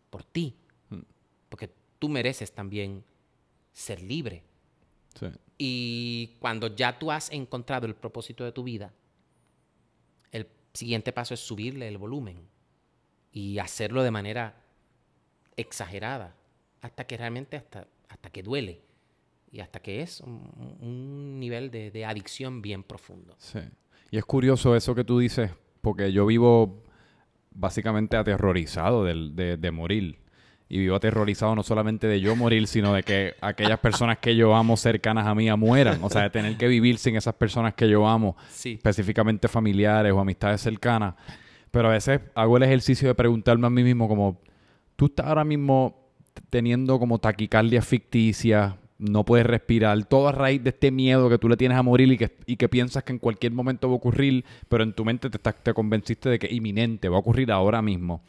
por 0.10 0.24
ti. 0.24 0.56
Mm. 0.90 1.02
Porque 1.50 1.70
tú 2.00 2.10
mereces 2.10 2.52
también 2.52 3.04
ser 3.74 4.02
libre. 4.02 4.44
Y 5.58 6.36
cuando 6.40 6.76
ya 6.76 7.00
tú 7.00 7.12
has 7.12 7.32
encontrado 7.32 7.86
el 7.86 7.96
propósito 7.96 8.44
de 8.44 8.52
tu 8.52 8.64
vida, 8.64 8.92
siguiente 10.76 11.12
paso 11.12 11.34
es 11.34 11.40
subirle 11.40 11.88
el 11.88 11.98
volumen 11.98 12.38
y 13.32 13.60
hacerlo 13.60 14.04
de 14.04 14.12
manera 14.12 14.56
exagerada 15.58 16.36
hasta 16.82 17.06
que 17.06 17.18
realmente 17.18 17.58
hasta, 17.58 17.88
hasta 18.10 18.30
que 18.30 18.44
duele 18.44 18.82
y 19.52 19.60
hasta 19.60 19.80
que 19.80 20.02
es 20.02 20.22
un, 20.22 21.40
nivel 21.40 21.72
de, 21.72 22.06
adicción 22.06 22.62
bien 22.62 22.84
profundo. 22.84 23.36
Sí. 23.38 23.60
Y 24.12 24.18
es 24.18 24.26
curioso 24.26 24.76
eso 24.76 24.94
que 24.96 25.04
tú 25.04 25.20
dices, 25.20 25.52
porque 25.82 26.12
yo 26.12 26.26
vivo 26.26 26.84
básicamente 27.52 28.18
aterrorizado 28.18 29.04
de, 29.04 29.58
de 29.58 29.72
morir 29.72 30.20
y 30.68 30.80
vivo 30.80 30.96
aterrorizado 30.96 31.56
no 31.56 31.64
solamente 31.64 32.08
de 32.08 32.20
yo 32.20 32.36
morir, 32.36 32.68
sino 32.68 32.94
de 32.94 33.04
que 33.04 33.36
aquellas 33.40 33.80
personas 33.80 34.18
que 34.18 34.36
yo 34.36 34.56
amo 34.56 34.76
cercanas 34.78 35.28
a 35.28 35.36
mí 35.36 35.50
mueran. 35.56 36.04
O 36.04 36.10
sea, 36.10 36.24
de 36.24 36.30
tener 36.32 36.58
que 36.58 36.68
vivir 36.68 36.98
sin 36.98 37.16
esas 37.16 37.36
personas 37.36 37.76
que 37.76 37.88
yo 37.88 38.08
amo, 38.08 38.36
específicamente 38.64 39.48
familiares 39.48 40.12
o 40.12 40.20
amistades 40.20 40.62
cercanas. 40.62 41.16
Pero 41.70 41.90
a 41.90 41.92
veces 41.92 42.22
hago 42.34 42.58
el 42.58 42.64
ejercicio 42.64 43.08
de 43.08 43.16
preguntarme 43.16 43.68
a 43.68 43.70
mí 43.70 43.84
mismo 43.84 44.08
como, 44.08 44.42
tú 44.96 45.06
estás 45.06 45.28
ahora 45.28 45.44
mismo 45.44 46.12
teniendo 46.50 47.00
como 47.00 47.20
taquicardia 47.20 47.82
ficticia, 47.82 48.78
no 48.98 49.26
puedes 49.26 49.46
respirar, 49.46 50.06
todo 50.06 50.28
a 50.28 50.32
raíz 50.32 50.64
de 50.64 50.70
este 50.70 50.92
miedo 50.92 51.30
que 51.30 51.38
tú 51.38 51.50
le 51.50 51.58
tienes 51.58 51.78
a 51.78 51.84
morir 51.84 52.12
y 52.12 52.18
que, 52.18 52.38
y 52.46 52.56
que 52.56 52.70
piensas 52.70 53.04
que 53.04 53.14
en 53.14 53.20
cualquier 53.20 53.52
momento 53.52 53.88
va 53.88 53.94
a 53.94 53.98
ocurrir, 53.98 54.46
pero 54.70 54.84
en 54.84 54.94
tu 54.94 55.04
mente 55.04 55.30
te, 55.30 55.40
te 55.40 55.74
convenciste 55.74 56.30
de 56.30 56.40
que 56.40 56.54
inminente, 56.54 57.10
va 57.10 57.18
a 57.18 57.20
ocurrir 57.20 57.52
ahora 57.52 57.82
mismo. 57.82 58.22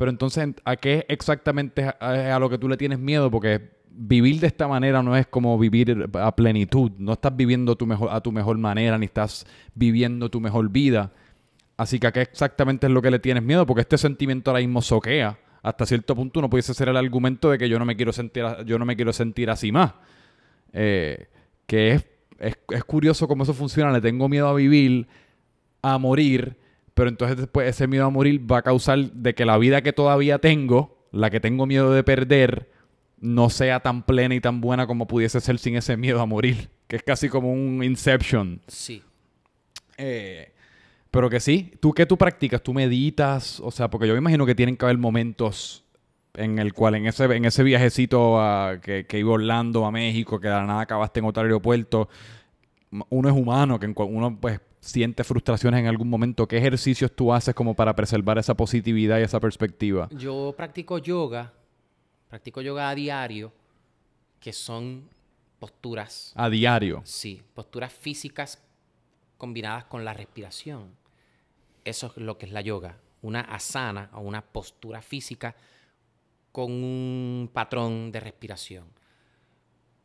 Pero 0.00 0.10
entonces, 0.10 0.54
¿a 0.64 0.76
qué 0.76 1.04
exactamente 1.08 1.82
es 1.82 1.94
a, 2.00 2.38
lo 2.38 2.48
que 2.48 2.56
tú 2.56 2.70
le 2.70 2.78
tienes 2.78 2.98
miedo? 2.98 3.30
Porque 3.30 3.72
vivir 3.90 4.40
de 4.40 4.46
esta 4.46 4.66
manera 4.66 5.02
no 5.02 5.14
es 5.14 5.26
como 5.26 5.58
vivir 5.58 6.08
a 6.14 6.34
plenitud. 6.34 6.92
No 6.96 7.12
estás 7.12 7.36
viviendo 7.36 7.76
a 8.10 8.20
tu 8.22 8.32
mejor 8.32 8.56
manera, 8.56 8.96
ni 8.96 9.04
estás 9.04 9.46
viviendo 9.74 10.30
tu 10.30 10.40
mejor 10.40 10.70
vida. 10.70 11.12
Así 11.76 11.98
que 11.98 12.06
a 12.06 12.12
qué 12.12 12.22
exactamente 12.22 12.86
es 12.86 12.92
lo 12.94 13.02
que 13.02 13.10
le 13.10 13.18
tienes 13.18 13.42
miedo, 13.42 13.66
porque 13.66 13.82
este 13.82 13.98
sentimiento 13.98 14.50
ahora 14.50 14.62
mismo 14.62 14.80
soquea. 14.80 15.38
Hasta 15.62 15.86
cierto 15.86 16.14
punto 16.14 16.40
uno 16.40 16.48
pudiese 16.48 16.72
ser 16.74 16.88
el 16.88 16.96
argumento 16.96 17.50
de 17.50 17.58
que 17.58 17.68
yo 17.68 17.78
no 17.78 17.84
me 17.84 17.96
quiero 17.96 18.12
sentir, 18.12 18.44
yo 18.66 18.78
no 18.78 18.84
me 18.84 18.96
quiero 18.96 19.12
sentir 19.12 19.50
así 19.50 19.72
más. 19.72 19.92
Eh, 20.72 21.28
que 21.66 21.92
es, 21.92 22.06
es, 22.38 22.58
es 22.70 22.84
curioso 22.84 23.28
cómo 23.28 23.42
eso 23.42 23.54
funciona. 23.54 23.92
Le 23.92 24.00
tengo 24.00 24.28
miedo 24.28 24.48
a 24.48 24.54
vivir, 24.54 25.06
a 25.82 25.98
morir, 25.98 26.56
pero 26.94 27.08
entonces 27.08 27.36
después 27.36 27.68
ese 27.68 27.86
miedo 27.86 28.06
a 28.06 28.10
morir 28.10 28.50
va 28.50 28.58
a 28.58 28.62
causar 28.62 28.98
de 28.98 29.34
que 29.34 29.44
la 29.44 29.58
vida 29.58 29.82
que 29.82 29.92
todavía 29.92 30.38
tengo, 30.38 31.06
la 31.12 31.30
que 31.30 31.40
tengo 31.40 31.66
miedo 31.66 31.92
de 31.92 32.04
perder, 32.04 32.70
no 33.20 33.50
sea 33.50 33.80
tan 33.80 34.02
plena 34.02 34.34
y 34.34 34.40
tan 34.40 34.60
buena 34.60 34.86
como 34.86 35.06
pudiese 35.06 35.40
ser 35.40 35.58
sin 35.58 35.76
ese 35.76 35.96
miedo 35.96 36.20
a 36.20 36.26
morir. 36.26 36.70
Que 36.88 36.96
es 36.96 37.02
casi 37.02 37.28
como 37.28 37.52
un 37.52 37.84
Inception. 37.84 38.60
Sí. 38.66 39.02
Eh, 39.96 40.49
pero 41.10 41.28
que 41.28 41.40
sí, 41.40 41.72
¿tú 41.80 41.92
qué 41.92 42.06
tú 42.06 42.16
practicas? 42.16 42.62
¿Tú 42.62 42.72
meditas? 42.72 43.60
O 43.60 43.70
sea, 43.70 43.90
porque 43.90 44.06
yo 44.06 44.14
me 44.14 44.18
imagino 44.18 44.46
que 44.46 44.54
tienen 44.54 44.76
que 44.76 44.84
haber 44.84 44.98
momentos 44.98 45.84
en 46.34 46.58
el 46.58 46.72
cual 46.72 46.94
en 46.94 47.06
ese, 47.06 47.24
en 47.24 47.44
ese 47.44 47.62
viajecito 47.62 48.40
a, 48.40 48.80
que, 48.80 49.06
que 49.06 49.18
iba 49.18 49.32
Orlando, 49.32 49.84
a 49.84 49.90
México, 49.90 50.38
que 50.40 50.48
de 50.48 50.54
la 50.54 50.66
nada 50.66 50.82
acabaste 50.82 51.20
en 51.20 51.26
otro 51.26 51.42
aeropuerto, 51.42 52.08
uno 53.08 53.28
es 53.28 53.34
humano, 53.34 53.78
que 53.78 53.86
uno 53.96 54.38
pues 54.40 54.60
siente 54.80 55.24
frustraciones 55.24 55.80
en 55.80 55.86
algún 55.86 56.08
momento. 56.08 56.46
¿Qué 56.46 56.58
ejercicios 56.58 57.12
tú 57.14 57.32
haces 57.32 57.54
como 57.54 57.74
para 57.74 57.94
preservar 57.94 58.38
esa 58.38 58.54
positividad 58.54 59.18
y 59.18 59.22
esa 59.22 59.40
perspectiva? 59.40 60.08
Yo 60.12 60.54
practico 60.56 60.98
yoga, 60.98 61.52
practico 62.28 62.60
yoga 62.60 62.88
a 62.88 62.94
diario, 62.94 63.52
que 64.40 64.52
son 64.52 65.08
posturas. 65.58 66.32
A 66.36 66.48
diario. 66.48 67.02
Sí, 67.04 67.42
posturas 67.54 67.92
físicas 67.92 68.62
combinadas 69.36 69.84
con 69.84 70.04
la 70.04 70.14
respiración. 70.14 70.99
Eso 71.84 72.08
es 72.08 72.16
lo 72.16 72.38
que 72.38 72.46
es 72.46 72.52
la 72.52 72.60
yoga, 72.60 72.98
una 73.22 73.40
asana 73.40 74.10
o 74.14 74.20
una 74.20 74.42
postura 74.42 75.02
física 75.02 75.54
con 76.52 76.70
un 76.72 77.50
patrón 77.52 78.10
de 78.12 78.20
respiración. 78.20 78.86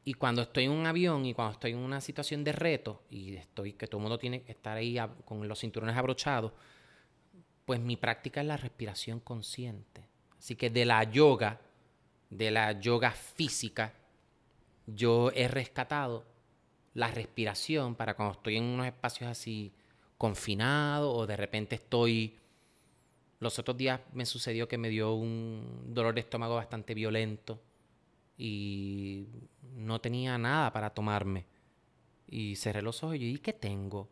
Y 0.03 0.13
cuando 0.13 0.43
estoy 0.43 0.65
en 0.65 0.71
un 0.71 0.85
avión 0.85 1.25
y 1.25 1.33
cuando 1.33 1.53
estoy 1.53 1.71
en 1.71 1.79
una 1.79 1.99
situación 1.99 2.43
de 2.43 2.51
reto 2.51 3.03
y 3.09 3.35
estoy 3.35 3.73
que 3.73 3.87
todo 3.87 3.97
el 3.97 4.03
mundo 4.03 4.19
tiene 4.19 4.43
que 4.43 4.51
estar 4.51 4.77
ahí 4.77 4.97
con 5.25 5.47
los 5.47 5.59
cinturones 5.59 5.97
abrochados, 5.97 6.51
pues 7.65 7.79
mi 7.79 7.97
práctica 7.97 8.41
es 8.41 8.47
la 8.47 8.57
respiración 8.57 9.19
consciente. 9.19 10.07
Así 10.37 10.55
que 10.55 10.69
de 10.69 10.85
la 10.85 11.03
yoga, 11.03 11.59
de 12.29 12.51
la 12.51 12.79
yoga 12.79 13.11
física, 13.11 13.93
yo 14.85 15.31
he 15.33 15.47
rescatado 15.47 16.23
la 16.93 17.07
respiración 17.07 17.95
para 17.95 18.15
cuando 18.15 18.33
estoy 18.33 18.57
en 18.57 18.63
unos 18.63 18.85
espacios 18.85 19.29
así 19.29 19.73
confinados 20.17 21.13
o 21.15 21.27
de 21.27 21.37
repente 21.37 21.75
estoy... 21.75 22.37
Los 23.39 23.59
otros 23.59 23.75
días 23.75 23.99
me 24.13 24.25
sucedió 24.25 24.67
que 24.67 24.77
me 24.77 24.89
dio 24.89 25.13
un 25.13 25.93
dolor 25.93 26.15
de 26.15 26.21
estómago 26.21 26.55
bastante 26.55 26.93
violento 26.93 27.61
y 28.37 29.27
no 29.75 29.99
tenía 29.99 30.37
nada 30.37 30.71
para 30.71 30.89
tomarme. 30.89 31.45
Y 32.27 32.55
cerré 32.55 32.81
los 32.81 33.03
ojos 33.03 33.17
y 33.17 33.19
yo, 33.19 33.27
¿y 33.27 33.39
qué 33.39 33.53
tengo? 33.53 34.09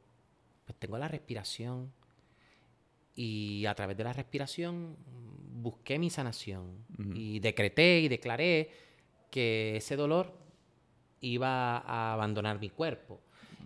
Pues 0.66 0.78
tengo 0.78 0.98
la 0.98 1.08
respiración. 1.08 1.92
Y 3.16 3.66
a 3.66 3.76
través 3.76 3.96
de 3.98 4.04
la 4.04 4.14
respiración 4.14 4.98
busqué 5.54 5.98
mi 6.00 6.10
sanación. 6.10 6.86
Y 7.16 7.40
decreté 7.40 8.02
y 8.02 8.08
declaré 8.08 8.70
que 9.32 9.78
ese 9.78 9.96
dolor 9.96 10.34
iba 11.22 11.78
a 11.78 12.14
abandonar 12.14 12.60
mi 12.60 12.70
cuerpo. 12.70 13.22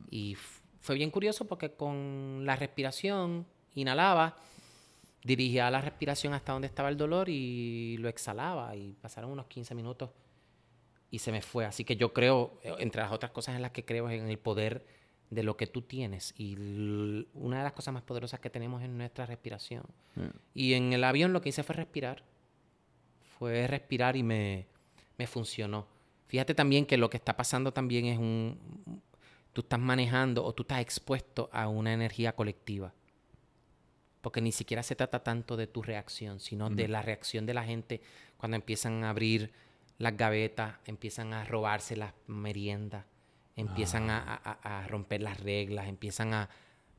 Y 0.10 0.38
fue 0.82 0.96
bien 0.96 1.12
curioso 1.12 1.46
porque 1.46 1.72
con 1.72 2.44
la 2.46 2.56
respiración 2.56 3.46
inhalaba, 3.76 4.38
dirigía 5.24 5.70
la 5.70 5.82
respiración 5.82 6.34
hasta 6.34 6.54
donde 6.54 6.68
estaba 6.68 6.90
el 6.90 6.98
dolor 6.98 7.30
y 7.30 7.98
lo 7.98 8.10
exhalaba. 8.10 8.76
Y 8.76 8.94
pasaron 8.94 9.32
unos 9.32 9.48
15 9.48 9.76
minutos 9.76 10.10
y 11.12 11.20
se 11.20 11.32
me 11.32 11.42
fue. 11.42 11.66
Así 11.66 11.84
que 11.84 11.96
yo 11.96 12.14
creo, 12.14 12.60
entre 12.64 13.02
las 13.02 13.12
otras 13.12 13.32
cosas 13.32 13.56
en 13.56 13.62
las 13.62 13.72
que 13.72 13.86
creo, 13.86 14.10
es 14.10 14.20
en 14.20 14.30
el 14.30 14.40
poder 14.40 14.86
de 15.30 15.44
lo 15.44 15.58
que 15.58 15.68
tú 15.68 15.82
tienes. 15.82 16.34
Y 16.38 16.56
una 17.34 17.58
de 17.58 17.64
las 17.64 17.74
cosas 17.74 17.94
más 17.94 18.04
poderosas 18.04 18.40
que 18.40 18.50
tenemos 18.50 18.82
es 18.82 18.90
nuestra 18.90 19.26
respiración. 19.26 19.84
Y 20.54 20.74
en 20.74 20.94
el 20.94 21.04
avión 21.04 21.34
lo 21.34 21.42
que 21.42 21.50
hice 21.50 21.64
fue 21.64 21.76
respirar. 21.76 22.24
Fue 23.38 23.68
respirar 23.68 24.16
y 24.16 24.24
me, 24.24 24.68
me 25.18 25.28
funcionó. 25.28 25.88
Fíjate 26.28 26.54
también 26.54 26.86
que 26.86 26.98
lo 26.98 27.10
que 27.10 27.18
está 27.18 27.38
pasando 27.38 27.72
también 27.72 28.06
es 28.06 28.18
un... 28.18 29.02
Tú 29.58 29.62
estás 29.62 29.80
manejando 29.80 30.46
o 30.46 30.54
tú 30.54 30.62
estás 30.62 30.82
expuesto 30.82 31.50
a 31.52 31.68
una 31.68 31.92
energía 31.92 32.36
colectiva. 32.36 32.94
Porque 34.22 34.40
ni 34.40 34.52
siquiera 34.52 34.84
se 34.84 34.96
trata 34.96 35.24
tanto 35.24 35.58
de 35.58 35.66
tu 35.66 35.82
reacción, 35.82 36.40
sino 36.40 36.70
de 36.70 36.88
la 36.88 37.02
reacción 37.02 37.48
de 37.48 37.56
la 37.56 37.64
gente 37.64 38.00
cuando 38.38 38.56
empiezan 38.56 39.04
a 39.04 39.10
abrir 39.10 39.52
las 39.98 40.16
gavetas, 40.16 40.76
empiezan 40.86 41.34
a 41.34 41.44
robarse 41.44 41.96
las 41.96 42.14
meriendas, 42.28 43.06
empiezan 43.56 44.12
a, 44.12 44.20
a- 44.44 44.82
a 44.84 44.88
romper 44.88 45.24
las 45.24 45.40
reglas, 45.40 45.88
empiezan 45.88 46.36
a 46.36 46.50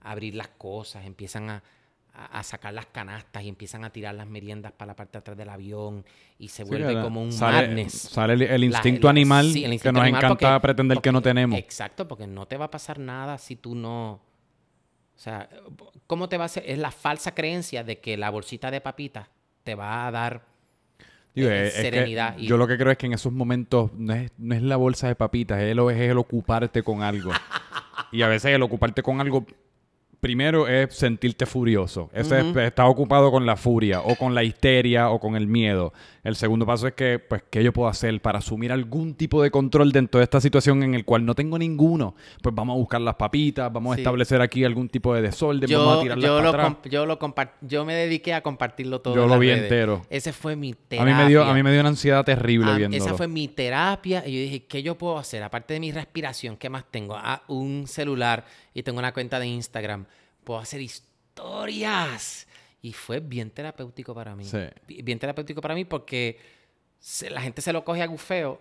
abrir 0.00 0.34
las 0.34 0.48
cosas, 0.48 1.06
empiezan 1.06 1.50
a, 1.50 1.62
a- 2.18 2.38
a 2.38 2.42
sacar 2.42 2.74
las 2.74 2.86
canastas 2.86 3.42
y 3.44 3.48
empiezan 3.48 3.84
a 3.84 3.90
tirar 3.90 4.14
las 4.14 4.26
meriendas 4.26 4.72
para 4.72 4.88
la 4.88 4.96
parte 4.96 5.12
de 5.12 5.18
atrás 5.20 5.36
del 5.36 5.48
avión 5.48 6.04
y 6.38 6.48
se 6.48 6.64
Sí, 6.64 6.68
vuelve 6.68 6.86
¿verdad? 6.88 7.02
como 7.04 7.22
un 7.22 7.32
sale, 7.32 7.68
madness. 7.68 7.92
Sale 7.92 8.32
el, 8.54 8.64
instinto 8.64 9.06
la- 9.06 9.10
animal 9.10 9.52
sí, 9.52 9.64
el 9.64 9.80
que 9.80 9.92
nos 9.92 10.02
animal 10.02 10.24
encanta 10.24 10.50
porque- 10.54 10.60
pretender 10.62 11.00
que 11.00 11.12
no 11.12 11.22
tenemos. 11.22 11.58
Exacto, 11.58 12.08
porque 12.08 12.26
no 12.26 12.46
te 12.46 12.56
va 12.56 12.66
a 12.66 12.70
pasar 12.70 12.98
nada 12.98 13.38
si 13.38 13.56
tú 13.56 13.74
no... 13.74 14.20
O 15.16 15.20
sea, 15.20 15.48
¿cómo 16.06 16.28
te 16.28 16.36
va 16.36 16.44
a 16.44 16.46
hacer? 16.46 16.62
Es 16.66 16.78
la 16.78 16.90
falsa 16.92 17.34
creencia 17.34 17.82
de 17.84 17.98
que 17.98 18.16
la 18.16 18.30
bolsita 18.30 18.70
de 18.70 18.80
papitas 18.80 19.28
te 19.64 19.74
va 19.74 20.06
a 20.06 20.10
dar 20.10 20.42
Digo, 21.34 21.48
eh, 21.50 21.66
es- 21.68 21.68
es 21.68 21.74
que 21.76 21.82
serenidad. 21.82 22.36
y- 22.38 22.46
Yo 22.46 22.56
lo 22.56 22.66
que 22.66 22.76
creo 22.78 22.90
es 22.92 22.98
que 22.98 23.06
en 23.06 23.12
esos 23.14 23.32
momentos 23.32 23.92
no 23.94 24.14
es, 24.14 24.30
no 24.38 24.54
es 24.54 24.62
la 24.62 24.76
bolsa 24.76 25.08
de 25.08 25.14
papitas, 25.16 25.58
es 25.60 25.70
el, 25.72 25.78
es 25.90 25.96
el 26.10 26.18
ocuparte 26.18 26.82
con 26.82 27.02
algo. 27.02 27.30
y 28.12 28.22
a 28.22 28.28
veces 28.28 28.52
el 28.52 28.62
ocuparte 28.62 29.02
con 29.02 29.20
algo, 29.20 29.44
primero 30.20 30.66
es 30.68 30.94
sentirte 30.94 31.46
furioso. 31.46 32.10
Ese 32.12 32.40
es- 32.40 32.56
estás 32.56 32.88
ocupado 32.88 33.30
con 33.30 33.46
la 33.46 33.56
furia, 33.56 34.00
o 34.00 34.16
con 34.16 34.34
la 34.34 34.42
histeria, 34.44 35.10
o 35.10 35.20
con 35.20 35.36
el 35.36 35.46
miedo. 35.46 35.92
El 36.24 36.36
segundo 36.36 36.66
paso 36.66 36.86
es 36.88 36.94
que, 36.94 37.18
pues, 37.18 37.42
¿qué 37.50 37.62
yo 37.64 37.72
puedo 37.72 37.88
hacer 37.88 38.20
para 38.20 38.38
asumir 38.38 38.72
algún 38.72 39.14
tipo 39.14 39.42
de 39.42 39.50
control 39.50 39.92
dentro 39.92 40.18
de 40.18 40.24
esta 40.24 40.40
situación 40.40 40.82
en 40.82 40.94
el 40.94 41.04
cual 41.04 41.24
no 41.24 41.34
tengo 41.34 41.58
ninguno? 41.58 42.14
Pues 42.42 42.54
vamos 42.54 42.74
a 42.74 42.78
buscar 42.78 43.00
las 43.00 43.14
papitas, 43.14 43.72
vamos 43.72 43.94
a 43.96 43.98
establecer 43.98 44.40
aquí 44.40 44.64
algún 44.64 44.88
tipo 44.88 45.14
de 45.14 45.22
desorden, 45.22 45.70
vamos 45.72 45.98
a 45.98 46.02
tirarlas 46.02 46.24
yo, 46.26 46.40
lo 46.42 46.48
atrás. 46.48 46.76
yo 46.90 47.06
lo 47.06 47.18
yo 47.62 47.84
me 47.84 47.94
dediqué 47.94 48.34
a 48.34 48.42
compartirlo 48.42 49.00
todo. 49.00 49.14
Yo 49.14 49.24
en 49.24 49.28
lo 49.30 49.38
vi 49.38 49.48
redes. 49.48 49.62
entero. 49.62 50.02
Ese 50.10 50.32
fue 50.32 50.56
mi 50.56 50.72
A 50.72 50.76
terapia. 50.88 51.14
mí, 51.14 51.22
me 51.22 51.28
dio, 51.28 51.44
a 51.44 51.54
mí 51.54 51.62
me 51.62 51.70
dio 51.70 51.80
una 51.80 51.90
ansiedad 51.90 52.24
terrible 52.24 52.74
viéndolo. 52.76 53.02
Esa 53.04 53.14
fue 53.14 53.28
mi 53.28 53.48
terapia. 53.48 54.22
Y 54.26 54.32
yo 54.34 54.40
dije, 54.40 54.64
¿qué 54.64 54.82
yo 54.82 54.96
puedo 54.98 55.18
hacer? 55.18 55.42
Aparte 55.42 55.74
de 55.74 55.80
mi 55.80 55.92
respiración, 55.92 56.56
¿qué 56.56 56.68
más 56.68 56.84
tengo? 56.90 57.14
Ah, 57.16 57.42
un 57.48 57.86
celular 57.86 58.44
y 58.78 58.82
tengo 58.82 58.98
una 58.98 59.12
cuenta 59.12 59.38
de 59.40 59.46
Instagram. 59.46 60.06
Puedo 60.44 60.60
hacer 60.60 60.80
historias. 60.80 62.46
Y 62.80 62.92
fue 62.92 63.20
bien 63.20 63.50
terapéutico 63.50 64.14
para 64.14 64.36
mí. 64.36 64.44
Sí. 64.44 64.58
Bi- 64.86 65.02
Bien 65.02 65.18
terapéutico 65.18 65.60
para 65.60 65.74
mí 65.74 65.84
porque 65.84 66.38
se- 66.98 67.30
la 67.30 67.40
gente 67.40 67.60
se 67.60 67.72
lo 67.72 67.84
coge 67.84 68.02
a 68.02 68.06
gufeo, 68.06 68.60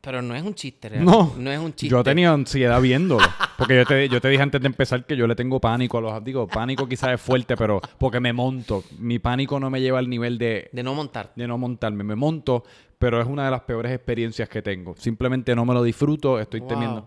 pero 0.00 0.22
no 0.22 0.36
es 0.36 0.42
un 0.44 0.54
chiste. 0.54 0.88
No, 1.00 1.34
no 1.36 1.50
es 1.50 1.58
un 1.58 1.74
chiste. 1.74 1.88
Yo 1.92 2.04
tenía 2.04 2.30
ansiedad 2.32 2.80
viéndolo. 2.80 3.26
Porque 3.58 3.74
yo 3.74 3.84
te, 3.84 4.08
yo 4.08 4.20
te 4.20 4.28
dije 4.28 4.42
antes 4.42 4.60
de 4.60 4.66
empezar 4.68 5.04
que 5.04 5.16
yo 5.16 5.26
le 5.26 5.34
tengo 5.34 5.60
pánico 5.60 5.98
a 5.98 6.00
los... 6.00 6.22
Digo, 6.24 6.46
pánico 6.46 6.86
quizás 6.88 7.14
es 7.14 7.20
fuerte, 7.20 7.56
pero 7.56 7.80
porque 7.98 8.20
me 8.20 8.32
monto. 8.32 8.84
Mi 8.98 9.18
pánico 9.18 9.58
no 9.58 9.68
me 9.70 9.80
lleva 9.80 9.98
al 9.98 10.08
nivel 10.08 10.38
de, 10.38 10.68
De 10.72 10.82
no 10.84 10.94
montar. 10.94 11.32
de 11.34 11.48
no 11.48 11.58
montarme. 11.58 12.04
Me 12.04 12.14
monto, 12.14 12.62
pero 12.98 13.20
es 13.20 13.26
una 13.26 13.46
de 13.46 13.50
las 13.50 13.62
peores 13.62 13.90
experiencias 13.92 14.48
que 14.48 14.62
tengo. 14.62 14.94
Simplemente 14.96 15.54
no 15.56 15.64
me 15.64 15.74
lo 15.74 15.82
disfruto, 15.82 16.38
estoy 16.38 16.60
Wow. 16.60 16.68
temiendo. 16.68 17.06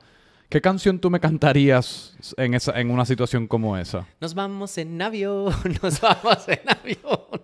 ¿Qué 0.49 0.61
canción 0.61 0.97
tú 0.97 1.11
me 1.11 1.19
cantarías 1.19 2.17
en, 2.35 2.55
esa, 2.55 2.79
en 2.79 2.89
una 2.89 3.05
situación 3.05 3.47
como 3.47 3.77
esa? 3.77 4.07
Nos 4.19 4.33
vamos 4.33 4.79
en 4.79 4.99
avión, 4.99 5.53
nos 5.83 6.01
vamos 6.01 6.47
en 6.47 6.61
avión. 6.67 7.43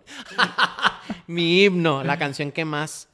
Mi 1.27 1.63
himno, 1.63 2.03
la 2.03 2.17
canción 2.17 2.51
que 2.51 2.65
más, 2.65 3.07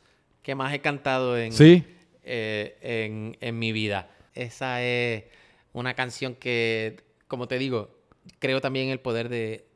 que 0.43 0.55
más 0.55 0.73
he 0.73 0.79
cantado 0.79 1.37
en, 1.37 1.51
¿Sí? 1.51 1.83
eh, 2.23 2.77
en, 2.81 3.37
en 3.41 3.59
mi 3.59 3.73
vida. 3.73 4.09
Esa 4.33 4.81
es 4.81 5.25
una 5.73 5.93
canción 5.93 6.35
que, 6.35 7.03
como 7.27 7.49
te 7.49 7.57
digo, 7.57 7.99
creo 8.39 8.61
también 8.61 8.85
en 8.85 8.91
el 8.93 9.01
poder 9.01 9.27
de, 9.27 9.67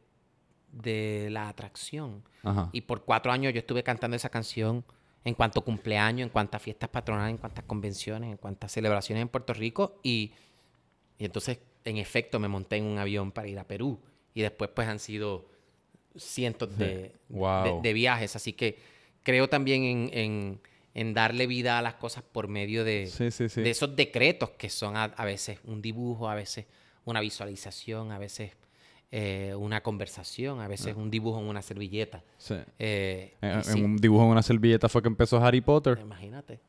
de 0.72 1.28
la 1.30 1.50
atracción. 1.50 2.24
Ajá. 2.42 2.70
Y 2.72 2.82
por 2.82 3.04
cuatro 3.04 3.34
años 3.34 3.52
yo 3.54 3.60
estuve 3.60 3.84
cantando 3.84 4.16
esa 4.16 4.30
canción 4.30 4.86
en 5.26 5.34
cuanto 5.34 5.60
a 5.60 5.64
cumpleaños, 5.66 6.28
en 6.28 6.30
cuanto 6.30 6.56
a 6.56 6.60
fiestas 6.60 6.88
patronales, 6.90 7.32
en 7.32 7.38
cuantas 7.38 7.66
convenciones, 7.66 8.32
en 8.32 8.38
cuantas 8.38 8.72
celebraciones 8.72 9.22
en 9.24 9.28
Puerto 9.28 9.54
Rico. 9.54 10.00
Y, 10.04 10.32
y 11.18 11.26
entonces, 11.26 11.60
en 11.84 11.98
efecto, 11.98 12.40
me 12.40 12.48
monté 12.48 12.78
en 12.78 12.86
un 12.86 12.98
avión 13.00 13.32
para 13.34 13.48
ir 13.48 13.60
a 13.60 13.64
Perú. 13.68 14.00
Y 14.34 14.42
después, 14.42 14.70
pues, 14.74 14.88
han 14.88 15.00
sido 15.00 15.46
cientos 16.16 16.78
de, 16.78 17.12
Wow. 17.30 17.64
de- 17.82 17.90
de 17.90 17.94
viajes. 17.94 18.36
Así 18.36 18.54
que 18.54 18.78
creo 19.24 19.50
también 19.50 19.84
en, 19.84 20.10
en- 20.14 20.62
en 20.94 21.14
darle 21.14 21.46
vida 21.48 21.78
a 21.78 21.82
las 21.82 21.96
cosas 21.96 22.24
por 22.24 22.48
medio 22.48 22.86
de, 22.86 23.08
Sí, 23.08 23.30
sí, 23.32 23.50
sí. 23.50 23.62
de 23.62 23.70
esos 23.70 23.96
decretos 23.98 24.52
que 24.52 24.70
son 24.70 24.96
a, 24.96 25.04
a 25.06 25.26
veces 25.26 25.60
un 25.66 25.82
dibujo, 25.82 26.30
a 26.30 26.36
veces 26.36 26.66
una 27.04 27.20
visualización, 27.20 28.12
a 28.14 28.18
veces 28.18 28.52
eh, 29.12 29.54
una 29.58 29.82
conversación, 29.82 30.60
a 30.60 30.68
veces 30.68 30.96
un 30.96 31.10
dibujo 31.10 31.40
en 31.40 31.48
una 31.48 31.62
servilleta. 31.62 32.24
Sí. 32.38 32.56
Eh, 32.80 33.34
En, 33.42 33.50
y 33.50 33.54
en 33.54 33.64
sí, 33.64 33.82
un 33.82 33.98
dibujo 33.98 34.24
en 34.26 34.30
una 34.32 34.42
servilleta 34.42 34.90
fue 34.90 35.02
que 35.02 35.08
empezó 35.08 35.38
Harry 35.44 35.62
Potter. 35.62 36.00
Imagínate. 36.02 36.60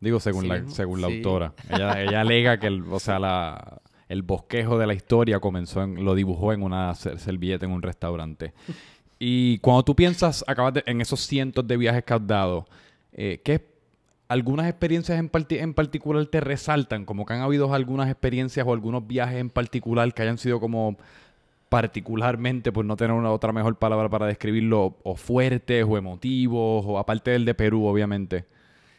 Digo, 0.00 0.18
según 0.18 0.42
Sí 0.42 0.48
la, 0.48 0.54
mismo. 0.56 0.70
según 0.70 1.00
la 1.00 1.08
Sí. 1.08 1.16
autora. 1.18 1.52
Ella, 1.70 2.02
ella 2.02 2.20
alega 2.22 2.58
que 2.58 2.66
el, 2.66 2.82
o 2.90 2.98
sea, 2.98 3.18
la, 3.20 3.80
el 4.08 4.22
bosquejo 4.22 4.76
de 4.78 4.86
la 4.88 4.94
historia 4.94 5.38
comenzó 5.38 5.82
en, 5.82 6.04
lo 6.04 6.14
dibujó 6.16 6.52
en 6.52 6.62
una 6.62 6.92
ser- 6.94 7.18
servilleta 7.20 7.66
en 7.66 7.72
un 7.72 7.82
restaurante. 7.82 8.52
Y 9.24 9.58
cuando 9.58 9.84
tú 9.84 9.94
piensas, 9.94 10.44
acabas 10.48 10.74
de- 10.74 10.82
en 10.84 11.00
esos 11.00 11.20
cientos 11.20 11.64
de 11.64 11.76
viajes 11.76 12.02
que 12.02 12.12
has 12.12 12.26
dado, 12.26 12.66
eh, 13.12 13.40
¿qué 13.44 13.64
algunas 14.26 14.68
experiencias 14.68 15.16
en, 15.16 15.30
parti- 15.30 15.58
en 15.60 15.74
particular 15.74 16.26
te 16.26 16.40
resaltan? 16.40 17.04
Como 17.04 17.24
que 17.24 17.34
han 17.34 17.40
habido 17.40 17.72
algunas 17.72 18.10
experiencias 18.10 18.66
o 18.66 18.72
algunos 18.72 19.06
viajes 19.06 19.36
en 19.36 19.48
particular 19.48 20.12
que 20.12 20.22
hayan 20.22 20.38
sido 20.38 20.58
como 20.58 20.96
particularmente, 21.72 22.70
por 22.70 22.84
no 22.84 22.96
tener 22.96 23.16
una 23.16 23.32
otra 23.32 23.50
mejor 23.50 23.78
palabra 23.78 24.10
para 24.10 24.26
describirlo, 24.26 24.98
o 25.04 25.16
fuertes 25.16 25.86
o 25.88 25.96
emotivos, 25.96 26.84
o 26.86 26.98
aparte 26.98 27.30
del 27.30 27.46
de 27.46 27.54
Perú, 27.54 27.86
obviamente. 27.86 28.44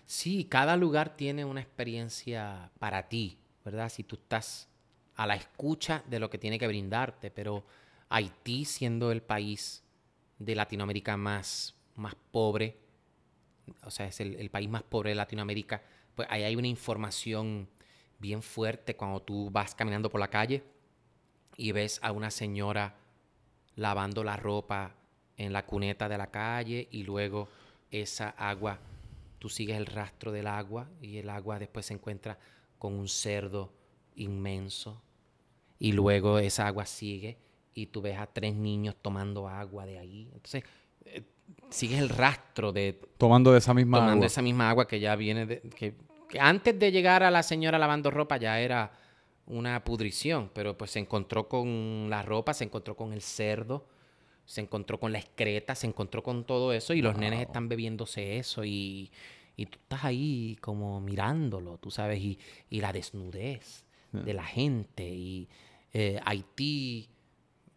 Sí, 0.07 0.45
cada 0.45 0.75
lugar 0.75 1.15
tiene 1.15 1.45
una 1.45 1.61
experiencia 1.61 2.71
para 2.79 3.07
ti, 3.09 3.37
¿verdad? 3.63 3.89
Si 3.89 4.01
tú 4.01 4.15
estás 4.15 4.69
a 5.15 5.27
la 5.27 5.35
escucha 5.35 6.03
de 6.09 6.19
lo 6.19 6.31
que 6.31 6.39
tiene 6.39 6.57
que 6.57 6.65
brindarte, 6.65 7.29
pero 7.29 7.63
Haití 8.09 8.65
siendo 8.65 9.11
el 9.11 9.21
país 9.21 9.83
de 10.39 10.55
Latinoamérica 10.55 11.15
más, 11.15 11.75
más 11.95 12.15
pobre, 12.31 12.79
o 13.83 13.91
sea, 13.91 14.07
es 14.07 14.19
el, 14.19 14.33
el 14.37 14.49
país 14.49 14.67
más 14.67 14.81
pobre 14.81 15.11
de 15.11 15.15
Latinoamérica, 15.15 15.83
pues 16.15 16.27
ahí 16.31 16.41
hay 16.41 16.55
una 16.55 16.67
información 16.67 17.69
bien 18.17 18.41
fuerte 18.41 18.95
cuando 18.95 19.21
tú 19.21 19.51
vas 19.51 19.75
caminando 19.75 20.09
por 20.09 20.19
la 20.19 20.31
calle 20.31 20.63
y 21.57 21.71
ves 21.71 21.99
a 22.01 22.11
una 22.11 22.31
señora 22.31 22.95
lavando 23.75 24.23
la 24.23 24.37
ropa 24.37 24.95
en 25.37 25.53
la 25.53 25.65
cuneta 25.65 26.07
de 26.09 26.17
la 26.17 26.27
calle 26.27 26.87
y 26.91 27.03
luego 27.03 27.47
esa 27.91 28.29
agua, 28.29 28.79
tú 29.39 29.49
sigues 29.49 29.77
el 29.77 29.85
rastro 29.85 30.31
del 30.31 30.47
agua 30.47 30.87
y 31.01 31.17
el 31.17 31.29
agua 31.29 31.59
después 31.59 31.85
se 31.85 31.93
encuentra 31.93 32.37
con 32.77 32.93
un 32.93 33.07
cerdo 33.07 33.71
inmenso 34.15 35.01
y 35.79 35.91
luego 35.91 36.39
esa 36.39 36.67
agua 36.67 36.85
sigue 36.85 37.37
y 37.73 37.87
tú 37.87 38.01
ves 38.01 38.17
a 38.17 38.27
tres 38.27 38.55
niños 38.55 38.95
tomando 39.01 39.47
agua 39.47 39.85
de 39.85 39.97
ahí. 39.97 40.29
Entonces, 40.33 40.63
eh, 41.05 41.23
sigues 41.69 41.99
el 41.99 42.09
rastro 42.09 42.71
de 42.71 42.99
Tomando 43.17 43.51
de 43.51 43.57
esa 43.57 43.73
misma 43.73 43.97
tomando 43.97 44.13
agua. 44.17 44.27
esa 44.27 44.41
misma 44.41 44.69
agua 44.69 44.87
que 44.87 44.99
ya 44.99 45.15
viene 45.15 45.45
de, 45.45 45.61
que, 45.61 45.95
que 46.29 46.39
antes 46.39 46.77
de 46.77 46.91
llegar 46.91 47.23
a 47.23 47.31
la 47.31 47.43
señora 47.43 47.77
lavando 47.77 48.11
ropa 48.11 48.37
ya 48.37 48.59
era 48.59 48.91
una 49.45 49.83
pudrición, 49.83 50.49
pero 50.53 50.77
pues 50.77 50.91
se 50.91 50.99
encontró 50.99 51.47
con 51.47 52.07
la 52.09 52.21
ropa, 52.21 52.53
se 52.53 52.63
encontró 52.63 52.95
con 52.95 53.13
el 53.13 53.21
cerdo, 53.21 53.87
se 54.45 54.61
encontró 54.61 54.99
con 54.99 55.11
la 55.11 55.19
excreta, 55.19 55.75
se 55.75 55.87
encontró 55.87 56.23
con 56.23 56.45
todo 56.45 56.73
eso 56.73 56.93
y 56.93 57.01
los 57.01 57.17
nenes 57.17 57.41
están 57.41 57.69
bebiéndose 57.69 58.37
eso 58.37 58.63
y, 58.63 59.11
y 59.55 59.65
tú 59.65 59.79
estás 59.81 60.03
ahí 60.05 60.57
como 60.61 60.99
mirándolo, 60.99 61.77
tú 61.77 61.91
sabes, 61.91 62.19
y, 62.19 62.39
y 62.69 62.81
la 62.81 62.91
desnudez 62.93 63.85
de 64.11 64.33
la 64.33 64.43
gente 64.43 65.09
y 65.09 65.49
eh, 65.91 66.19
Haití, 66.23 67.09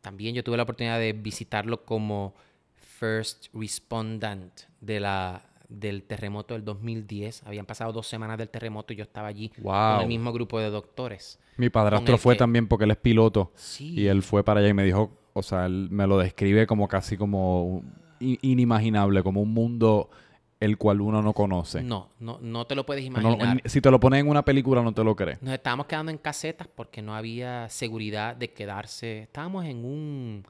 también 0.03 0.35
yo 0.35 0.45
tuve 0.45 0.57
la 0.57 0.65
oportunidad 0.65 0.99
de 0.99 1.13
visitarlo 1.15 1.85
como 1.85 2.35
first 2.75 3.47
respondent 3.55 4.63
de 4.81 5.01
la, 5.01 5.45
del 5.69 6.03
terremoto 6.05 6.55
del 6.55 6.65
2010. 6.65 7.43
Habían 7.45 7.67
pasado 7.67 7.93
dos 7.93 8.07
semanas 8.07 8.39
del 8.39 8.49
terremoto 8.49 8.93
y 8.93 8.97
yo 8.97 9.03
estaba 9.03 9.29
allí 9.29 9.49
con 9.51 10.01
el 10.01 10.07
mismo 10.07 10.33
grupo 10.33 10.59
de 10.61 10.71
doctores. 10.71 11.39
Mi 11.57 11.71
padrastro 11.71 12.19
fue 12.19 12.35
que- 12.35 12.39
también 12.39 12.69
porque 12.69 12.85
él 12.85 12.91
es 12.93 12.97
piloto. 12.99 13.53
Sí. 13.55 13.95
Y 13.99 14.07
él 14.07 14.23
fue 14.23 14.45
para 14.45 14.61
allá 14.61 14.69
y 14.69 14.75
me 14.75 14.85
dijo, 14.85 15.11
o 15.33 15.43
sea, 15.43 15.67
él 15.67 15.89
me 15.91 16.07
lo 16.07 16.19
describe 16.19 16.67
como 16.67 16.87
casi 16.89 17.17
como 17.17 17.83
inimaginable, 18.21 19.23
como 19.23 19.41
un 19.43 19.53
mundo 19.53 20.11
el 20.59 20.79
cual 20.79 21.03
uno 21.03 21.21
no 21.21 21.35
conoce. 21.35 21.83
No, 21.83 22.09
no, 22.19 22.39
no 22.41 22.67
te 22.67 22.75
lo 22.75 22.87
puedes 22.87 23.05
no- 23.11 23.21
imaginar. 23.21 23.61
si 23.67 23.81
te 23.83 23.91
lo 23.91 24.01
pones 24.01 24.21
en 24.21 24.29
una 24.29 24.43
película 24.45 24.81
no 24.83 24.93
te 24.95 25.05
lo 25.05 25.15
crees. 25.15 25.43
Nos 25.43 25.53
estábamos 25.53 25.87
quedando 25.87 26.11
en 26.11 26.17
casetas 26.19 26.67
porque 26.75 27.03
no 27.03 27.15
había 27.15 27.69
seguridad 27.69 28.35
de 28.37 28.53
quedarse. 28.53 29.23
Estábamos 29.25 29.67
en 29.67 29.85
un 29.85 30.47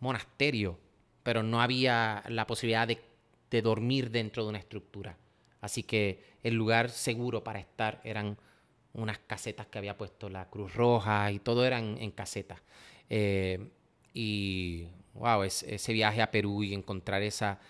monasterio, 0.00 0.78
pero 1.22 1.42
no 1.42 1.60
había 1.60 2.22
la 2.28 2.46
posibilidad 2.46 2.86
de, 2.86 3.00
de 3.52 3.62
dormir 3.62 4.10
dentro 4.10 4.42
de 4.42 4.48
una 4.48 4.58
estructura. 4.58 5.16
Así 5.60 5.82
que 5.82 6.24
el 6.42 6.54
lugar 6.54 6.90
seguro 6.90 7.44
para 7.44 7.60
estar 7.60 8.00
eran 8.02 8.36
unas 8.94 9.18
casetas 9.18 9.66
que 9.66 9.78
había 9.78 9.96
puesto 9.96 10.28
la 10.28 10.48
Cruz 10.48 10.74
Roja 10.74 11.30
y 11.30 11.38
todo 11.38 11.64
eran 11.64 11.98
en 12.00 12.10
casetas. 12.10 12.60
Eh, 13.10 13.68
y 14.14 14.88
wow, 15.14 15.42
es- 15.44 15.62
ese 15.64 15.92
viaje 15.92 16.22
a 16.22 16.30
Perú 16.30 16.62
y 16.64 16.74
encontrar 16.74 17.22
esa, 17.22 17.60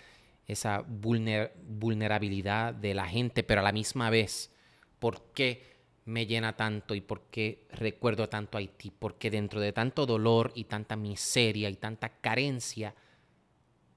esa 0.47 0.83
vulner- 0.87 1.53
vulnerabilidad 1.69 2.73
de 2.75 2.95
la 2.95 3.07
gente, 3.07 3.43
pero 3.43 3.61
a 3.61 3.65
la 3.65 3.73
misma 3.73 4.09
vez, 4.09 4.51
¿por 4.99 5.33
qué 5.35 5.73
me 6.05 6.27
llena 6.27 6.57
tanto 6.57 6.95
y 6.95 7.01
por 7.01 7.23
qué 7.31 7.67
recuerdo 7.71 8.29
tanto 8.29 8.57
a 8.57 8.61
Haití? 8.61 8.91
Porque 8.91 9.31
dentro 9.31 9.61
de 9.61 9.73
tanto 9.73 10.07
dolor 10.07 10.53
y 10.55 10.65
tanta 10.65 10.97
miseria 10.97 11.69
y 11.69 11.77
tanta 11.77 12.09
carencia, 12.21 12.95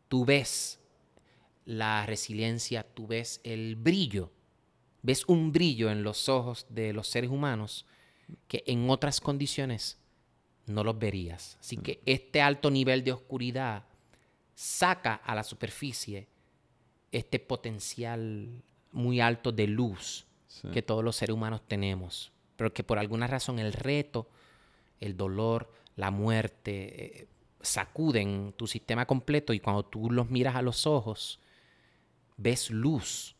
tú 0.08 0.26
ves 0.26 0.80
la 1.66 2.06
resiliencia, 2.06 2.84
tú 2.84 3.08
ves 3.08 3.42
el 3.44 3.76
brillo, 3.76 4.32
ves 5.02 5.26
un 5.28 5.52
brillo 5.52 5.90
en 5.90 6.04
los 6.04 6.30
ojos 6.30 6.66
de 6.70 6.94
los 6.94 7.08
seres 7.08 7.30
humanos 7.30 7.86
que 8.48 8.64
en 8.68 8.90
otras 8.90 9.20
condiciones 9.22 9.98
no 10.68 10.84
los 10.84 10.98
verías. 10.98 11.58
Así 11.60 11.78
que 11.78 12.00
este 12.06 12.42
alto 12.42 12.72
nivel 12.72 13.04
de 13.04 13.12
oscuridad 13.12 13.84
saca 14.56 15.16
a 15.16 15.36
la 15.36 15.44
superficie 15.44 16.28
este 17.12 17.40
potencial 17.40 18.64
muy 18.92 19.20
alto 19.20 19.52
de 19.52 19.68
luz 19.68 20.26
Sí. 20.48 20.70
que 20.70 20.82
todos 20.82 21.04
los 21.04 21.18
seres 21.18 21.34
humanos 21.34 21.62
tenemos, 21.68 22.32
pero 22.56 22.74
que 22.74 22.82
por 22.84 22.98
alguna 22.98 23.28
razón 23.28 23.60
el 23.60 23.74
reto, 23.74 24.30
el 25.02 25.18
dolor, 25.18 25.70
la 25.98 26.12
muerte 26.12 27.24
eh, 27.24 27.28
sacuden 27.62 28.54
tu 28.56 28.66
sistema 28.66 29.06
completo 29.06 29.52
y 29.52 29.60
cuando 29.60 29.84
tú 29.84 30.10
los 30.10 30.30
miras 30.30 30.56
a 30.56 30.62
los 30.62 30.88
ojos, 30.88 31.40
ves 32.38 32.70
luz 32.70 33.36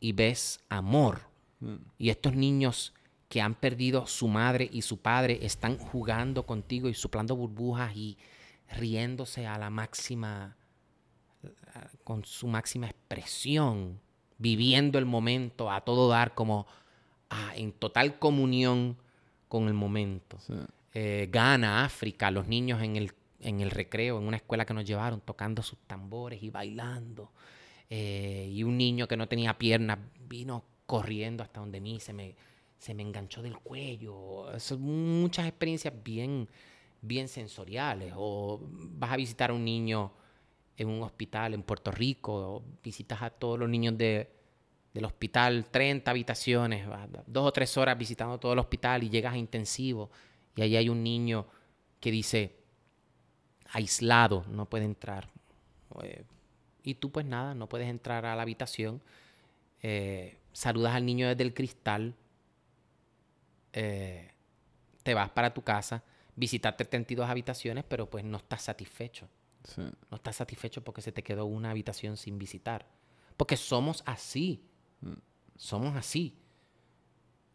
y 0.00 0.12
ves 0.12 0.60
amor. 0.68 1.22
Y 1.96 2.10
estos 2.10 2.34
niños 2.34 2.92
que 3.28 3.40
han 3.40 3.54
perdido 3.54 4.06
su 4.06 4.28
madre 4.28 4.68
y 4.70 4.82
su 4.82 4.98
padre 4.98 5.38
están 5.42 5.78
jugando 5.78 6.44
contigo 6.44 6.88
y 6.88 6.94
soplando 6.94 7.34
burbujas 7.36 7.96
y 7.96 8.18
riéndose 8.68 9.46
a 9.46 9.58
la 9.58 9.70
máxima, 9.70 10.56
con 12.04 12.24
su 12.24 12.46
máxima 12.46 12.86
expresión, 12.86 14.00
viviendo 14.38 14.98
el 14.98 15.06
momento 15.06 15.70
a 15.70 15.80
todo 15.80 16.08
dar 16.08 16.34
como 16.34 16.66
ah, 17.30 17.52
en 17.56 17.72
total 17.72 18.18
comunión 18.18 18.98
con 19.48 19.68
el 19.68 19.74
momento. 19.74 20.38
Sí. 20.40 20.54
Eh, 20.92 21.28
Ghana, 21.30 21.84
África, 21.84 22.30
los 22.30 22.46
niños 22.46 22.82
en 22.82 22.96
el, 22.96 23.12
en 23.40 23.60
el 23.60 23.70
recreo, 23.70 24.18
en 24.18 24.28
una 24.28 24.36
escuela 24.36 24.64
que 24.64 24.74
nos 24.74 24.84
llevaron, 24.84 25.20
tocando 25.20 25.62
sus 25.62 25.78
tambores 25.86 26.42
y 26.42 26.50
bailando. 26.50 27.32
Eh, 27.90 28.48
y 28.52 28.62
un 28.62 28.76
niño 28.76 29.06
que 29.06 29.16
no 29.16 29.28
tenía 29.28 29.56
piernas 29.56 29.98
vino 30.28 30.64
corriendo 30.86 31.42
hasta 31.42 31.60
donde 31.60 31.80
mí, 31.80 32.00
se 32.00 32.12
me, 32.12 32.34
se 32.78 32.94
me 32.94 33.02
enganchó 33.02 33.42
del 33.42 33.58
cuello. 33.58 34.46
Son 34.58 34.80
muchas 34.80 35.46
experiencias 35.46 35.94
bien, 36.02 36.48
bien 37.00 37.28
sensoriales. 37.28 38.12
O 38.16 38.60
vas 38.70 39.12
a 39.12 39.16
visitar 39.16 39.50
a 39.50 39.54
un 39.54 39.64
niño 39.64 40.12
en 40.76 40.88
un 40.88 41.02
hospital 41.02 41.54
en 41.54 41.62
Puerto 41.62 41.90
Rico, 41.90 42.56
o 42.56 42.64
visitas 42.82 43.22
a 43.22 43.30
todos 43.30 43.58
los 43.58 43.68
niños 43.68 43.96
de, 43.96 44.28
del 44.92 45.04
hospital, 45.04 45.66
30 45.70 46.10
habitaciones, 46.10 46.86
dos 47.26 47.46
o 47.46 47.52
tres 47.52 47.76
horas 47.76 47.96
visitando 47.98 48.38
todo 48.38 48.52
el 48.52 48.58
hospital 48.58 49.02
y 49.02 49.10
llegas 49.10 49.34
a 49.34 49.38
intensivo 49.38 50.10
y 50.56 50.62
ahí 50.62 50.76
hay 50.76 50.88
un 50.88 51.02
niño 51.02 51.46
que 52.00 52.10
dice 52.10 52.56
aislado, 53.72 54.44
no 54.48 54.66
puede 54.66 54.84
entrar. 54.84 55.28
Eh, 56.02 56.24
y 56.84 56.94
tú 56.94 57.10
pues 57.10 57.26
nada, 57.26 57.54
no 57.54 57.68
puedes 57.68 57.88
entrar 57.88 58.26
a 58.26 58.36
la 58.36 58.42
habitación. 58.42 59.02
Eh, 59.82 60.38
saludas 60.52 60.94
al 60.94 61.04
niño 61.04 61.26
desde 61.28 61.42
el 61.42 61.54
cristal, 61.54 62.14
eh, 63.72 64.30
te 65.02 65.14
vas 65.14 65.30
para 65.30 65.52
tu 65.52 65.62
casa, 65.62 66.04
visitaste 66.36 66.84
32 66.84 67.28
habitaciones, 67.28 67.84
pero 67.88 68.08
pues 68.08 68.22
no 68.22 68.36
estás 68.36 68.62
satisfecho. 68.62 69.28
Sí. 69.64 69.82
No 70.10 70.16
estás 70.16 70.36
satisfecho 70.36 70.84
porque 70.84 71.00
se 71.00 71.10
te 71.10 71.22
quedó 71.22 71.46
una 71.46 71.70
habitación 71.70 72.16
sin 72.16 72.38
visitar. 72.38 72.86
Porque 73.36 73.56
somos 73.56 74.02
así. 74.06 74.62
Somos 75.56 75.96
así. 75.96 76.36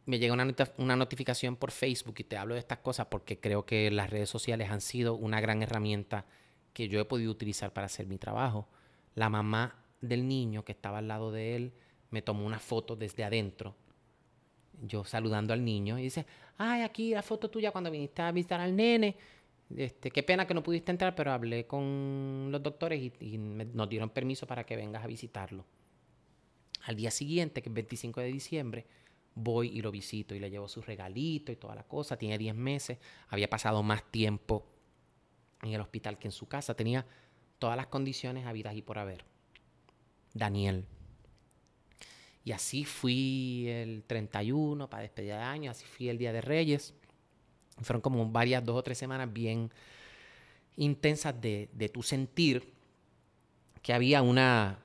Me 0.05 0.17
llega 0.17 0.34
una, 0.34 0.47
una 0.77 0.95
notificación 0.95 1.55
por 1.55 1.71
Facebook 1.71 2.15
y 2.17 2.23
te 2.23 2.36
hablo 2.36 2.55
de 2.55 2.59
estas 2.59 2.80
cosas 2.80 3.07
porque 3.07 3.39
creo 3.39 3.65
que 3.65 3.91
las 3.91 4.09
redes 4.09 4.30
sociales 4.30 4.71
han 4.71 4.82
sido 4.82 5.13
una 5.13 5.39
gran 5.39 5.61
herramienta 5.61 6.25
que 6.73 6.88
yo 6.88 6.99
he 6.99 7.05
podido 7.05 7.32
utilizar 7.32 7.73
para 7.73 7.86
hacer 7.86 8.07
mi 8.07 8.17
trabajo. 8.17 8.67
La 9.20 9.30
mamá 9.30 9.76
del 9.99 10.26
niño 10.26 10.63
que 10.63 10.72
estaba 10.72 10.99
al 10.99 11.09
lado 11.09 11.30
de 11.30 11.57
él 11.57 11.74
me 12.09 12.22
tomó 12.22 12.45
una 12.45 12.57
foto 12.57 12.95
desde 12.95 13.26
adentro. 13.26 13.76
Yo 14.82 15.03
saludando 15.03 15.51
al 15.51 15.65
niño 15.65 15.99
y 15.99 16.03
dice, 16.03 16.26
ay, 16.57 16.84
aquí 16.84 17.11
la 17.13 17.22
foto 17.22 17.49
tuya 17.49 17.74
cuando 17.74 17.91
viniste 17.91 18.22
a 18.22 18.32
visitar 18.32 18.61
al 18.61 18.74
nene. 18.74 19.17
este, 19.76 20.09
qué 20.09 20.24
pena 20.24 20.47
que 20.47 20.53
no 20.53 20.63
pudiste 20.63 20.91
entrar, 20.91 21.15
pero 21.15 21.34
hablé 21.34 21.67
con 21.67 22.47
los 22.49 22.63
doctores 22.63 23.11
y, 23.20 23.38
nos 23.38 23.89
dieron 23.89 24.09
permiso 24.09 24.47
para 24.47 24.65
que 24.65 24.78
vengas 24.78 25.03
a 25.03 25.07
visitarlo. 25.07 25.65
Al 26.86 26.95
día 26.95 27.11
siguiente, 27.11 27.61
que 27.61 27.67
es 27.67 27.76
25 27.76 28.22
de 28.22 28.28
diciembre, 28.28 28.88
voy 29.36 29.67
y 29.67 29.82
lo 29.82 29.91
visito 29.91 30.34
y 30.34 30.39
le 30.39 30.49
llevo 30.49 30.70
su 30.70 30.82
regalito 30.82 31.51
y 31.51 31.57
toda 31.57 31.76
la 31.76 31.84
cosa. 31.84 32.15
Tiene 32.15 32.38
10 32.38 32.55
meses, 32.55 32.99
había 33.28 33.49
pasado 33.49 33.84
más 33.84 34.09
tiempo 34.09 34.65
en 35.61 35.74
el 35.74 35.82
hospital 35.82 36.17
que 36.17 36.30
en 36.30 36.32
su 36.32 36.47
casa. 36.47 36.74
Tenía 36.74 37.05
todas 37.60 37.78
las 37.78 37.88
condiciones 37.88 38.45
habidas 38.45 38.76
y 38.76 38.82
por 38.82 38.97
haber. 38.97 39.24
Daniel. 40.34 40.86
Y 42.43 42.51
así 42.51 42.86
fui 42.86 43.68
el 43.68 44.03
31 44.07 44.89
para 44.89 45.03
despedida 45.03 45.38
de 45.38 45.43
año, 45.43 45.72
así 45.72 45.86
fui 45.86 46.10
el 46.10 46.18
Día 46.18 46.34
de 46.34 46.41
Reyes. 46.41 46.93
Fueron 47.82 48.01
como 48.01 48.26
varias, 48.30 48.64
dos 48.64 48.78
o 48.78 48.84
tres 48.84 48.97
semanas 48.97 49.32
bien 49.32 49.72
intensas 50.78 51.39
de, 51.39 51.70
de 51.74 51.89
tu 51.89 52.01
sentir 52.01 52.74
que 53.82 53.93
había 53.93 54.22
una, 54.22 54.80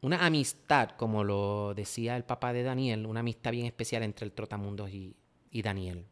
una 0.00 0.24
amistad, 0.24 0.90
como 0.96 1.22
lo 1.22 1.74
decía 1.74 2.16
el 2.16 2.24
papá 2.24 2.52
de 2.52 2.62
Daniel, 2.62 3.06
una 3.06 3.20
amistad 3.20 3.52
bien 3.52 3.66
especial 3.66 4.02
entre 4.02 4.24
el 4.24 4.32
Trotamundos 4.32 4.90
y, 4.90 5.14
y 5.50 5.62
Daniel. 5.62 6.04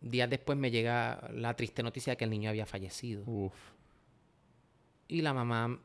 Días 0.00 0.30
después 0.30 0.56
me 0.56 0.70
llega 0.70 1.28
la 1.34 1.56
triste 1.56 1.82
noticia 1.82 2.12
de 2.12 2.16
que 2.16 2.24
el 2.24 2.30
niño 2.30 2.50
había 2.50 2.66
fallecido. 2.66 3.24
Uf. 3.26 3.54
Y 5.08 5.22
la 5.22 5.32
mamá, 5.32 5.80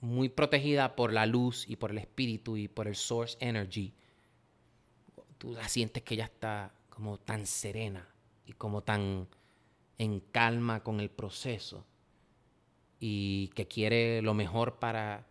muy 0.00 0.28
protegida 0.28 0.94
por 0.94 1.12
la 1.12 1.26
luz 1.26 1.68
y 1.68 1.76
por 1.76 1.90
el 1.90 1.98
espíritu 1.98 2.56
y 2.56 2.68
por 2.68 2.86
el 2.86 2.94
source 2.94 3.36
energy, 3.40 3.94
tú 5.38 5.52
la 5.52 5.68
sientes 5.68 6.02
que 6.02 6.14
ella 6.14 6.26
está 6.26 6.72
como 6.90 7.18
tan 7.18 7.46
serena 7.46 8.06
y 8.46 8.52
como 8.52 8.82
tan 8.82 9.26
en 9.98 10.20
calma 10.20 10.82
con 10.82 11.00
el 11.00 11.10
proceso 11.10 11.84
y 13.00 13.48
que 13.54 13.66
quiere 13.66 14.22
lo 14.22 14.34
mejor 14.34 14.78
para, 14.78 15.26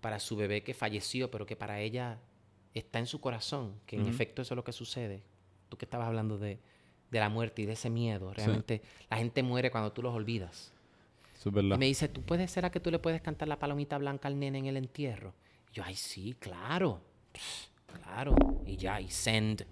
para 0.00 0.20
su 0.20 0.36
bebé 0.36 0.62
que 0.62 0.74
falleció, 0.74 1.30
pero 1.30 1.46
que 1.46 1.56
para 1.56 1.80
ella 1.80 2.18
está 2.74 2.98
en 2.98 3.06
su 3.06 3.20
corazón, 3.20 3.80
que 3.86 3.96
en 3.96 4.06
efecto 4.06 4.42
eso 4.42 4.54
es 4.54 4.56
lo 4.56 4.64
que 4.64 4.72
sucede. 4.72 5.22
Tú 5.68 5.76
que 5.76 5.84
estabas 5.84 6.08
hablando 6.08 6.38
de, 6.38 6.58
de 7.10 7.20
la 7.20 7.28
muerte 7.28 7.62
y 7.62 7.66
de 7.66 7.72
ese 7.72 7.90
miedo, 7.90 8.32
realmente 8.32 8.82
la 9.10 9.18
gente 9.18 9.42
muere 9.42 9.70
cuando 9.70 9.92
tú 9.92 10.02
los 10.02 10.14
olvidas. 10.14 10.72
Y 11.44 11.50
me 11.50 11.86
dice, 11.86 12.08
¿tú 12.08 12.22
puedes, 12.22 12.50
será 12.50 12.70
que 12.70 12.80
tú 12.80 12.90
le 12.90 12.98
puedes 12.98 13.22
cantar 13.22 13.46
la 13.46 13.58
palomita 13.58 13.96
blanca 13.98 14.26
al 14.28 14.38
nene 14.38 14.58
en 14.58 14.66
el 14.66 14.76
entierro? 14.76 15.34
Y 15.70 15.76
yo, 15.76 15.84
ay, 15.84 15.94
sí, 15.94 16.34
claro. 16.38 17.00
Claro. 17.86 18.34
Y 18.66 18.76
ya, 18.76 19.00
y 19.00 19.08
send. 19.08 19.64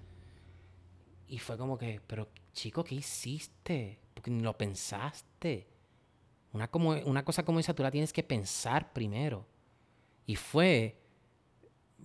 Y 1.29 1.39
fue 1.39 1.59
como 1.59 1.77
que, 1.77 2.01
pero 2.07 2.29
chico, 2.53 2.85
¿qué 2.85 2.95
hiciste? 2.95 3.99
Porque 4.15 4.31
ni 4.31 4.43
lo 4.43 4.57
pensaste. 4.57 5.67
Una, 6.53 6.69
como, 6.69 6.91
una 6.91 7.25
cosa 7.25 7.45
como 7.45 7.59
esa 7.59 7.75
tú 7.75 7.83
la 7.83 7.91
tienes 7.91 8.13
que 8.13 8.23
pensar 8.23 8.93
primero. 8.93 9.45
Y 10.25 10.37
fue 10.37 10.97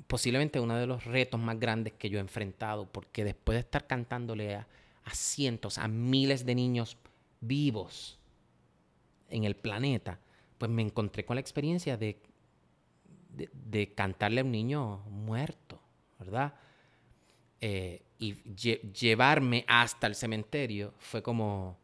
posiblemente 0.07 0.59
uno 0.59 0.75
de 0.75 0.87
los 0.87 1.05
retos 1.05 1.39
más 1.39 1.59
grandes 1.59 1.93
que 1.93 2.09
yo 2.09 2.17
he 2.17 2.21
enfrentado, 2.21 2.91
porque 2.91 3.23
después 3.23 3.55
de 3.55 3.59
estar 3.59 3.85
cantándole 3.85 4.55
a, 4.55 4.67
a 5.03 5.13
cientos, 5.13 5.77
a 5.77 5.87
miles 5.87 6.45
de 6.45 6.55
niños 6.55 6.97
vivos 7.41 8.20
en 9.31 9.43
el 9.45 9.55
planeta, 9.55 10.19
pues 10.57 10.69
me 10.69 10.81
encontré 10.81 11.25
con 11.25 11.35
la 11.35 11.41
experiencia 11.41 11.97
de, 11.97 12.21
de, 13.53 13.93
cantarle 13.93 14.41
a 14.41 14.43
un 14.43 14.51
niño 14.51 14.97
muerto, 15.09 15.79
¿verdad? 16.19 16.53
Eh, 17.59 18.01
y 18.19 18.35
lle- 18.55 18.81
llevarme 18.93 19.65
hasta 19.67 20.07
el 20.07 20.15
cementerio 20.15 20.93
fue 20.99 21.21
como 21.23 21.77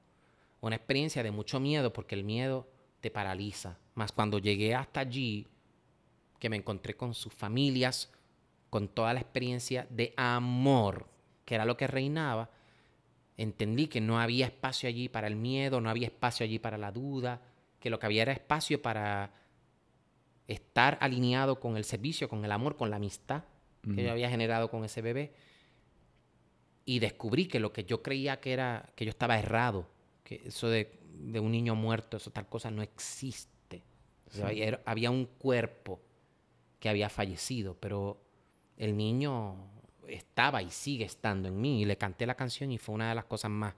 una 0.62 0.76
experiencia 0.76 1.24
de 1.24 1.32
mucho 1.32 1.60
miedo, 1.60 1.94
porque 1.94 2.16
el 2.16 2.24
miedo 2.24 2.68
te 3.02 3.12
paraliza. 3.12 3.78
Más 3.96 4.12
cuando 4.12 4.40
llegué 4.40 4.76
hasta 4.76 5.00
allí, 5.00 5.48
que 6.40 6.50
me 6.50 6.58
encontré 6.58 6.96
con 6.96 7.14
sus 7.14 7.34
familias, 7.34 8.12
con 8.70 8.88
toda 8.88 9.14
la 9.14 9.22
experiencia 9.22 9.88
de 9.90 10.14
amor, 10.18 11.08
que 11.46 11.56
era 11.56 11.66
lo 11.66 11.78
que 11.78 11.88
reinaba, 11.88 12.50
entendí 13.38 13.88
que 13.88 14.02
no 14.02 14.20
había 14.20 14.48
espacio 14.48 14.90
allí 14.90 15.10
para 15.10 15.28
el 15.28 15.36
miedo, 15.36 15.80
no 15.80 15.90
había 15.90 16.08
espacio 16.08 16.44
allí 16.44 16.60
para 16.60 16.78
la 16.78 16.92
duda, 16.92 17.42
que 17.80 17.90
lo 17.90 18.00
que 18.00 18.06
había 18.08 18.24
era 18.24 18.32
espacio 18.34 18.82
para 18.82 19.32
estar 20.48 20.98
alineado 21.02 21.60
con 21.60 21.78
el 21.78 21.84
servicio, 21.84 22.28
con 22.30 22.44
el 22.44 22.52
amor, 22.52 22.76
con 22.78 22.90
la 22.90 22.96
amistad 22.98 23.44
que 23.96 24.04
yo 24.04 24.12
había 24.12 24.30
generado 24.30 24.70
con 24.70 24.84
ese 24.84 25.02
bebé. 25.02 25.34
Y 26.84 27.00
descubrí 27.00 27.48
que 27.48 27.60
lo 27.60 27.72
que 27.72 27.86
yo 27.86 28.02
creía 28.04 28.40
que 28.42 28.52
era, 28.52 28.90
que 28.96 29.06
yo 29.06 29.10
estaba 29.12 29.38
errado, 29.40 29.88
que 30.24 30.42
eso 30.46 30.68
de, 30.70 31.00
de 31.14 31.40
un 31.40 31.52
niño 31.52 31.74
muerto, 31.76 32.18
eso 32.18 32.32
tal 32.32 32.48
cosa 32.50 32.70
no 32.72 32.82
existe. 32.82 33.84
O 34.30 34.32
sea, 34.32 34.50
Sí. 34.50 34.62
había 34.86 35.10
un 35.12 35.26
cuerpo 35.26 36.02
que 36.80 36.90
había 36.90 37.08
fallecido, 37.10 37.78
pero 37.80 38.20
el 38.78 38.98
niño 38.98 39.56
estaba 40.10 40.62
y 40.62 40.70
sigue 40.70 41.06
estando 41.06 41.48
en 41.48 41.60
mí. 41.60 41.82
Y 41.82 41.86
le 41.86 41.98
canté 41.98 42.26
la 42.26 42.36
canción 42.36 42.72
y 42.72 42.78
fue 42.78 42.96
una 42.96 43.10
de 43.10 43.16
las 43.16 43.26
cosas 43.26 43.52
más 43.52 43.74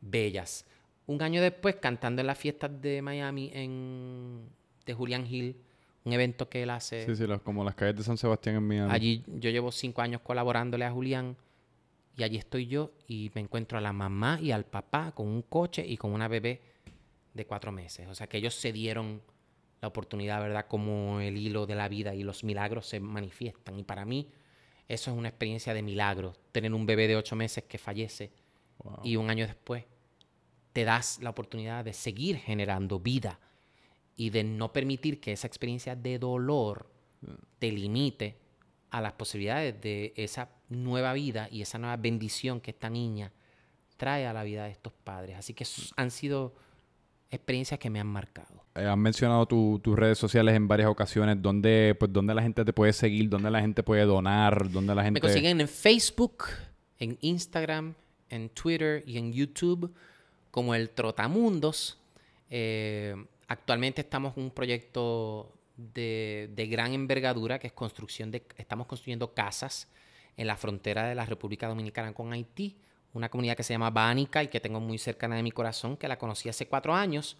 bellas. 0.00 0.64
Un 1.06 1.22
año 1.22 1.40
después, 1.40 1.76
cantando 1.76 2.20
en 2.20 2.26
las 2.26 2.38
fiestas 2.38 2.70
de 2.80 3.00
Miami 3.02 3.50
en, 3.54 4.48
de 4.84 4.94
Julian 4.94 5.26
Hill, 5.26 5.56
un 6.04 6.12
evento 6.12 6.48
que 6.48 6.62
él 6.62 6.70
hace. 6.70 7.04
Sí, 7.06 7.16
sí, 7.16 7.24
como 7.42 7.64
las 7.64 7.74
calles 7.74 7.96
de 7.96 8.04
San 8.04 8.16
Sebastián 8.16 8.56
en 8.56 8.66
Miami. 8.66 8.92
Allí 8.92 9.24
yo 9.26 9.50
llevo 9.50 9.72
cinco 9.72 10.02
años 10.02 10.20
colaborándole 10.22 10.84
a 10.84 10.90
Julián 10.90 11.36
y 12.16 12.22
allí 12.22 12.38
estoy 12.38 12.66
yo 12.66 12.92
y 13.06 13.30
me 13.34 13.40
encuentro 13.42 13.76
a 13.76 13.80
la 13.80 13.92
mamá 13.92 14.38
y 14.40 14.50
al 14.50 14.64
papá 14.64 15.12
con 15.12 15.28
un 15.28 15.42
coche 15.42 15.84
y 15.86 15.96
con 15.96 16.12
una 16.12 16.28
bebé 16.28 16.62
de 17.34 17.46
cuatro 17.46 17.72
meses. 17.72 18.08
O 18.08 18.14
sea 18.14 18.26
que 18.26 18.38
ellos 18.38 18.54
se 18.54 18.72
dieron 18.72 19.20
la 19.80 19.88
oportunidad, 19.88 20.40
¿verdad? 20.40 20.66
Como 20.66 21.20
el 21.20 21.36
hilo 21.36 21.66
de 21.66 21.74
la 21.74 21.88
vida 21.88 22.14
y 22.14 22.22
los 22.22 22.42
milagros 22.42 22.86
se 22.86 23.00
manifiestan. 23.00 23.78
Y 23.78 23.82
para 23.84 24.04
mí 24.04 24.28
eso 24.88 25.10
es 25.10 25.16
una 25.16 25.28
experiencia 25.28 25.74
de 25.74 25.82
milagro. 25.82 26.34
Tener 26.52 26.72
un 26.72 26.86
bebé 26.86 27.08
de 27.08 27.16
ocho 27.16 27.36
meses 27.36 27.64
que 27.64 27.78
fallece 27.78 28.30
Wow. 28.78 29.00
y 29.02 29.16
un 29.16 29.30
año 29.30 29.46
después 29.46 29.84
te 30.74 30.84
das 30.84 31.18
la 31.22 31.30
oportunidad 31.30 31.84
de 31.84 31.92
seguir 31.94 32.36
generando 32.36 33.00
vida 33.00 33.40
y 34.16 34.28
de 34.30 34.44
no 34.44 34.72
permitir 34.72 35.18
que 35.20 35.32
esa 35.32 35.46
experiencia 35.46 35.96
de 35.96 36.18
dolor 36.18 36.90
te 37.58 37.72
limite 37.72 38.36
a 38.90 39.00
las 39.00 39.14
posibilidades 39.14 39.80
de 39.80 40.12
esa 40.16 40.50
nueva 40.68 41.14
vida 41.14 41.48
y 41.50 41.62
esa 41.62 41.78
nueva 41.78 41.96
bendición 41.96 42.60
que 42.60 42.70
esta 42.72 42.90
niña 42.90 43.32
trae 43.96 44.26
a 44.26 44.32
la 44.34 44.44
vida 44.44 44.64
de 44.66 44.70
estos 44.72 44.92
padres. 44.92 45.36
Así 45.38 45.54
que 45.54 45.64
s- 45.64 45.90
han 45.96 46.10
sido 46.10 46.54
experiencias 47.30 47.78
que 47.80 47.90
me 47.90 48.00
han 48.00 48.06
marcado. 48.06 48.64
Eh, 48.74 48.84
has 48.84 48.96
mencionado 48.96 49.46
tu- 49.46 49.80
tus 49.82 49.96
redes 49.98 50.18
sociales 50.18 50.54
en 50.54 50.68
varias 50.68 50.88
ocasiones. 50.88 51.40
¿Dónde, 51.40 51.96
pues, 51.98 52.12
¿Dónde 52.12 52.34
la 52.34 52.42
gente 52.42 52.64
te 52.64 52.72
puede 52.72 52.92
seguir? 52.92 53.28
¿Dónde 53.28 53.50
la 53.50 53.60
gente 53.60 53.82
puede 53.82 54.04
donar? 54.04 54.70
¿Dónde 54.70 54.94
la 54.94 55.02
gente...? 55.02 55.16
Me 55.16 55.20
consiguen 55.20 55.60
en 55.60 55.68
Facebook, 55.68 56.44
en 56.98 57.18
Instagram, 57.20 57.94
en 58.28 58.48
Twitter 58.50 59.02
y 59.06 59.18
en 59.18 59.32
YouTube 59.32 59.92
como 60.50 60.74
el 60.74 60.90
Trotamundos. 60.90 61.98
Eh, 62.50 63.14
actualmente 63.48 64.00
estamos 64.02 64.36
en 64.36 64.44
un 64.44 64.50
proyecto 64.50 65.52
de, 65.76 66.50
de 66.54 66.66
gran 66.66 66.92
envergadura 66.94 67.58
que 67.58 67.66
es 67.66 67.72
construcción 67.72 68.30
de... 68.30 68.42
Estamos 68.56 68.86
construyendo 68.86 69.34
casas 69.34 69.88
en 70.36 70.46
la 70.46 70.56
frontera 70.56 71.06
de 71.08 71.14
la 71.14 71.24
República 71.26 71.66
Dominicana 71.68 72.12
con 72.12 72.32
Haití. 72.32 72.76
Una 73.16 73.30
comunidad 73.30 73.56
que 73.56 73.62
se 73.62 73.72
llama 73.72 73.88
Bánica 73.88 74.42
y 74.42 74.48
que 74.48 74.60
tengo 74.60 74.78
muy 74.78 74.98
cercana 74.98 75.36
de 75.36 75.42
mi 75.42 75.50
corazón, 75.50 75.96
que 75.96 76.06
la 76.06 76.18
conocí 76.18 76.50
hace 76.50 76.68
cuatro 76.68 76.94
años, 76.94 77.38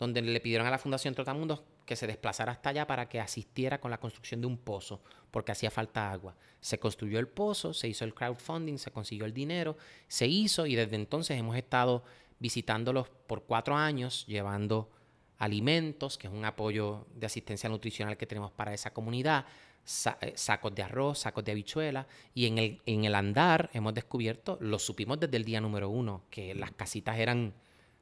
donde 0.00 0.20
le 0.20 0.40
pidieron 0.40 0.66
a 0.66 0.70
la 0.70 0.78
Fundación 0.78 1.14
Trotamundos 1.14 1.62
que 1.86 1.94
se 1.94 2.08
desplazara 2.08 2.50
hasta 2.50 2.70
allá 2.70 2.88
para 2.88 3.08
que 3.08 3.20
asistiera 3.20 3.80
con 3.80 3.92
la 3.92 4.00
construcción 4.00 4.40
de 4.40 4.48
un 4.48 4.58
pozo, 4.58 5.00
porque 5.30 5.52
hacía 5.52 5.70
falta 5.70 6.10
agua. 6.10 6.34
Se 6.60 6.80
construyó 6.80 7.20
el 7.20 7.28
pozo, 7.28 7.72
se 7.72 7.86
hizo 7.86 8.04
el 8.04 8.14
crowdfunding, 8.14 8.78
se 8.78 8.90
consiguió 8.90 9.24
el 9.24 9.32
dinero, 9.32 9.76
se 10.08 10.26
hizo 10.26 10.66
y 10.66 10.74
desde 10.74 10.96
entonces 10.96 11.38
hemos 11.38 11.56
estado 11.56 12.02
visitándolos 12.40 13.08
por 13.28 13.44
cuatro 13.44 13.76
años, 13.76 14.26
llevando 14.26 14.90
alimentos, 15.38 16.18
que 16.18 16.26
es 16.26 16.32
un 16.32 16.44
apoyo 16.44 17.06
de 17.14 17.26
asistencia 17.26 17.68
nutricional 17.68 18.16
que 18.16 18.26
tenemos 18.26 18.50
para 18.50 18.74
esa 18.74 18.92
comunidad, 18.92 19.46
sacos 19.84 20.74
de 20.74 20.82
arroz, 20.82 21.20
sacos 21.20 21.44
de 21.44 21.52
habichuela, 21.52 22.06
y 22.34 22.46
en 22.46 22.58
el, 22.58 22.80
en 22.86 23.04
el 23.04 23.14
andar 23.14 23.70
hemos 23.72 23.94
descubierto, 23.94 24.58
lo 24.60 24.78
supimos 24.78 25.18
desde 25.18 25.36
el 25.36 25.44
día 25.44 25.60
número 25.60 25.88
uno, 25.88 26.22
que 26.30 26.54
las 26.54 26.70
casitas 26.72 27.18
eran 27.18 27.52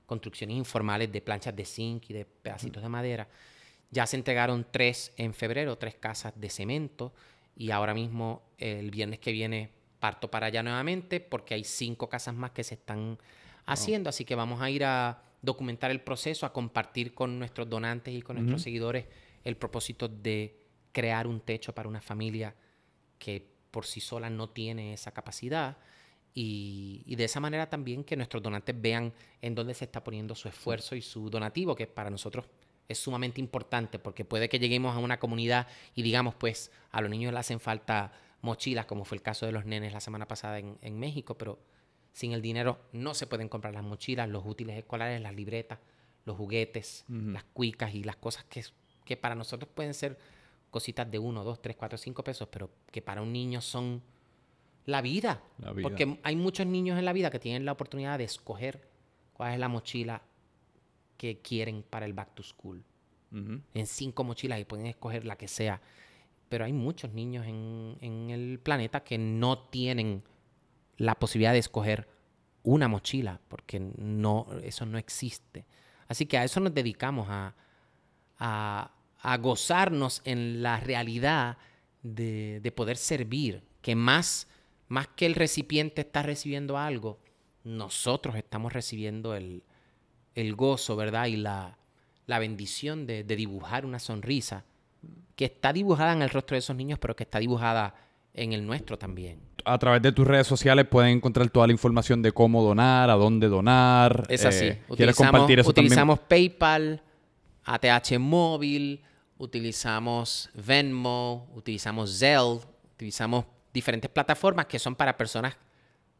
construcciones 0.06 0.56
informales 0.56 1.10
de 1.12 1.20
planchas 1.20 1.54
de 1.54 1.64
zinc 1.64 2.10
y 2.10 2.12
de 2.12 2.24
pedacitos 2.24 2.82
de 2.82 2.88
madera. 2.88 3.28
Ya 3.90 4.06
se 4.06 4.16
entregaron 4.16 4.66
tres 4.70 5.12
en 5.16 5.34
febrero, 5.34 5.78
tres 5.78 5.94
casas 5.94 6.32
de 6.36 6.50
cemento, 6.50 7.12
y 7.56 7.70
ahora 7.70 7.94
mismo 7.94 8.42
el 8.58 8.90
viernes 8.90 9.18
que 9.18 9.32
viene 9.32 9.70
parto 9.98 10.30
para 10.30 10.46
allá 10.46 10.62
nuevamente 10.62 11.20
porque 11.20 11.54
hay 11.54 11.64
cinco 11.64 12.08
casas 12.08 12.34
más 12.34 12.52
que 12.52 12.64
se 12.64 12.74
están 12.74 13.18
haciendo, 13.66 14.08
así 14.08 14.24
que 14.24 14.34
vamos 14.34 14.60
a 14.60 14.70
ir 14.70 14.84
a 14.84 15.22
documentar 15.42 15.90
el 15.90 16.00
proceso, 16.00 16.46
a 16.46 16.52
compartir 16.52 17.14
con 17.14 17.38
nuestros 17.38 17.68
donantes 17.68 18.14
y 18.14 18.22
con 18.22 18.36
nuestros 18.36 18.62
seguidores 18.62 19.06
el 19.44 19.56
propósito 19.56 20.08
de 20.08 20.59
crear 20.92 21.26
un 21.26 21.40
techo 21.40 21.74
para 21.74 21.88
una 21.88 22.00
familia 22.00 22.54
que 23.18 23.46
por 23.70 23.86
sí 23.86 24.00
sola 24.00 24.30
no 24.30 24.50
tiene 24.50 24.92
esa 24.92 25.12
capacidad. 25.12 25.78
Y, 26.32 27.02
y 27.06 27.16
de 27.16 27.24
esa 27.24 27.40
manera 27.40 27.68
también 27.68 28.04
que 28.04 28.16
nuestros 28.16 28.42
donantes 28.42 28.80
vean 28.80 29.12
en 29.42 29.54
dónde 29.54 29.74
se 29.74 29.84
está 29.84 30.04
poniendo 30.04 30.34
su 30.34 30.48
esfuerzo 30.48 30.94
y 30.94 31.02
su 31.02 31.28
donativo, 31.28 31.74
que 31.74 31.86
para 31.86 32.10
nosotros 32.10 32.46
es 32.88 32.98
sumamente 32.98 33.40
importante 33.40 33.98
porque 33.98 34.24
puede 34.24 34.48
que 34.48 34.58
lleguemos 34.58 34.96
a 34.96 34.98
una 34.98 35.20
comunidad 35.20 35.68
y 35.94 36.02
digamos, 36.02 36.34
pues 36.34 36.72
a 36.90 37.00
los 37.00 37.10
niños 37.10 37.32
le 37.32 37.38
hacen 37.38 37.60
falta 37.60 38.12
mochilas, 38.42 38.86
como 38.86 39.04
fue 39.04 39.16
el 39.16 39.22
caso 39.22 39.46
de 39.46 39.52
los 39.52 39.64
nenes 39.64 39.92
la 39.92 40.00
semana 40.00 40.26
pasada 40.26 40.58
en, 40.58 40.76
en 40.82 40.98
México, 40.98 41.36
pero 41.38 41.60
sin 42.12 42.32
el 42.32 42.42
dinero 42.42 42.80
no 42.92 43.14
se 43.14 43.26
pueden 43.26 43.48
comprar 43.48 43.74
las 43.74 43.84
mochilas, 43.84 44.28
los 44.28 44.44
útiles 44.44 44.76
escolares, 44.76 45.20
las 45.20 45.34
libretas, 45.34 45.78
los 46.24 46.36
juguetes, 46.36 47.04
las 47.08 47.44
cuicas 47.44 47.94
y 47.94 48.02
las 48.02 48.16
cosas 48.16 48.44
que, 48.44 48.64
que 49.04 49.16
para 49.16 49.34
nosotros 49.34 49.70
pueden 49.72 49.94
ser 49.94 50.18
cositas 50.70 51.10
de 51.10 51.18
uno, 51.18 51.44
dos, 51.44 51.60
tres, 51.60 51.76
cuatro, 51.76 51.98
cinco 51.98 52.22
pesos, 52.24 52.48
pero 52.50 52.70
que 52.90 53.02
para 53.02 53.22
un 53.22 53.32
niño 53.32 53.60
son 53.60 54.02
la 54.86 55.02
vida. 55.02 55.42
La 55.58 55.72
vida. 55.72 55.82
Porque 55.82 56.18
hay 56.22 56.36
muchos 56.36 56.66
niños 56.66 56.98
en 56.98 57.04
la 57.04 57.12
vida 57.12 57.30
que 57.30 57.38
tienen 57.38 57.64
la 57.64 57.72
oportunidad 57.72 58.18
de 58.18 58.24
escoger 58.24 58.88
cuál 59.32 59.54
es 59.54 59.58
la 59.58 59.68
mochila 59.68 60.22
que 61.16 61.40
quieren 61.40 61.82
para 61.82 62.06
el 62.06 62.12
back 62.12 62.34
to 62.34 62.42
school. 62.42 62.82
En 63.32 63.86
cinco 63.86 64.24
mochilas 64.24 64.58
y 64.58 64.64
pueden 64.64 64.86
escoger 64.86 65.24
la 65.24 65.36
que 65.36 65.46
sea. 65.46 65.80
Pero 66.48 66.64
hay 66.64 66.72
muchos 66.72 67.12
niños 67.12 67.46
en, 67.46 67.96
en 68.00 68.30
el 68.30 68.58
planeta 68.58 69.04
que 69.04 69.18
no 69.18 69.56
tienen 69.68 70.24
la 70.96 71.14
posibilidad 71.14 71.52
de 71.52 71.60
escoger 71.60 72.08
una 72.62 72.88
mochila, 72.88 73.40
porque 73.48 73.80
no, 73.80 74.46
eso 74.62 74.84
no 74.84 74.98
existe. 74.98 75.64
Así 76.08 76.26
que 76.26 76.38
a 76.38 76.44
eso 76.44 76.60
nos 76.60 76.74
dedicamos, 76.74 77.28
a, 77.30 77.54
a, 78.38 78.90
a 79.22 79.36
gozarnos 79.36 80.22
en 80.24 80.62
la 80.62 80.78
realidad 80.80 81.58
de, 82.02 82.60
de 82.60 82.72
poder 82.72 82.96
servir, 82.96 83.62
que 83.82 83.94
más, 83.94 84.48
más 84.88 85.08
que 85.08 85.26
el 85.26 85.34
recipiente 85.34 86.02
está 86.02 86.22
recibiendo 86.22 86.78
algo, 86.78 87.18
nosotros 87.64 88.36
estamos 88.36 88.72
recibiendo 88.72 89.34
el, 89.34 89.62
el 90.34 90.54
gozo, 90.54 90.96
¿verdad? 90.96 91.26
Y 91.26 91.36
la, 91.36 91.78
la 92.26 92.38
bendición 92.38 93.06
de, 93.06 93.24
de 93.24 93.36
dibujar 93.36 93.84
una 93.84 93.98
sonrisa 93.98 94.64
que 95.36 95.44
está 95.46 95.72
dibujada 95.72 96.12
en 96.12 96.22
el 96.22 96.30
rostro 96.30 96.54
de 96.54 96.58
esos 96.58 96.76
niños, 96.76 96.98
pero 96.98 97.16
que 97.16 97.24
está 97.24 97.38
dibujada 97.38 97.94
en 98.34 98.52
el 98.52 98.66
nuestro 98.66 98.98
también. 98.98 99.40
A 99.64 99.78
través 99.78 100.00
de 100.02 100.12
tus 100.12 100.26
redes 100.26 100.46
sociales 100.46 100.86
pueden 100.86 101.16
encontrar 101.16 101.50
toda 101.50 101.66
la 101.66 101.72
información 101.72 102.22
de 102.22 102.32
cómo 102.32 102.62
donar, 102.62 103.10
a 103.10 103.14
dónde 103.14 103.48
donar. 103.48 104.24
Es 104.28 104.44
así. 104.44 104.66
Eh, 104.66 104.82
¿Quieres 104.96 105.16
compartir 105.16 105.60
eso 105.60 105.70
utilizamos 105.70 106.18
PayPal, 106.20 107.02
ATH 107.64 108.18
móvil, 108.18 109.02
utilizamos 109.40 110.50
Venmo, 110.54 111.50
utilizamos 111.54 112.18
Zelle, 112.18 112.60
utilizamos 112.94 113.46
diferentes 113.72 114.10
plataformas 114.10 114.66
que 114.66 114.78
son 114.78 114.94
para 114.94 115.16
personas 115.16 115.56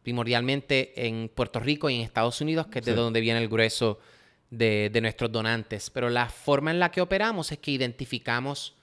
primordialmente 0.02 1.06
en 1.06 1.28
Puerto 1.28 1.60
Rico 1.60 1.90
y 1.90 1.96
en 1.96 2.00
Estados 2.00 2.40
Unidos, 2.40 2.66
que 2.68 2.78
es 2.78 2.86
de 2.86 2.94
donde 2.94 3.20
viene 3.20 3.40
el 3.42 3.48
grueso 3.48 3.98
de, 4.48 4.88
de 4.90 5.00
nuestros 5.02 5.30
donantes. 5.30 5.90
Pero 5.90 6.08
la 6.08 6.30
forma 6.30 6.70
en 6.70 6.80
la 6.80 6.90
que 6.90 7.02
operamos 7.02 7.52
es 7.52 7.58
que 7.58 7.70
identificamos 7.70 8.74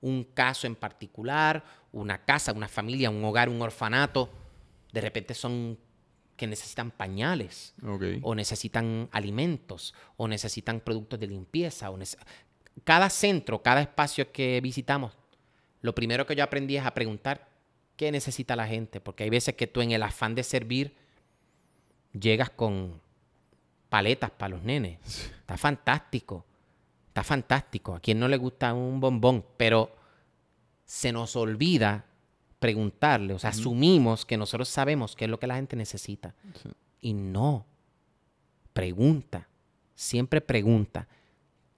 un 0.00 0.24
caso 0.24 0.66
en 0.66 0.74
particular, 0.74 1.62
una 1.92 2.24
casa, 2.24 2.52
una 2.52 2.68
familia, 2.68 3.10
un 3.10 3.22
hogar, 3.22 3.50
un 3.50 3.60
orfanato. 3.60 4.30
De 4.90 5.02
repente 5.02 5.34
son 5.34 5.78
que 6.36 6.46
necesitan 6.46 6.90
pañales 6.90 7.74
también? 7.80 8.16
Ok. 8.16 8.26
o 8.26 8.34
necesitan 8.34 9.08
alimentos, 9.12 9.94
o 10.16 10.26
necesitan 10.26 10.80
productos 10.80 11.20
de 11.20 11.26
limpieza. 11.26 11.90
O 11.90 11.98
cada 12.84 13.10
centro, 13.10 13.62
cada 13.62 13.80
espacio 13.80 14.32
que 14.32 14.60
visitamos, 14.60 15.12
lo 15.80 15.94
primero 15.94 16.26
que 16.26 16.34
yo 16.34 16.44
aprendí 16.44 16.76
es 16.76 16.86
a 16.86 16.94
preguntar 16.94 17.48
qué 17.96 18.10
necesita 18.12 18.56
la 18.56 18.66
gente, 18.66 19.00
porque 19.00 19.24
hay 19.24 19.30
veces 19.30 19.54
que 19.54 19.66
tú 19.66 19.80
en 19.80 19.92
el 19.92 20.02
afán 20.02 20.34
de 20.34 20.42
servir 20.42 20.96
llegas 22.12 22.50
con 22.50 23.00
paletas 23.88 24.30
para 24.30 24.50
los 24.50 24.62
nenes. 24.62 24.98
Está 25.40 25.56
fantástico, 25.56 26.44
está 27.08 27.22
fantástico. 27.22 27.94
A 27.94 28.00
quien 28.00 28.18
no 28.18 28.28
le 28.28 28.36
gusta 28.36 28.72
un 28.72 29.00
bombón, 29.00 29.44
pero 29.56 29.94
se 30.84 31.12
nos 31.12 31.36
olvida 31.36 32.06
preguntarle, 32.58 33.34
o 33.34 33.38
sea, 33.38 33.50
asumimos 33.50 34.24
que 34.24 34.36
nosotros 34.36 34.68
sabemos 34.68 35.16
qué 35.16 35.24
es 35.24 35.30
lo 35.30 35.40
que 35.40 35.48
la 35.48 35.56
gente 35.56 35.74
necesita. 35.74 36.34
Sí. 36.62 36.68
Y 37.00 37.12
no. 37.12 37.66
Pregunta. 38.72 39.48
Siempre 39.94 40.40
pregunta. 40.40 41.08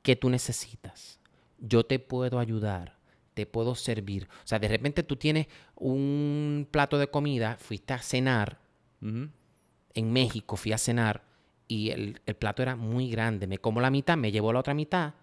¿Qué 0.04 0.14
tú 0.16 0.30
necesitas? 0.30 1.18
Yo 1.58 1.84
te 1.84 1.98
puedo 1.98 2.38
ayudar. 2.38 2.98
Te 3.34 3.46
puedo 3.46 3.74
servir. 3.74 4.28
O 4.44 4.46
sea, 4.46 4.60
de 4.60 4.68
repente 4.68 5.02
tú 5.02 5.16
tienes 5.16 5.48
un 5.74 6.68
plato 6.70 6.98
de 6.98 7.08
comida, 7.08 7.56
fuiste 7.58 7.92
a 7.94 7.98
cenar 7.98 8.60
en 9.02 10.12
México, 10.12 10.56
fui 10.56 10.72
a 10.72 10.78
cenar 10.78 11.22
y 11.66 11.90
el, 11.90 12.20
el 12.26 12.34
plato 12.36 12.62
era 12.62 12.76
muy 12.76 13.10
grande. 13.10 13.46
Me 13.46 13.58
como 13.58 13.80
la 13.80 13.90
mitad, 13.90 14.16
me 14.16 14.32
llevo 14.32 14.52
la 14.52 14.60
otra 14.60 14.74
mitad 14.74 15.14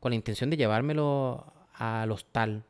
con 0.00 0.10
la 0.10 0.16
intención 0.16 0.50
de 0.50 0.56
llevármelo 0.56 1.52
al 1.74 2.10
hostal. 2.12 2.64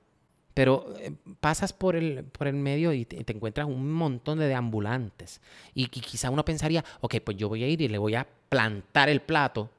Pero 0.55 0.95
eh, 1.01 1.13
pasas 1.41 1.73
por 1.73 1.97
el, 1.97 2.25
por 2.25 2.47
el 2.47 2.55
medio 2.55 2.93
y 2.93 3.05
te, 3.07 3.33
encuentras 3.33 3.67
un 3.67 3.93
montón 3.93 4.39
de 4.39 4.47
deambulantes. 4.49 5.41
Y, 5.75 5.87
qui- 5.89 6.03
quizá 6.03 6.31
uno 6.31 6.45
pensaría, 6.45 6.85
ok, 7.01 7.17
pues 7.25 7.37
yo 7.37 7.49
voy 7.49 7.65
a 7.65 7.69
ir 7.69 7.81
y 7.83 7.89
le 7.89 7.99
voy 7.99 8.15
a 8.15 8.29
plantar 8.49 9.09
el 9.09 9.21
plato 9.21 9.71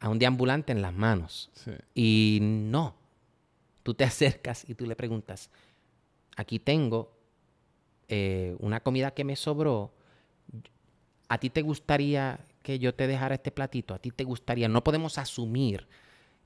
a 0.00 0.08
un 0.08 0.18
deambulante 0.18 0.72
en 0.72 0.82
las 0.82 0.92
manos. 0.92 1.50
Sí. 1.54 1.72
Y 1.94 2.38
no. 2.42 2.94
Tú 3.82 3.94
te 3.94 4.04
acercas 4.04 4.68
y 4.68 4.74
tú 4.74 4.86
le 4.86 4.96
preguntas, 4.96 5.50
aquí 6.36 6.58
tengo 6.58 7.16
eh, 8.08 8.56
una 8.60 8.80
comida 8.80 9.12
que 9.12 9.24
me 9.24 9.36
sobró. 9.36 9.92
¿A 11.28 11.38
ti 11.38 11.50
te 11.50 11.62
gustaría 11.62 12.40
que 12.62 12.78
yo 12.78 12.94
te 12.94 13.06
dejara 13.06 13.34
este 13.34 13.50
platito? 13.50 13.94
¿A 13.94 13.98
ti 13.98 14.10
te 14.10 14.24
gustaría? 14.24 14.68
No 14.68 14.82
podemos 14.82 15.18
asumir 15.18 15.86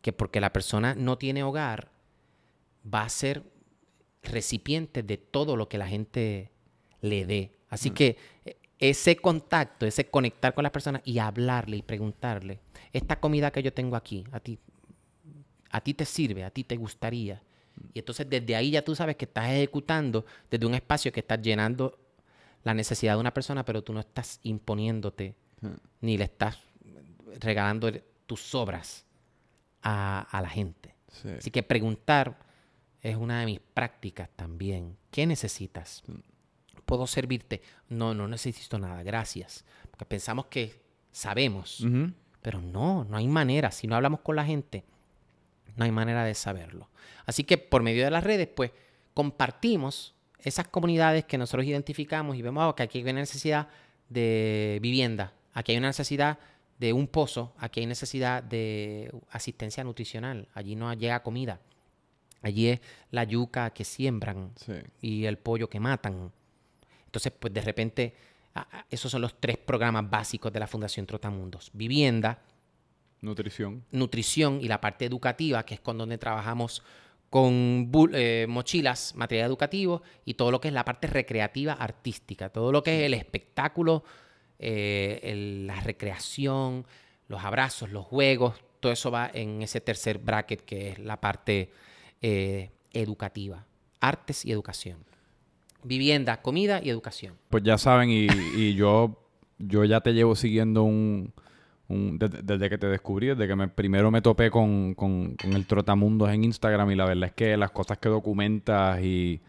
que 0.00 0.12
porque 0.12 0.40
la 0.40 0.52
persona 0.52 0.94
no 0.94 1.18
tiene 1.18 1.44
hogar 1.44 1.90
va 2.92 3.02
a 3.02 3.08
ser 3.08 3.44
recipiente 4.22 5.02
de 5.02 5.16
todo 5.16 5.56
lo 5.56 5.68
que 5.68 5.78
la 5.78 5.86
gente 5.86 6.50
le 7.00 7.24
dé. 7.26 7.52
Así 7.68 7.90
que 7.90 8.16
eh, 8.44 8.56
ese 8.82 9.14
contacto, 9.14 9.86
ese 9.86 10.10
conectar 10.10 10.54
con 10.54 10.64
la 10.64 10.72
persona 10.72 11.00
y 11.04 11.20
hablarle 11.20 11.76
y 11.76 11.82
preguntarle, 11.82 12.58
esta 12.92 13.20
comida 13.20 13.52
que 13.52 13.62
yo 13.62 13.72
tengo 13.72 13.94
aquí, 13.94 14.24
a 14.32 14.40
ti, 14.40 14.58
a 15.70 15.80
ti 15.80 15.94
te 15.94 16.04
sirve, 16.04 16.42
a 16.42 16.50
ti 16.50 16.64
te 16.64 16.76
gustaría. 16.76 17.40
Y 17.94 18.00
entonces 18.00 18.28
desde 18.28 18.56
ahí 18.56 18.72
ya 18.72 18.82
tú 18.82 18.96
sabes 18.96 19.14
que 19.14 19.26
estás 19.26 19.50
ejecutando 19.50 20.26
desde 20.50 20.66
un 20.66 20.74
espacio 20.74 21.12
que 21.12 21.20
estás 21.20 21.40
llenando 21.40 21.96
la 22.64 22.74
necesidad 22.74 23.14
de 23.14 23.20
una 23.20 23.32
persona, 23.32 23.64
pero 23.64 23.82
tú 23.82 23.92
no 23.92 24.00
estás 24.00 24.40
imponiéndote 24.42 25.36
ni 26.00 26.18
le 26.18 26.24
estás 26.24 26.58
regalando 27.38 27.88
tus 28.26 28.40
sobras 28.42 29.04
a, 29.80 30.22
a 30.22 30.42
la 30.42 30.48
gente. 30.48 30.96
Sí. 31.06 31.28
Así 31.38 31.50
que 31.52 31.62
preguntar 31.62 32.36
es 33.00 33.14
una 33.14 33.38
de 33.38 33.46
mis 33.46 33.60
prácticas 33.60 34.28
también. 34.34 34.96
¿Qué 35.12 35.24
necesitas? 35.24 36.02
¿Puedo 36.92 37.06
servirte? 37.06 37.62
No, 37.88 38.12
no 38.12 38.28
necesito 38.28 38.78
nada, 38.78 39.02
gracias. 39.02 39.64
Porque 39.90 40.04
pensamos 40.04 40.44
que 40.48 40.78
sabemos, 41.10 41.82
pero 42.42 42.60
no, 42.60 43.04
no 43.04 43.16
hay 43.16 43.26
manera. 43.28 43.70
Si 43.70 43.86
no 43.86 43.96
hablamos 43.96 44.20
con 44.20 44.36
la 44.36 44.44
gente, 44.44 44.84
no 45.74 45.86
hay 45.86 45.90
manera 45.90 46.22
de 46.22 46.34
saberlo. 46.34 46.90
Así 47.24 47.44
que 47.44 47.56
por 47.56 47.82
medio 47.82 48.04
de 48.04 48.10
las 48.10 48.22
redes, 48.22 48.46
pues 48.46 48.72
compartimos 49.14 50.14
esas 50.38 50.68
comunidades 50.68 51.24
que 51.24 51.38
nosotros 51.38 51.64
identificamos 51.64 52.36
y 52.36 52.42
vemos 52.42 52.62
"Ah, 52.68 52.74
que 52.76 52.82
aquí 52.82 52.98
hay 52.98 53.04
una 53.04 53.20
necesidad 53.20 53.68
de 54.10 54.78
vivienda, 54.82 55.32
aquí 55.54 55.72
hay 55.72 55.78
una 55.78 55.86
necesidad 55.88 56.38
de 56.78 56.92
un 56.92 57.06
pozo, 57.06 57.54
aquí 57.56 57.80
hay 57.80 57.86
necesidad 57.86 58.42
de 58.42 59.10
asistencia 59.30 59.82
nutricional, 59.82 60.46
allí 60.52 60.76
no 60.76 60.92
llega 60.92 61.22
comida, 61.22 61.58
allí 62.42 62.68
es 62.68 62.80
la 63.10 63.24
yuca 63.24 63.70
que 63.70 63.84
siembran 63.84 64.52
Sí. 64.56 64.74
y 65.00 65.24
el 65.24 65.38
pollo 65.38 65.70
que 65.70 65.80
matan. 65.80 66.32
Entonces, 67.12 67.30
pues 67.38 67.52
de 67.52 67.60
repente, 67.60 68.14
esos 68.88 69.10
son 69.12 69.20
los 69.20 69.38
tres 69.38 69.58
programas 69.58 70.08
básicos 70.08 70.50
de 70.50 70.58
la 70.60 70.66
Fundación 70.66 71.04
Trotamundos. 71.04 71.70
Vivienda, 71.74 72.38
Nutrición. 73.20 73.84
nutrición 73.92 74.60
y 74.62 74.66
la 74.66 74.80
parte 74.80 75.04
educativa, 75.04 75.62
que 75.66 75.74
es 75.74 75.80
con 75.80 75.98
donde 75.98 76.16
trabajamos 76.16 76.82
con 77.28 77.90
eh, 78.14 78.46
mochilas, 78.48 79.14
material 79.14 79.46
educativo 79.46 80.00
y 80.24 80.34
todo 80.34 80.50
lo 80.50 80.58
que 80.60 80.68
es 80.68 80.74
la 80.74 80.86
parte 80.86 81.06
recreativa 81.06 81.74
artística, 81.74 82.48
todo 82.48 82.72
lo 82.72 82.82
que 82.82 83.00
es 83.00 83.06
el 83.06 83.14
espectáculo, 83.14 84.04
eh, 84.58 85.20
el- 85.22 85.66
la 85.66 85.80
recreación, 85.80 86.86
los 87.28 87.44
abrazos, 87.44 87.90
los 87.90 88.06
juegos, 88.06 88.54
todo 88.80 88.90
eso 88.92 89.10
va 89.10 89.30
en 89.34 89.60
ese 89.62 89.82
tercer 89.82 90.16
bracket 90.18 90.62
que 90.64 90.92
es 90.92 90.98
la 90.98 91.20
parte 91.20 91.70
eh, 92.22 92.70
educativa, 92.92 93.66
artes 94.00 94.44
y 94.46 94.52
educación. 94.52 94.98
Vivienda, 95.84 96.40
comida 96.42 96.80
y 96.82 96.90
educación. 96.90 97.34
Pues 97.48 97.62
ya 97.62 97.78
saben, 97.78 98.10
y, 98.10 98.74
yo, 98.74 99.18
yo 99.58 99.84
ya 99.84 100.00
te 100.00 100.12
llevo 100.12 100.34
siguiendo 100.34 100.84
un, 100.84 101.32
desde, 101.88 102.70
que 102.70 102.78
te 102.78 102.86
descubrí, 102.86 103.28
desde 103.28 103.46
que 103.46 103.56
me, 103.56 103.68
primero 103.68 104.10
me 104.10 104.22
topé 104.22 104.50
con, 104.50 104.94
con 104.94 105.36
el 105.42 105.66
Trotamundos 105.66 106.30
en 106.30 106.44
Instagram 106.44 106.90
y 106.90 106.94
la 106.96 107.04
verdad 107.04 107.24
es 107.24 107.32
que 107.32 107.56
las 107.56 107.70
cosas 107.70 107.98
que 107.98 108.08
documentas 108.08 109.02
y 109.02 109.40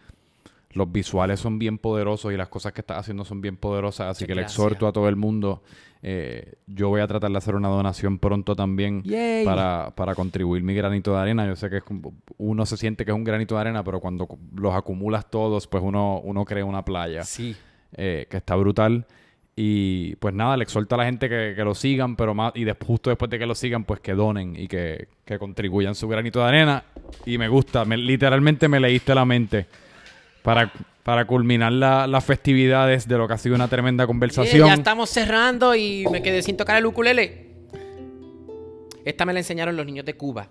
los 0.74 0.92
visuales 0.92 1.40
son 1.40 1.60
bien 1.60 1.78
poderosos 1.78 2.34
y 2.34 2.38
las 2.38 2.50
cosas 2.50 2.74
que 2.74 2.82
estás 2.82 2.98
haciendo 3.00 3.24
son 3.26 3.42
bien 3.42 3.58
poderosas. 3.58 4.08
Así 4.12 4.26
que 4.26 4.34
le 4.36 4.42
exhorto 4.42 4.88
a 4.88 4.92
todo 4.94 5.08
el 5.10 5.16
mundo. 5.16 5.64
eh, 6.02 6.56
yo 6.68 6.90
voy 6.90 7.00
a 7.02 7.08
tratar 7.08 7.32
de 7.32 7.38
hacer 7.38 7.56
una 7.56 7.70
donación 7.70 8.20
pronto 8.20 8.56
también 8.56 9.04
para, 9.46 9.94
para 9.96 10.16
contribuir 10.16 10.62
mi 10.64 10.74
granito 10.74 11.14
de 11.14 11.20
arena. 11.20 11.46
Yo 11.48 11.56
sé 11.56 11.70
que 11.70 11.78
es 11.78 11.84
uno 12.38 12.66
se 12.66 12.76
siente 12.78 13.06
que 13.06 13.12
es 13.12 13.16
un 13.16 13.24
granito 13.24 13.56
de 13.56 13.62
arena, 13.62 13.84
pero 13.84 14.00
cuando 14.02 14.26
cu- 14.26 14.40
los 14.56 14.74
acumulas 14.74 15.30
todos, 15.30 15.68
pues 15.68 15.82
uno, 15.84 16.20
uno 16.24 16.44
crea 16.44 16.66
una 16.66 16.84
playa 16.84 17.24
Sí. 17.24 17.56
eh, 17.96 18.26
que 18.30 18.38
está 18.38 18.56
brutal. 18.56 19.06
Y 19.56 20.16
pues 20.16 20.34
nada, 20.34 20.58
le 20.58 20.64
exhorto 20.64 20.96
a 20.96 20.98
la 20.98 21.06
gente 21.06 21.30
que, 21.30 21.54
que 21.56 21.64
lo 21.64 21.76
sigan, 21.76 22.16
pero 22.16 22.34
más, 22.34 22.54
y 22.56 22.64
después, 22.64 22.88
justo 22.88 23.12
después 23.12 23.30
de 23.30 23.38
que 23.38 23.46
lo 23.46 23.54
sigan, 23.54 23.84
pues 23.84 24.00
que 24.00 24.14
donen 24.16 24.56
y 24.60 24.68
que, 24.68 25.08
que 25.26 25.38
contribuyan 25.38 25.94
su 25.94 26.08
granito 26.08 26.40
de 26.40 26.46
arena. 26.46 26.84
Y 27.28 27.38
me 27.38 27.48
gusta, 27.48 27.86
me- 27.86 27.96
literalmente 27.98 28.68
me 28.68 28.80
leíste 28.80 29.14
la 29.14 29.26
mente 29.26 29.68
para, 30.44 30.72
para 31.04 31.26
culminar 31.26 31.72
la- 31.74 32.06
las 32.06 32.24
festividades 32.24 33.08
de 33.08 33.18
lo 33.18 33.28
que 33.28 33.34
ha 33.34 33.38
sido 33.38 33.56
una 33.56 33.68
tremenda 33.68 34.04
Yeah, 34.04 34.08
conversación. 34.08 34.68
ya 34.68 34.74
estamos 34.76 35.10
cerrando 35.10 35.74
y 35.76 36.06
me 36.12 36.22
quedé 36.22 36.42
sin 36.44 36.56
tocar 36.58 36.78
el 36.78 36.86
ukulele. 36.86 37.48
Esta 39.06 39.26
me 39.26 39.34
la 39.34 39.40
enseñaron 39.40 39.76
los 39.76 39.86
niños 39.86 40.06
de 40.06 40.14
Cuba. 40.16 40.48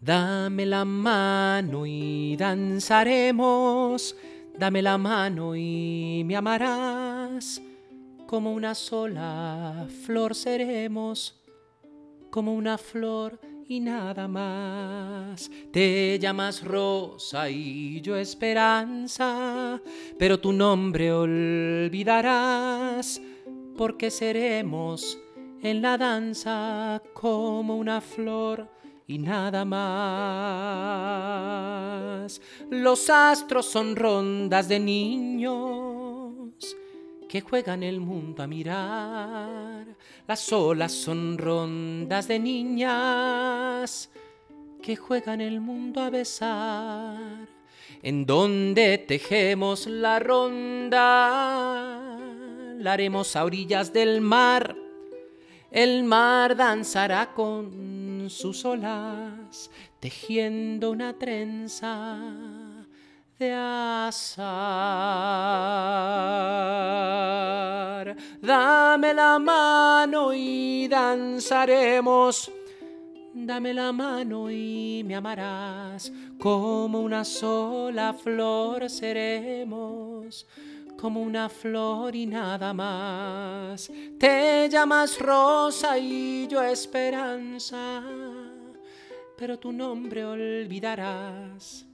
Dame 0.00 0.64
la 0.66 0.84
mano 0.84 1.84
y 1.86 2.36
danzaremos. 2.36 4.16
Dame 4.58 4.82
la 4.82 4.96
mano 4.98 5.56
y 5.56 6.22
me 6.24 6.36
amarás. 6.36 7.60
Como 8.26 8.52
una 8.52 8.74
sola 8.74 9.86
flor 10.06 10.34
seremos. 10.34 11.40
Como 12.30 12.54
una 12.54 12.78
flor 12.78 13.38
y 13.68 13.80
nada 13.80 14.28
más. 14.28 15.50
Te 15.72 16.18
llamas 16.18 16.62
Rosa 16.62 17.50
y 17.50 18.00
yo 18.00 18.16
Esperanza, 18.16 19.80
pero 20.18 20.40
tu 20.40 20.52
nombre 20.52 21.12
olvidarás, 21.12 22.40
porque 23.76 24.10
seremos 24.10 25.18
en 25.62 25.82
la 25.82 25.98
danza 25.98 27.02
como 27.12 27.76
una 27.76 28.00
flor 28.00 28.68
y 29.06 29.18
nada 29.18 29.64
más. 29.64 29.90
Los 32.70 33.10
astros 33.10 33.66
son 33.66 33.96
rondas 33.96 34.68
de 34.68 34.80
niños 34.80 36.23
que 37.34 37.40
juegan 37.40 37.82
el 37.82 38.00
mundo 38.00 38.44
a 38.44 38.46
mirar. 38.46 39.84
Las 40.28 40.52
olas 40.52 40.92
son 40.92 41.36
rondas 41.36 42.28
de 42.28 42.38
niñas 42.38 44.08
que 44.80 44.94
juegan 44.94 45.40
el 45.40 45.60
mundo 45.60 46.00
a 46.00 46.10
besar. 46.10 47.48
En 48.04 48.24
donde 48.24 48.98
tejemos 48.98 49.88
la 49.88 50.20
ronda, 50.20 51.00
la 52.78 52.92
haremos 52.92 53.34
a 53.34 53.44
orillas 53.44 53.92
del 53.92 54.20
mar. 54.20 54.76
El 55.72 56.04
mar 56.04 56.54
danzará 56.54 57.32
con 57.34 58.26
sus 58.28 58.64
olas, 58.64 59.72
tejiendo 59.98 60.92
una 60.92 61.14
trenza 61.14 62.63
de 63.44 63.52
azar. 63.52 64.46
Dame 68.40 69.14
la 69.14 69.38
mano 69.38 70.32
y 70.32 70.88
danzaremos. 70.88 72.50
Dame 73.34 73.74
la 73.74 73.92
mano 73.92 74.50
y 74.50 75.02
me 75.04 75.14
amarás. 75.16 76.10
Como 76.38 77.00
una 77.00 77.24
sola 77.24 78.14
flor 78.14 78.88
seremos. 78.88 80.46
Como 80.98 81.20
una 81.20 81.48
flor 81.48 82.14
y 82.16 82.26
nada 82.26 82.72
más. 82.72 83.90
Te 84.18 84.68
llamas 84.70 85.18
Rosa 85.18 85.98
y 85.98 86.46
yo 86.48 86.62
Esperanza. 86.62 88.02
Pero 89.36 89.58
tu 89.58 89.72
nombre 89.72 90.24
olvidarás 90.24 91.86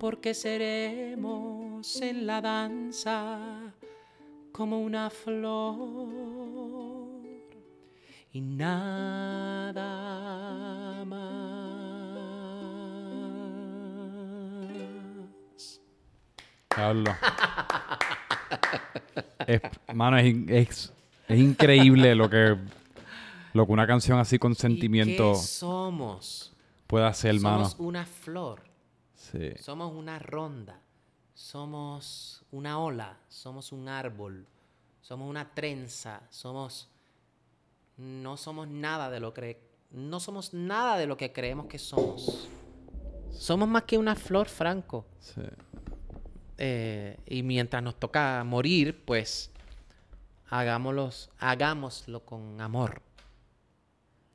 porque 0.00 0.32
seremos 0.32 2.00
en 2.00 2.26
la 2.26 2.40
danza 2.40 3.38
como 4.50 4.80
una 4.80 5.10
flor 5.10 5.76
y 8.32 8.40
nada 8.40 9.84
más. 14.80 15.80
Diablo. 16.74 17.14
es, 19.46 19.60
mano, 19.94 20.16
es, 20.18 20.34
es- 20.48 20.92
es 21.28 21.38
increíble 21.38 22.14
lo 22.16 22.28
que, 22.28 22.56
lo 23.52 23.66
que 23.66 23.72
una 23.72 23.86
canción 23.86 24.18
así 24.18 24.38
con 24.38 24.54
sentimiento 24.56 25.30
¿Y 25.30 25.34
qué 25.34 25.38
somos? 25.46 26.52
puede 26.88 27.06
hacer, 27.06 27.36
hermano. 27.36 27.68
Somos 27.68 27.86
una 27.86 28.04
flor, 28.04 28.62
Sí. 29.30 29.52
somos 29.58 29.92
una 29.94 30.18
ronda, 30.18 30.80
somos 31.34 32.42
una 32.50 32.78
ola, 32.80 33.16
somos 33.28 33.72
un 33.72 33.88
árbol, 33.88 34.46
somos 35.00 35.28
una 35.28 35.54
trenza, 35.54 36.22
somos 36.30 36.88
no 37.96 38.36
somos 38.36 38.66
nada 38.66 39.10
de 39.10 39.20
lo 39.20 39.34
que 39.34 39.60
no 39.90 40.20
somos 40.20 40.54
nada 40.54 40.96
de 40.96 41.06
lo 41.06 41.16
que 41.16 41.32
creemos 41.32 41.66
que 41.66 41.78
somos. 41.78 42.48
Somos 43.30 43.68
más 43.68 43.84
que 43.84 43.98
una 43.98 44.14
flor, 44.14 44.48
Franco. 44.48 45.06
sí. 45.20 45.42
Eh, 46.62 47.16
y 47.24 47.42
mientras 47.42 47.82
nos 47.82 47.98
toca 47.98 48.44
morir, 48.44 49.02
pues 49.06 49.50
hagámoslos, 50.50 51.30
hagámoslo 51.38 52.20
con 52.20 52.60
amor. 52.60 53.00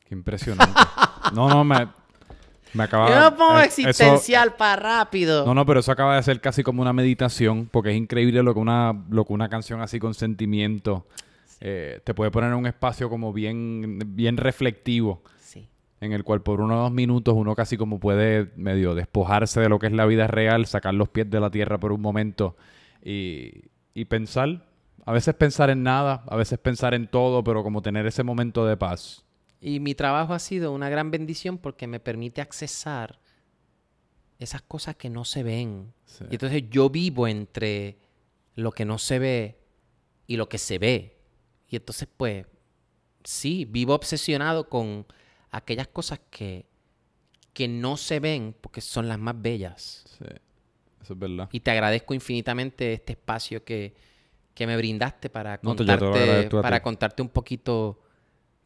Qué 0.03 0.15
impresionante. 0.15 0.73
no, 1.33 1.47
no, 1.49 1.63
me, 1.63 1.87
me 2.75 2.83
acaba 2.83 3.09
Yo 3.09 3.31
me 3.31 3.37
pongo 3.37 3.59
eh, 3.59 3.65
eso- 3.65 3.81
existencial 3.81 4.53
para 4.55 4.75
rápido. 4.99 5.45
No, 5.45 5.53
no, 5.53 5.65
pero 5.65 5.79
eso 5.79 5.91
acaba 5.91 6.15
de 6.15 6.23
ser 6.23 6.39
casi 6.41 6.61
como 6.63 6.81
una 6.81 6.93
meditación, 6.93 7.67
porque 7.71 7.91
es 7.91 7.97
increíble 7.97 8.43
lo 8.43 8.53
que 8.53 8.59
una, 8.59 8.93
lo 9.09 9.25
que 9.25 9.33
una 9.33 9.49
canción 9.49 9.81
así 9.81 9.99
con 9.99 10.13
sentimiento 10.13 11.07
eh, 11.61 12.01
te 12.03 12.13
puede 12.13 12.31
poner 12.31 12.51
en 12.51 12.57
un 12.57 12.67
espacio 12.67 13.09
como 13.09 13.31
bien, 13.33 13.99
bien 14.15 14.37
reflectivo, 14.37 15.23
Sí. 15.39 15.67
en 16.01 16.11
el 16.11 16.23
cual 16.23 16.41
por 16.41 16.59
unos 16.61 16.77
dos 16.77 16.91
minutos 16.91 17.33
uno 17.35 17.55
casi 17.55 17.77
como 17.77 17.99
puede 17.99 18.51
medio 18.57 18.93
despojarse 18.93 19.61
de 19.61 19.69
lo 19.69 19.79
que 19.79 19.87
es 19.87 19.93
la 19.93 20.05
vida 20.05 20.27
real, 20.27 20.65
sacar 20.65 20.93
los 20.93 21.09
pies 21.09 21.29
de 21.29 21.39
la 21.39 21.49
tierra 21.49 21.79
por 21.79 21.91
un 21.93 22.01
momento 22.01 22.55
y, 23.03 23.51
y 23.93 24.05
pensar, 24.05 24.65
a 25.05 25.11
veces 25.13 25.33
pensar 25.35 25.69
en 25.69 25.81
nada, 25.83 26.23
a 26.27 26.35
veces 26.35 26.59
pensar 26.59 26.93
en 26.93 27.07
todo, 27.07 27.43
pero 27.43 27.63
como 27.63 27.81
tener 27.81 28.05
ese 28.05 28.23
momento 28.23 28.65
de 28.65 28.75
paz. 28.77 29.23
Y 29.67 29.79
mi 29.79 29.95
trabajo 29.95 30.35
ha 30.35 30.39
sido 30.39 30.71
una 30.71 30.89
gran 30.89 31.09
bendición 31.09 31.57
porque 31.57 31.87
me 31.87 31.99
permite 31.99 32.39
accesar 32.39 33.19
esas 34.37 34.61
cosas 34.61 34.95
que 34.95 35.09
no 35.09 35.25
se 35.25 35.41
ven. 35.41 35.91
Sí. 36.05 36.23
Y 36.29 36.35
entonces 36.35 36.69
yo 36.69 36.91
vivo 36.91 37.27
entre 37.27 37.97
lo 38.53 38.71
que 38.71 38.85
no 38.85 38.99
se 38.99 39.17
ve 39.17 39.57
y 40.27 40.37
lo 40.37 40.47
que 40.49 40.59
se 40.59 40.77
ve. 40.77 41.17
Y 41.67 41.77
entonces, 41.77 42.07
pues, 42.15 42.45
sí, 43.23 43.65
vivo 43.65 43.95
obsesionado 43.95 44.69
con 44.69 45.07
aquellas 45.49 45.87
cosas 45.87 46.19
que, 46.29 46.67
que 47.53 47.67
no 47.67 47.97
se 47.97 48.19
ven 48.19 48.55
porque 48.61 48.81
son 48.81 49.07
las 49.07 49.17
más 49.17 49.41
bellas. 49.41 50.03
Sí, 50.19 50.25
eso 51.01 51.13
es 51.13 51.19
verdad. 51.19 51.49
Y 51.51 51.61
te 51.61 51.71
agradezco 51.71 52.13
infinitamente 52.13 52.93
este 52.93 53.13
espacio 53.13 53.63
que, 53.63 53.95
que 54.53 54.67
me 54.67 54.77
brindaste 54.77 55.31
para 55.31 55.59
No, 55.63 55.75
contarte, 55.75 56.49
para 56.51 56.83
contarte 56.83 57.23
un 57.23 57.29
poquito 57.29 58.04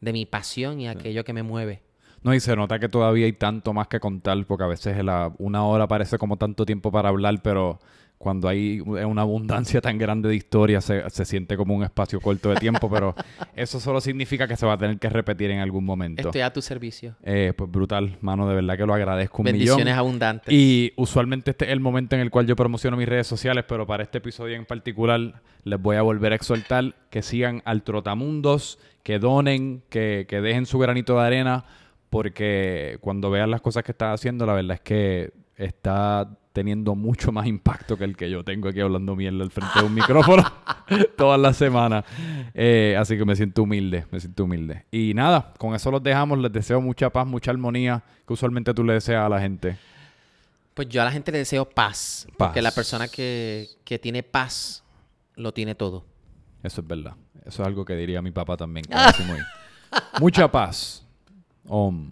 de 0.00 0.12
mi 0.12 0.26
pasión 0.26 0.80
y 0.80 0.88
aquello 0.88 1.24
que 1.24 1.32
me 1.32 1.42
mueve. 1.42 1.82
No, 2.22 2.34
y 2.34 2.40
se 2.40 2.54
nota 2.54 2.78
que 2.78 2.88
todavía 2.88 3.24
hay 3.26 3.32
tanto 3.32 3.72
más 3.72 3.88
que 3.88 3.98
contar, 4.00 4.44
porque 4.46 4.64
a 4.64 4.66
veces 4.66 5.02
la- 5.02 5.32
una 5.38 5.64
hora 5.64 5.88
parece 5.88 6.18
como 6.18 6.36
tanto 6.36 6.66
tiempo 6.66 6.92
para 6.92 7.08
hablar, 7.08 7.40
pero 7.42 7.78
cuando 8.20 8.48
hay 8.48 8.80
una 8.80 9.22
abundancia 9.22 9.80
tan 9.80 9.96
grande 9.96 10.28
de 10.28 10.36
historia 10.36 10.82
se, 10.82 11.08
se 11.08 11.24
siente 11.24 11.56
como 11.56 11.74
un 11.74 11.84
espacio 11.84 12.20
corto 12.20 12.50
de 12.50 12.56
tiempo, 12.56 12.90
pero 12.90 13.14
eso 13.56 13.80
solo 13.80 13.98
significa 13.98 14.46
que 14.46 14.56
se 14.56 14.66
va 14.66 14.74
a 14.74 14.76
tener 14.76 14.98
que 14.98 15.08
repetir 15.08 15.50
en 15.50 15.60
algún 15.60 15.86
momento. 15.86 16.20
Estoy 16.20 16.42
a 16.42 16.52
tu 16.52 16.60
servicio. 16.60 17.16
Eh, 17.22 17.54
pues 17.56 17.70
brutal, 17.70 18.18
mano, 18.20 18.46
de 18.46 18.56
verdad 18.56 18.76
que 18.76 18.84
lo 18.84 18.92
agradezco 18.92 19.40
un 19.40 19.46
Bendiciones 19.46 19.86
millón. 19.86 19.98
abundantes. 19.98 20.52
Y 20.52 20.92
usualmente 20.96 21.52
este 21.52 21.64
es 21.64 21.70
el 21.70 21.80
momento 21.80 22.14
en 22.14 22.20
el 22.20 22.30
cual 22.30 22.46
yo 22.46 22.56
promociono 22.56 22.98
mis 22.98 23.08
redes 23.08 23.26
sociales, 23.26 23.64
pero 23.66 23.86
para 23.86 24.02
este 24.02 24.18
episodio 24.18 24.54
en 24.54 24.66
particular 24.66 25.40
les 25.64 25.80
voy 25.80 25.96
a 25.96 26.02
volver 26.02 26.32
a 26.32 26.34
exhortar 26.34 26.94
que 27.08 27.22
sigan 27.22 27.62
al 27.64 27.82
Trotamundos, 27.84 28.78
que 29.02 29.18
donen, 29.18 29.82
que, 29.88 30.26
que 30.28 30.42
dejen 30.42 30.66
su 30.66 30.78
granito 30.78 31.18
de 31.18 31.26
arena, 31.26 31.64
porque 32.10 32.98
cuando 33.00 33.30
vean 33.30 33.50
las 33.50 33.62
cosas 33.62 33.82
que 33.82 33.92
está 33.92 34.12
haciendo, 34.12 34.44
la 34.44 34.52
verdad 34.52 34.74
es 34.74 34.80
que 34.82 35.32
está 35.56 36.28
teniendo 36.52 36.94
mucho 36.94 37.32
más 37.32 37.46
impacto 37.46 37.96
que 37.96 38.04
el 38.04 38.16
que 38.16 38.28
yo 38.30 38.44
tengo 38.44 38.68
aquí 38.68 38.80
hablando 38.80 39.14
mierda 39.14 39.42
al 39.44 39.50
frente 39.50 39.78
de 39.78 39.84
un 39.86 39.94
micrófono 39.94 40.44
todas 41.16 41.40
las 41.40 41.56
semanas. 41.56 42.04
Eh, 42.54 42.96
así 42.98 43.16
que 43.16 43.24
me 43.24 43.36
siento 43.36 43.62
humilde, 43.62 44.06
me 44.10 44.20
siento 44.20 44.44
humilde. 44.44 44.84
Y 44.90 45.14
nada, 45.14 45.52
con 45.58 45.74
eso 45.74 45.90
los 45.90 46.02
dejamos. 46.02 46.38
Les 46.38 46.52
deseo 46.52 46.80
mucha 46.80 47.10
paz, 47.10 47.26
mucha 47.26 47.50
armonía 47.50 48.02
que 48.26 48.32
usualmente 48.32 48.74
tú 48.74 48.84
le 48.84 48.94
deseas 48.94 49.24
a 49.24 49.28
la 49.28 49.40
gente. 49.40 49.78
Pues 50.74 50.88
yo 50.88 51.02
a 51.02 51.04
la 51.04 51.12
gente 51.12 51.30
le 51.30 51.38
deseo 51.38 51.68
paz. 51.68 52.26
Paz. 52.36 52.48
Porque 52.48 52.62
la 52.62 52.72
persona 52.72 53.08
que, 53.08 53.68
que 53.84 53.98
tiene 53.98 54.22
paz 54.22 54.82
lo 55.36 55.52
tiene 55.52 55.74
todo. 55.74 56.04
Eso 56.62 56.80
es 56.80 56.86
verdad. 56.86 57.14
Eso 57.44 57.62
es 57.62 57.66
algo 57.66 57.84
que 57.84 57.94
diría 57.94 58.22
mi 58.22 58.30
papá 58.30 58.56
también. 58.56 58.84
que. 58.84 58.94
Mucha 60.20 60.50
paz. 60.50 61.04
Om. 61.66 62.10